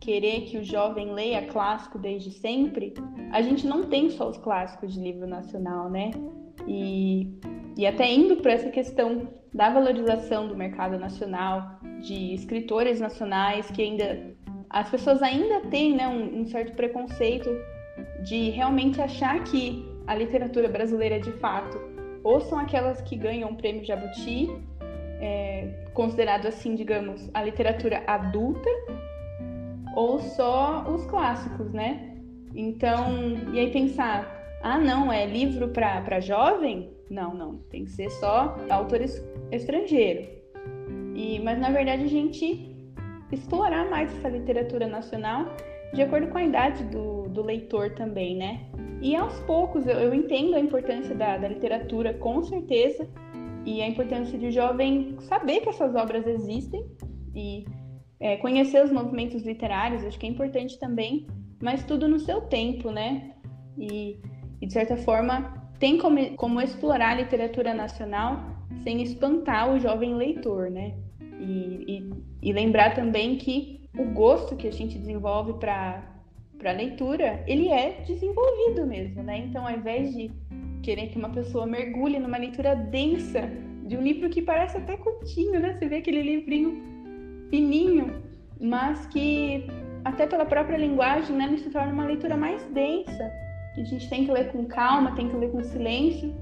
querer 0.00 0.42
que 0.46 0.56
o 0.56 0.64
jovem 0.64 1.12
leia 1.12 1.46
clássico 1.46 1.98
desde 1.98 2.30
sempre, 2.30 2.94
a 3.30 3.42
gente 3.42 3.66
não 3.66 3.84
tem 3.84 4.10
só 4.10 4.28
os 4.28 4.38
clássicos 4.38 4.94
de 4.94 5.00
livro 5.00 5.26
nacional, 5.26 5.90
né? 5.90 6.10
E, 6.66 7.28
e 7.76 7.86
até 7.86 8.10
indo 8.10 8.36
para 8.36 8.52
essa 8.52 8.70
questão 8.70 9.28
da 9.52 9.68
valorização 9.68 10.48
do 10.48 10.56
mercado 10.56 10.98
nacional, 10.98 11.78
de 12.00 12.34
escritores 12.34 12.98
nacionais, 12.98 13.70
que 13.70 13.82
ainda 13.82 14.34
as 14.70 14.88
pessoas 14.88 15.22
ainda 15.22 15.60
têm 15.68 15.94
né, 15.94 16.08
um, 16.08 16.40
um 16.40 16.46
certo 16.46 16.74
preconceito 16.74 17.50
de 18.22 18.50
realmente 18.50 19.00
achar 19.02 19.42
que 19.44 19.84
a 20.06 20.14
literatura 20.14 20.68
brasileira 20.68 21.20
de 21.20 21.32
fato 21.32 21.78
ou 22.22 22.40
são 22.40 22.58
aquelas 22.58 23.00
que 23.00 23.16
ganham 23.16 23.50
o 23.50 23.56
prêmio 23.56 23.84
Jabuti, 23.84 24.48
é, 25.20 25.68
considerado 25.92 26.46
assim, 26.46 26.74
digamos, 26.74 27.28
a 27.34 27.42
literatura 27.42 28.02
adulta, 28.06 28.68
ou 29.94 30.18
só 30.18 30.84
os 30.88 31.04
clássicos, 31.06 31.72
né? 31.72 32.16
Então, 32.54 33.06
e 33.52 33.58
aí 33.58 33.70
pensar, 33.70 34.40
ah, 34.62 34.78
não, 34.78 35.12
é 35.12 35.26
livro 35.26 35.68
para 35.68 36.20
jovem? 36.20 36.90
Não, 37.08 37.34
não, 37.34 37.56
tem 37.70 37.84
que 37.84 37.90
ser 37.90 38.10
só 38.10 38.56
autores 38.68 39.24
estrangeiros. 39.50 40.28
E, 41.14 41.40
mas 41.40 41.58
na 41.58 41.70
verdade 41.70 42.04
a 42.04 42.08
gente 42.08 42.74
explorar 43.32 43.88
mais 43.90 44.12
essa 44.16 44.28
literatura 44.28 44.86
nacional 44.86 45.46
de 45.92 46.02
acordo 46.02 46.28
com 46.28 46.38
a 46.38 46.44
idade 46.44 46.84
do, 46.84 47.28
do 47.28 47.42
leitor 47.42 47.90
também, 47.94 48.36
né? 48.36 48.60
E 49.02 49.16
aos 49.16 49.38
poucos 49.40 49.86
eu, 49.86 49.98
eu 49.98 50.14
entendo 50.14 50.54
a 50.54 50.60
importância 50.60 51.14
da, 51.14 51.36
da 51.36 51.48
literatura, 51.48 52.14
com 52.14 52.42
certeza, 52.42 53.08
e 53.64 53.82
a 53.82 53.88
importância 53.88 54.38
de 54.38 54.50
jovem 54.50 55.16
saber 55.20 55.60
que 55.60 55.68
essas 55.68 55.94
obras 55.94 56.26
existem 56.26 56.84
e 57.34 57.64
é, 58.20 58.36
conhecer 58.36 58.84
os 58.84 58.92
movimentos 58.92 59.42
literários, 59.42 60.04
acho 60.04 60.18
que 60.18 60.26
é 60.26 60.28
importante 60.28 60.78
também, 60.78 61.26
mas 61.60 61.82
tudo 61.84 62.06
no 62.06 62.18
seu 62.20 62.42
tempo, 62.42 62.90
né? 62.90 63.32
E, 63.78 64.18
e 64.60 64.66
de 64.66 64.72
certa 64.72 64.96
forma, 64.98 65.54
tem 65.78 65.96
como, 65.96 66.36
como, 66.36 66.60
explorar 66.60 67.12
a 67.12 67.14
literatura 67.14 67.72
nacional 67.72 68.44
sem 68.84 69.02
espantar 69.02 69.72
o 69.72 69.80
jovem 69.80 70.14
leitor, 70.14 70.70
né? 70.70 70.94
E, 71.40 71.84
e, 71.88 72.10
e 72.42 72.52
lembrar 72.52 72.94
também 72.94 73.36
que 73.36 73.88
o 73.96 74.04
gosto 74.04 74.54
que 74.54 74.68
a 74.68 74.72
gente 74.72 74.98
desenvolve 74.98 75.54
para 75.54 76.06
para 76.58 76.72
leitura, 76.72 77.42
ele 77.46 77.70
é 77.70 78.02
desenvolvido 78.06 78.86
mesmo, 78.86 79.22
né? 79.22 79.38
Então, 79.38 79.66
ao 79.66 79.74
invés 79.74 80.14
de 80.14 80.30
querer 80.82 81.08
que 81.08 81.16
uma 81.16 81.30
pessoa 81.30 81.66
mergulhe 81.66 82.18
numa 82.18 82.36
leitura 82.36 82.76
densa 82.76 83.50
de 83.86 83.96
um 83.96 84.02
livro 84.02 84.28
que 84.28 84.42
parece 84.42 84.76
até 84.76 84.94
curtinho, 84.98 85.58
né? 85.58 85.72
Você 85.72 85.88
vê 85.88 85.96
aquele 85.96 86.20
livrinho 86.20 86.99
fininho, 87.50 88.22
mas 88.60 89.06
que 89.06 89.66
até 90.04 90.26
pela 90.26 90.46
própria 90.46 90.76
linguagem, 90.76 91.36
né, 91.36 91.54
se 91.58 91.70
torna 91.70 91.92
uma 91.92 92.04
leitura 92.04 92.36
mais 92.36 92.64
densa. 92.66 93.30
A 93.76 93.82
gente 93.82 94.08
tem 94.08 94.24
que 94.24 94.32
ler 94.32 94.50
com 94.50 94.64
calma, 94.66 95.14
tem 95.14 95.28
que 95.28 95.36
ler 95.36 95.50
com 95.50 95.62
silêncio. 95.62 96.34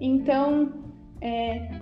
Então, 0.00 0.72
é, 1.20 1.80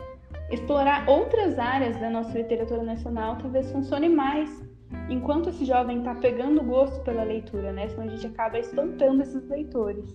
explorar 0.50 1.08
outras 1.08 1.58
áreas 1.58 1.96
da 1.98 2.08
nossa 2.08 2.36
literatura 2.36 2.82
nacional 2.82 3.36
talvez 3.36 3.70
funcione 3.72 4.08
mais 4.08 4.64
enquanto 5.08 5.50
esse 5.50 5.64
jovem 5.64 5.98
está 5.98 6.14
pegando 6.14 6.62
gosto 6.62 7.02
pela 7.02 7.24
leitura, 7.24 7.72
né? 7.72 7.88
Senão 7.88 8.04
a 8.04 8.08
gente 8.08 8.26
acaba 8.26 8.58
espantando 8.58 9.22
esses 9.22 9.46
leitores. 9.48 10.14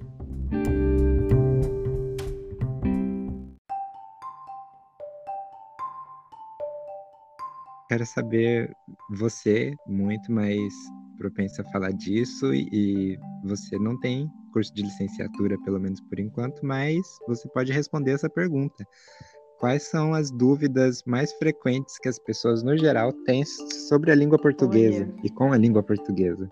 Quero 7.89 8.05
saber 8.05 8.71
você 9.09 9.73
muito 9.87 10.31
mais 10.31 10.71
propensa 11.17 11.63
a 11.63 11.71
falar 11.71 11.91
disso 11.91 12.53
e 12.53 13.17
você 13.43 13.79
não 13.79 13.99
tem 13.99 14.29
curso 14.53 14.71
de 14.75 14.83
licenciatura, 14.83 15.57
pelo 15.63 15.79
menos 15.79 15.99
por 16.01 16.19
enquanto, 16.19 16.63
mas 16.63 16.99
você 17.27 17.49
pode 17.49 17.73
responder 17.73 18.11
essa 18.11 18.29
pergunta. 18.29 18.85
Quais 19.59 19.89
são 19.89 20.13
as 20.13 20.29
dúvidas 20.29 21.01
mais 21.07 21.33
frequentes 21.33 21.97
que 21.97 22.07
as 22.07 22.19
pessoas, 22.19 22.61
no 22.61 22.77
geral, 22.77 23.11
têm 23.25 23.43
sobre 23.43 24.11
a 24.11 24.15
língua 24.15 24.37
portuguesa 24.37 25.03
Olha. 25.03 25.15
e 25.23 25.29
com 25.31 25.51
a 25.51 25.57
língua 25.57 25.81
portuguesa? 25.81 26.47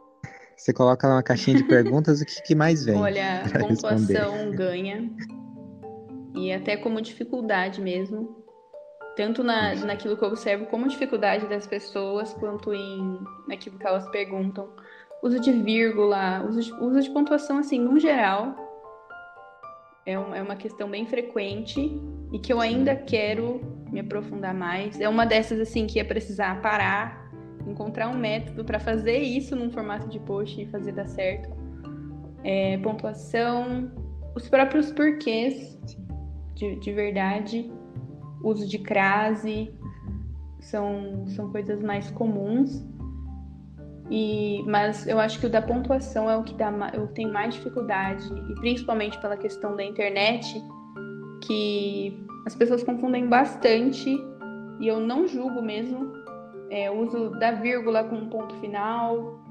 Você 0.57 0.73
coloca 0.73 1.07
lá 1.07 1.17
uma 1.17 1.23
caixinha 1.23 1.55
de 1.55 1.63
perguntas, 1.65 2.19
o 2.19 2.25
que, 2.25 2.41
que 2.41 2.55
mais 2.55 2.83
vem? 2.83 2.97
Olha, 2.97 3.43
a 3.43 3.59
pontuação 3.59 3.99
responder? 3.99 4.55
ganha. 4.55 5.11
E 6.35 6.51
até 6.51 6.75
como 6.75 6.99
dificuldade 6.99 7.79
mesmo 7.79 8.36
tanto 9.17 9.43
na, 9.43 9.73
naquilo 9.73 10.15
que 10.15 10.23
eu 10.23 10.27
observo 10.27 10.67
como 10.67 10.87
dificuldade 10.87 11.47
das 11.47 11.65
pessoas, 11.65 12.33
quanto 12.35 12.71
em 12.71 13.19
naquilo 13.47 13.77
que 13.79 13.85
elas 13.85 14.07
perguntam. 14.09 14.69
Uso 15.23 15.39
de 15.39 15.51
vírgula, 15.51 16.45
uso 16.47 16.61
de, 16.61 16.71
uso 16.73 17.01
de 17.01 17.09
pontuação, 17.09 17.57
assim, 17.57 17.79
no 17.79 17.99
geral, 17.99 18.55
é, 20.05 20.17
um, 20.17 20.35
é 20.35 20.41
uma 20.41 20.55
questão 20.55 20.87
bem 20.87 21.07
frequente 21.07 21.99
e 22.31 22.37
que 22.37 22.53
eu 22.53 22.61
ainda 22.61 22.95
quero 22.95 23.59
me 23.91 23.99
aprofundar 23.99 24.53
mais. 24.53 25.01
É 25.01 25.09
uma 25.09 25.25
dessas, 25.25 25.59
assim, 25.59 25.87
que 25.87 25.97
ia 25.97 26.05
precisar 26.05 26.61
parar, 26.61 27.27
encontrar 27.65 28.09
um 28.09 28.17
método 28.17 28.63
para 28.63 28.79
fazer 28.79 29.17
isso 29.17 29.55
num 29.55 29.71
formato 29.71 30.07
de 30.07 30.19
post 30.19 30.61
e 30.61 30.67
fazer 30.67 30.91
dar 30.91 31.07
certo. 31.07 31.49
É, 32.43 32.77
pontuação, 32.77 33.91
os 34.35 34.47
próprios 34.47 34.91
porquês 34.91 35.75
de, 36.53 36.75
de 36.79 36.93
verdade 36.93 37.71
uso 38.41 38.67
de 38.67 38.79
crase, 38.79 39.73
são, 40.59 41.27
são 41.27 41.51
coisas 41.51 41.81
mais 41.81 42.09
comuns. 42.11 42.83
E, 44.09 44.63
mas 44.65 45.05
eu 45.07 45.19
acho 45.19 45.39
que 45.39 45.45
o 45.45 45.49
da 45.49 45.61
pontuação 45.61 46.29
é 46.29 46.37
o 46.37 46.43
que 46.43 46.53
dá, 46.53 46.71
eu 46.93 47.07
tenho 47.07 47.31
mais 47.31 47.55
dificuldade, 47.55 48.25
e 48.49 48.55
principalmente 48.55 49.19
pela 49.19 49.35
questão 49.35 49.75
da 49.75 49.83
internet, 49.83 50.63
que 51.43 52.17
as 52.45 52.55
pessoas 52.55 52.83
confundem 52.83 53.27
bastante, 53.27 54.09
e 54.79 54.87
eu 54.87 54.99
não 55.01 55.27
julgo 55.27 55.61
mesmo 55.61 56.13
é, 56.69 56.89
o 56.89 57.01
uso 57.05 57.31
da 57.31 57.51
vírgula 57.51 58.05
com 58.05 58.15
um 58.15 58.29
ponto 58.29 58.55
final, 58.55 59.41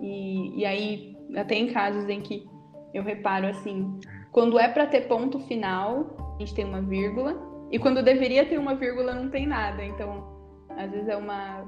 e, 0.00 0.60
e 0.60 0.64
aí 0.64 1.16
até 1.36 1.56
em 1.56 1.72
casos 1.72 2.08
em 2.08 2.20
que 2.20 2.48
eu 2.94 3.02
reparo 3.02 3.46
assim, 3.46 3.98
quando 4.32 4.58
é 4.58 4.68
para 4.68 4.86
ter 4.86 5.02
ponto 5.02 5.38
final, 5.40 6.34
a 6.36 6.38
gente 6.38 6.54
tem 6.54 6.64
uma 6.64 6.80
vírgula, 6.80 7.49
e 7.70 7.78
quando 7.78 8.02
deveria 8.02 8.44
ter 8.44 8.58
uma 8.58 8.74
vírgula, 8.74 9.14
não 9.14 9.30
tem 9.30 9.46
nada. 9.46 9.84
Então, 9.84 10.24
às 10.76 10.90
vezes 10.90 11.08
é 11.08 11.16
uma. 11.16 11.64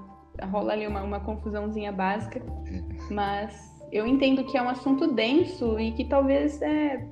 rola 0.51 0.73
ali 0.73 0.87
uma, 0.87 1.03
uma 1.03 1.21
confusãozinha 1.21 1.93
básica. 1.93 2.43
É. 2.67 3.13
Mas 3.13 3.73
eu 3.93 4.07
entendo 4.07 4.45
que 4.45 4.57
é 4.57 4.63
um 4.63 4.69
assunto 4.69 5.13
denso 5.15 5.79
e 5.79 5.93
que 5.93 6.05
talvez 6.05 6.61
é, 6.63 7.07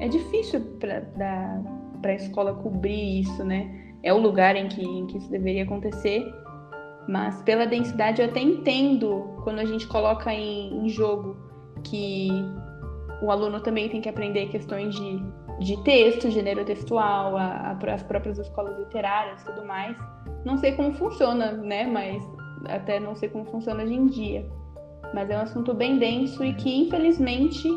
é 0.00 0.08
difícil 0.08 0.60
para 0.78 1.60
a 2.04 2.14
escola 2.14 2.54
cobrir 2.54 3.20
isso, 3.20 3.44
né? 3.44 3.96
É 4.02 4.12
o 4.12 4.18
lugar 4.18 4.56
em 4.56 4.68
que, 4.68 4.82
em 4.82 5.06
que 5.06 5.18
isso 5.18 5.30
deveria 5.30 5.64
acontecer. 5.64 6.24
Mas 7.08 7.42
pela 7.42 7.66
densidade 7.66 8.22
eu 8.22 8.28
até 8.28 8.40
entendo 8.40 9.36
quando 9.42 9.58
a 9.58 9.64
gente 9.64 9.86
coloca 9.88 10.32
em, 10.32 10.84
em 10.84 10.88
jogo 10.88 11.36
que 11.82 12.28
o 13.22 13.30
aluno 13.30 13.60
também 13.60 13.88
tem 13.88 14.00
que 14.00 14.08
aprender 14.08 14.46
questões 14.48 14.94
de 14.94 15.22
de 15.58 15.82
texto, 15.84 16.30
gênero 16.30 16.64
textual, 16.64 17.36
a, 17.36 17.76
a, 17.80 17.94
as 17.94 18.02
próprias 18.02 18.38
escolas 18.38 18.78
literárias 18.78 19.42
e 19.42 19.44
tudo 19.44 19.64
mais. 19.64 19.96
Não 20.44 20.56
sei 20.58 20.72
como 20.72 20.92
funciona, 20.94 21.52
né? 21.52 21.86
Mas 21.86 22.22
até 22.66 22.98
não 22.98 23.14
sei 23.14 23.28
como 23.28 23.44
funciona 23.44 23.82
hoje 23.82 23.94
em 23.94 24.06
dia. 24.06 24.46
Mas 25.14 25.30
é 25.30 25.36
um 25.36 25.42
assunto 25.42 25.74
bem 25.74 25.98
denso 25.98 26.44
e 26.44 26.54
que, 26.54 26.74
infelizmente, 26.74 27.68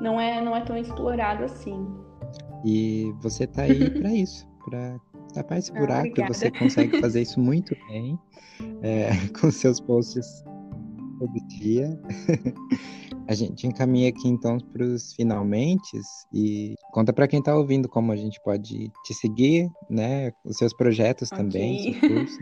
não 0.00 0.20
é, 0.20 0.40
não 0.40 0.56
é 0.56 0.60
tão 0.60 0.76
explorado 0.76 1.44
assim. 1.44 1.86
E 2.64 3.12
você 3.20 3.46
tá 3.46 3.62
aí 3.62 3.90
para 3.98 4.12
isso, 4.12 4.46
para 4.64 5.00
tapar 5.34 5.58
esse 5.58 5.72
ah, 5.74 5.78
buraco. 5.78 6.22
Ah, 6.22 6.26
você 6.28 6.50
consegue 6.50 7.00
fazer 7.00 7.22
isso 7.22 7.40
muito 7.40 7.76
bem 7.88 8.18
é, 8.82 9.10
com 9.40 9.50
seus 9.50 9.80
posts 9.80 10.44
todo 11.20 11.46
dia. 11.46 12.00
A 13.28 13.34
gente 13.34 13.66
encaminha 13.66 14.08
aqui 14.08 14.26
então 14.26 14.58
para 14.58 14.82
os 14.82 15.12
finalmente 15.12 16.00
e 16.32 16.74
conta 16.90 17.12
para 17.12 17.28
quem 17.28 17.38
está 17.38 17.54
ouvindo 17.54 17.88
como 17.88 18.10
a 18.10 18.16
gente 18.16 18.42
pode 18.42 18.90
te 19.04 19.14
seguir, 19.14 19.70
né? 19.88 20.32
Os 20.44 20.56
seus 20.56 20.74
projetos 20.74 21.30
okay. 21.30 21.44
também, 21.44 21.94
seu 21.94 22.08
curso. 22.10 22.38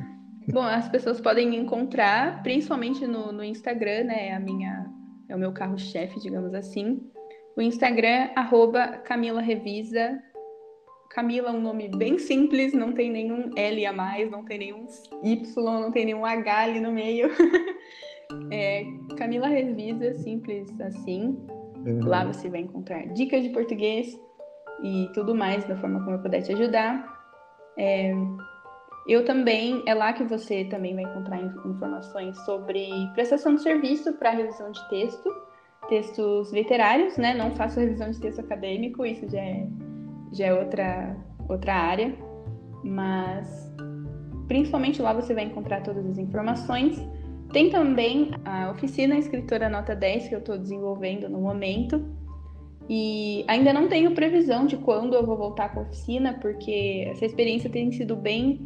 Bom, 0.51 0.63
as 0.63 0.89
pessoas 0.89 1.21
podem 1.21 1.47
me 1.51 1.59
encontrar 1.59 2.43
principalmente 2.43 3.07
no, 3.07 3.33
no 3.33 3.45
Instagram, 3.45 4.05
né? 4.05 4.33
A 4.33 4.41
minha 4.41 4.91
é 5.29 5.37
o 5.37 5.39
meu 5.39 5.53
carro-chefe, 5.53 6.19
digamos 6.21 6.55
assim. 6.55 7.03
O 7.55 7.61
Instagram 7.61 8.31
arroba 8.35 8.87
Camila 9.05 9.43
Revisa. 9.43 10.19
Camila 11.11 11.51
é 11.51 11.53
um 11.53 11.61
nome 11.61 11.89
bem 11.89 12.19
simples, 12.19 12.73
não 12.73 12.93
tem 12.93 13.11
nenhum 13.11 13.51
L 13.57 13.85
a 13.85 13.93
mais, 13.93 14.31
não 14.31 14.43
tem 14.43 14.59
nenhum 14.59 14.87
Y, 15.23 15.65
não 15.81 15.91
tem 15.93 16.07
nenhum 16.07 16.25
H 16.25 16.61
ali 16.61 16.81
no 16.81 16.93
meio. 16.93 17.29
É, 18.51 18.85
Camila 19.17 19.49
Revisa, 19.49 20.15
simples 20.15 20.69
assim. 20.81 21.39
Uhum. 21.87 22.07
Lá 22.07 22.25
você 22.25 22.49
vai 22.49 22.61
encontrar 22.61 23.07
dicas 23.09 23.43
de 23.43 23.51
português 23.51 24.19
e 24.83 25.09
tudo 25.15 25.35
mais 25.35 25.65
da 25.65 25.77
forma 25.77 26.01
como 26.05 26.17
eu 26.17 26.23
puder 26.23 26.43
te 26.43 26.53
ajudar. 26.53 27.17
É, 27.77 28.13
eu 29.07 29.25
também, 29.25 29.83
é 29.87 29.95
lá 29.95 30.13
que 30.13 30.25
você 30.25 30.65
também 30.65 30.95
vai 30.95 31.05
encontrar 31.05 31.41
informações 31.41 32.37
sobre 32.45 32.91
prestação 33.15 33.55
de 33.55 33.63
serviço 33.63 34.13
para 34.15 34.31
revisão 34.31 34.71
de 34.71 34.89
texto, 34.91 35.35
textos 35.89 36.53
literários, 36.53 37.17
né? 37.17 37.33
Não 37.33 37.53
faço 37.53 37.81
revisão 37.81 38.11
de 38.11 38.21
texto 38.21 38.41
acadêmico, 38.41 39.07
isso 39.07 39.27
já 39.31 39.41
é, 39.41 39.67
já 40.33 40.47
é 40.49 40.55
outra, 40.55 41.17
outra 41.49 41.75
área, 41.75 42.15
mas 42.85 43.73
principalmente 44.47 45.01
lá 45.01 45.15
você 45.15 45.33
vai 45.33 45.45
encontrar 45.45 45.83
todas 45.83 46.05
as 46.05 46.19
informações. 46.19 47.01
Tem 47.53 47.71
também 47.71 48.31
a 48.45 48.71
oficina 48.71 49.17
Escritora 49.17 49.69
Nota 49.69 49.95
10 49.95 50.29
que 50.29 50.35
eu 50.35 50.39
estou 50.39 50.59
desenvolvendo 50.59 51.29
no 51.29 51.41
momento. 51.41 52.05
E 52.89 53.45
ainda 53.49 53.73
não 53.73 53.89
tenho 53.89 54.15
previsão 54.15 54.67
de 54.67 54.77
quando 54.77 55.15
eu 55.15 55.25
vou 55.25 55.37
voltar 55.37 55.73
com 55.73 55.81
a 55.81 55.83
oficina, 55.83 56.39
porque 56.41 57.07
essa 57.11 57.25
experiência 57.25 57.71
tem 57.71 57.91
sido 57.93 58.17
bem, 58.17 58.65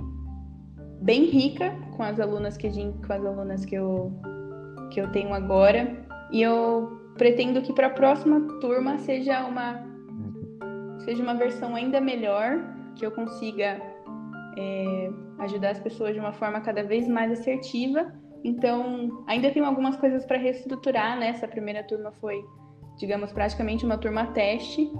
bem 1.00 1.24
rica 1.26 1.76
com 1.96 2.02
as 2.02 2.20
alunas 2.20 2.56
que, 2.56 2.68
com 2.68 3.12
as 3.12 3.24
alunas 3.24 3.64
que, 3.64 3.74
eu, 3.74 4.12
que 4.90 5.00
eu 5.00 5.10
tenho 5.10 5.32
agora. 5.32 6.04
E 6.30 6.42
eu 6.42 7.00
pretendo 7.16 7.62
que 7.62 7.72
para 7.72 7.88
a 7.88 7.90
próxima 7.90 8.40
turma 8.60 8.98
seja 8.98 9.44
uma, 9.44 9.84
seja 11.04 11.22
uma 11.22 11.34
versão 11.34 11.74
ainda 11.74 12.00
melhor, 12.00 12.60
que 12.96 13.04
eu 13.04 13.10
consiga 13.10 13.80
é, 14.56 15.10
ajudar 15.40 15.70
as 15.70 15.80
pessoas 15.80 16.14
de 16.14 16.20
uma 16.20 16.32
forma 16.32 16.60
cada 16.60 16.82
vez 16.82 17.08
mais 17.08 17.32
assertiva 17.32 18.21
então, 18.44 19.24
ainda 19.26 19.50
tenho 19.50 19.64
algumas 19.64 19.96
coisas 19.96 20.24
para 20.24 20.38
reestruturar, 20.38 21.18
né? 21.18 21.28
Essa 21.28 21.46
primeira 21.46 21.82
turma 21.82 22.12
foi, 22.20 22.44
digamos, 22.96 23.32
praticamente 23.32 23.84
uma 23.84 23.98
turma 23.98 24.26
teste. 24.26 24.92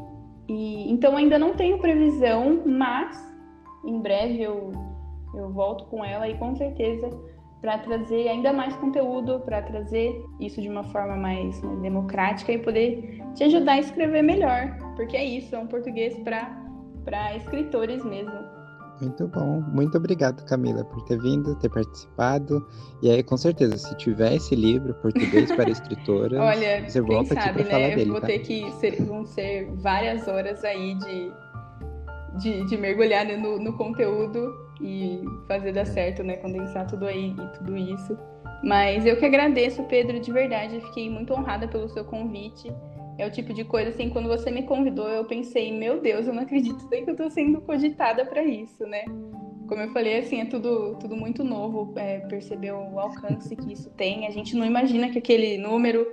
E 0.49 0.91
então 0.91 1.17
ainda 1.17 1.39
não 1.39 1.55
tenho 1.55 1.79
previsão, 1.79 2.63
mas 2.67 3.17
em 3.85 4.01
breve 4.01 4.43
eu 4.43 4.73
eu 5.35 5.51
volto 5.51 5.87
com 5.87 6.05
ela 6.05 6.29
e 6.29 6.37
com 6.37 6.55
certeza 6.55 7.09
para 7.61 7.79
trazer 7.79 8.29
ainda 8.29 8.53
mais 8.53 8.75
conteúdo, 8.77 9.41
para 9.41 9.63
trazer 9.63 10.21
isso 10.41 10.61
de 10.61 10.69
uma 10.69 10.83
forma 10.85 11.17
mais, 11.17 11.63
mais 11.63 11.81
democrática 11.81 12.53
e 12.53 12.59
poder 12.59 13.23
te 13.35 13.45
ajudar 13.45 13.75
a 13.75 13.79
escrever 13.79 14.21
melhor, 14.23 14.77
porque 14.97 15.17
é 15.17 15.25
isso, 15.25 15.55
é 15.55 15.59
um 15.59 15.69
português 15.69 16.19
para 16.19 17.37
escritores 17.37 18.05
mesmo. 18.05 18.33
Muito 19.03 19.27
bom. 19.27 19.61
Muito 19.73 19.99
obrigado, 19.99 20.45
Camila, 20.45 20.85
por 20.85 21.03
ter 21.03 21.19
vindo, 21.19 21.57
ter 21.57 21.69
participado. 21.69 22.65
E 23.03 23.11
aí, 23.11 23.21
com 23.21 23.37
certeza, 23.37 23.77
se 23.77 23.97
tiver 23.97 24.37
esse 24.37 24.55
livro, 24.55 24.95
Português 24.95 25.51
para 25.51 25.69
Escritoras, 25.71 26.39
Olha, 26.39 26.89
você 26.89 27.01
volta 27.01 27.35
sabe, 27.35 27.41
aqui 27.41 27.53
para 27.53 27.65
né? 27.65 27.71
falar 27.71 27.97
dele. 27.97 28.11
Eu 28.11 28.13
vou 28.13 28.21
tá? 28.21 28.29
ter 28.29 28.39
que 28.39 28.71
ser, 28.75 29.03
vão 29.03 29.27
ser 29.27 29.73
várias 29.75 30.29
horas 30.29 30.63
aí 30.63 30.95
de, 30.95 31.33
de, 32.39 32.67
de 32.69 32.77
mergulhar 32.77 33.27
no, 33.27 33.59
no, 33.59 33.73
conteúdo 33.77 34.55
e 34.81 35.21
fazer 35.49 35.73
dar 35.73 35.87
certo, 35.87 36.23
né? 36.23 36.37
Condensar 36.37 36.87
tudo 36.87 37.07
aí 37.07 37.31
e 37.37 37.59
tudo 37.59 37.77
isso. 37.77 38.17
Mas 38.63 39.05
eu 39.05 39.17
que 39.17 39.25
agradeço, 39.25 39.83
Pedro, 39.85 40.21
de 40.21 40.31
verdade. 40.31 40.81
Fiquei 40.81 41.11
muito 41.11 41.33
honrada 41.33 41.67
pelo 41.67 41.89
seu 41.89 42.05
convite. 42.05 42.73
É 43.19 43.27
o 43.27 43.31
tipo 43.31 43.53
de 43.53 43.65
coisa 43.65 43.91
assim, 43.91 44.09
quando 44.09 44.29
você 44.29 44.51
me 44.51 44.63
convidou, 44.63 45.09
eu 45.09 45.25
pensei, 45.25 45.71
meu 45.71 46.01
Deus, 46.01 46.27
eu 46.27 46.33
não 46.33 46.43
acredito 46.43 46.89
nem 46.91 47.05
que 47.05 47.11
eu 47.11 47.17
tô 47.17 47.29
sendo 47.31 47.61
cogitada 47.61 48.25
para 48.25 48.43
isso, 48.43 48.87
né? 48.87 49.05
Como 49.69 49.81
eu 49.81 49.91
falei, 49.91 50.19
assim, 50.19 50.41
é 50.41 50.45
tudo, 50.45 50.97
tudo 50.99 51.17
muito 51.17 51.45
novo, 51.45 51.93
é, 51.97 52.21
perceber 52.21 52.73
o 52.73 52.99
alcance 52.99 53.55
que 53.55 53.73
isso 53.73 53.91
tem. 53.91 54.27
A 54.27 54.31
gente 54.31 54.57
não 54.57 54.67
imagina 54.67 55.11
que 55.11 55.19
aquele 55.19 55.57
número 55.57 56.07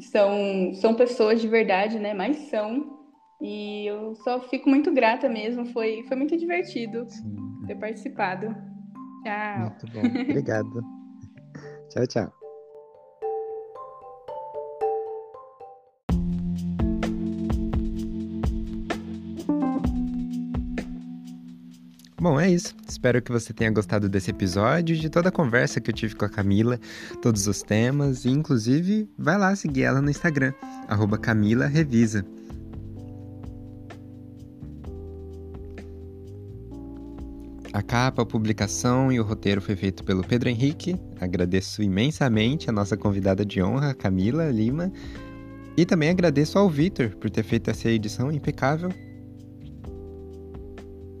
são, 0.00 0.72
são 0.74 0.94
pessoas 0.94 1.40
de 1.40 1.48
verdade, 1.48 1.98
né? 1.98 2.14
Mas 2.14 2.36
são. 2.48 2.98
E 3.40 3.86
eu 3.86 4.14
só 4.16 4.40
fico 4.40 4.68
muito 4.68 4.92
grata 4.92 5.28
mesmo. 5.28 5.66
Foi, 5.66 6.02
foi 6.06 6.16
muito 6.16 6.36
divertido 6.36 7.06
Sim. 7.08 7.36
ter 7.66 7.74
participado. 7.76 8.54
Tchau. 9.22 9.60
Muito 9.60 9.86
bom. 9.88 10.22
Obrigado. 10.30 10.82
tchau, 11.90 12.06
tchau. 12.06 12.39
Bom, 22.20 22.38
é 22.38 22.50
isso. 22.50 22.74
Espero 22.86 23.22
que 23.22 23.32
você 23.32 23.50
tenha 23.50 23.70
gostado 23.70 24.06
desse 24.06 24.30
episódio, 24.30 24.94
de 24.94 25.08
toda 25.08 25.30
a 25.30 25.32
conversa 25.32 25.80
que 25.80 25.90
eu 25.90 25.94
tive 25.94 26.14
com 26.14 26.26
a 26.26 26.28
Camila, 26.28 26.78
todos 27.22 27.46
os 27.46 27.62
temas, 27.62 28.26
e 28.26 28.28
inclusive 28.28 29.08
vai 29.16 29.38
lá 29.38 29.56
seguir 29.56 29.84
ela 29.84 30.02
no 30.02 30.10
Instagram, 30.10 30.52
arroba 30.86 31.16
Camila 31.16 31.64
Revisa. 31.64 32.22
A 37.72 37.80
capa, 37.80 38.20
a 38.20 38.26
publicação 38.26 39.10
e 39.10 39.18
o 39.18 39.24
roteiro 39.24 39.62
foi 39.62 39.74
feito 39.74 40.04
pelo 40.04 40.22
Pedro 40.22 40.50
Henrique. 40.50 41.00
Agradeço 41.18 41.82
imensamente 41.82 42.68
a 42.68 42.72
nossa 42.72 42.98
convidada 42.98 43.46
de 43.46 43.62
honra, 43.62 43.94
Camila 43.94 44.50
Lima. 44.50 44.92
E 45.74 45.86
também 45.86 46.10
agradeço 46.10 46.58
ao 46.58 46.68
Vitor 46.68 47.16
por 47.16 47.30
ter 47.30 47.44
feito 47.44 47.70
essa 47.70 47.88
edição 47.88 48.30
impecável 48.30 48.90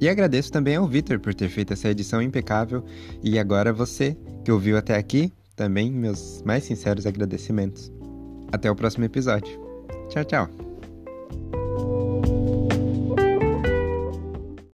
e 0.00 0.08
agradeço 0.08 0.50
também 0.50 0.76
ao 0.76 0.86
Vitor 0.86 1.20
por 1.20 1.34
ter 1.34 1.48
feito 1.48 1.72
essa 1.72 1.88
edição 1.88 2.22
impecável 2.22 2.84
e 3.22 3.38
agora 3.38 3.72
você 3.72 4.16
que 4.44 4.50
ouviu 4.50 4.76
até 4.76 4.96
aqui, 4.96 5.32
também 5.54 5.92
meus 5.92 6.42
mais 6.42 6.64
sinceros 6.64 7.06
agradecimentos. 7.06 7.92
Até 8.50 8.70
o 8.70 8.74
próximo 8.74 9.04
episódio. 9.04 9.60
Tchau, 10.08 10.24
tchau. 10.24 11.59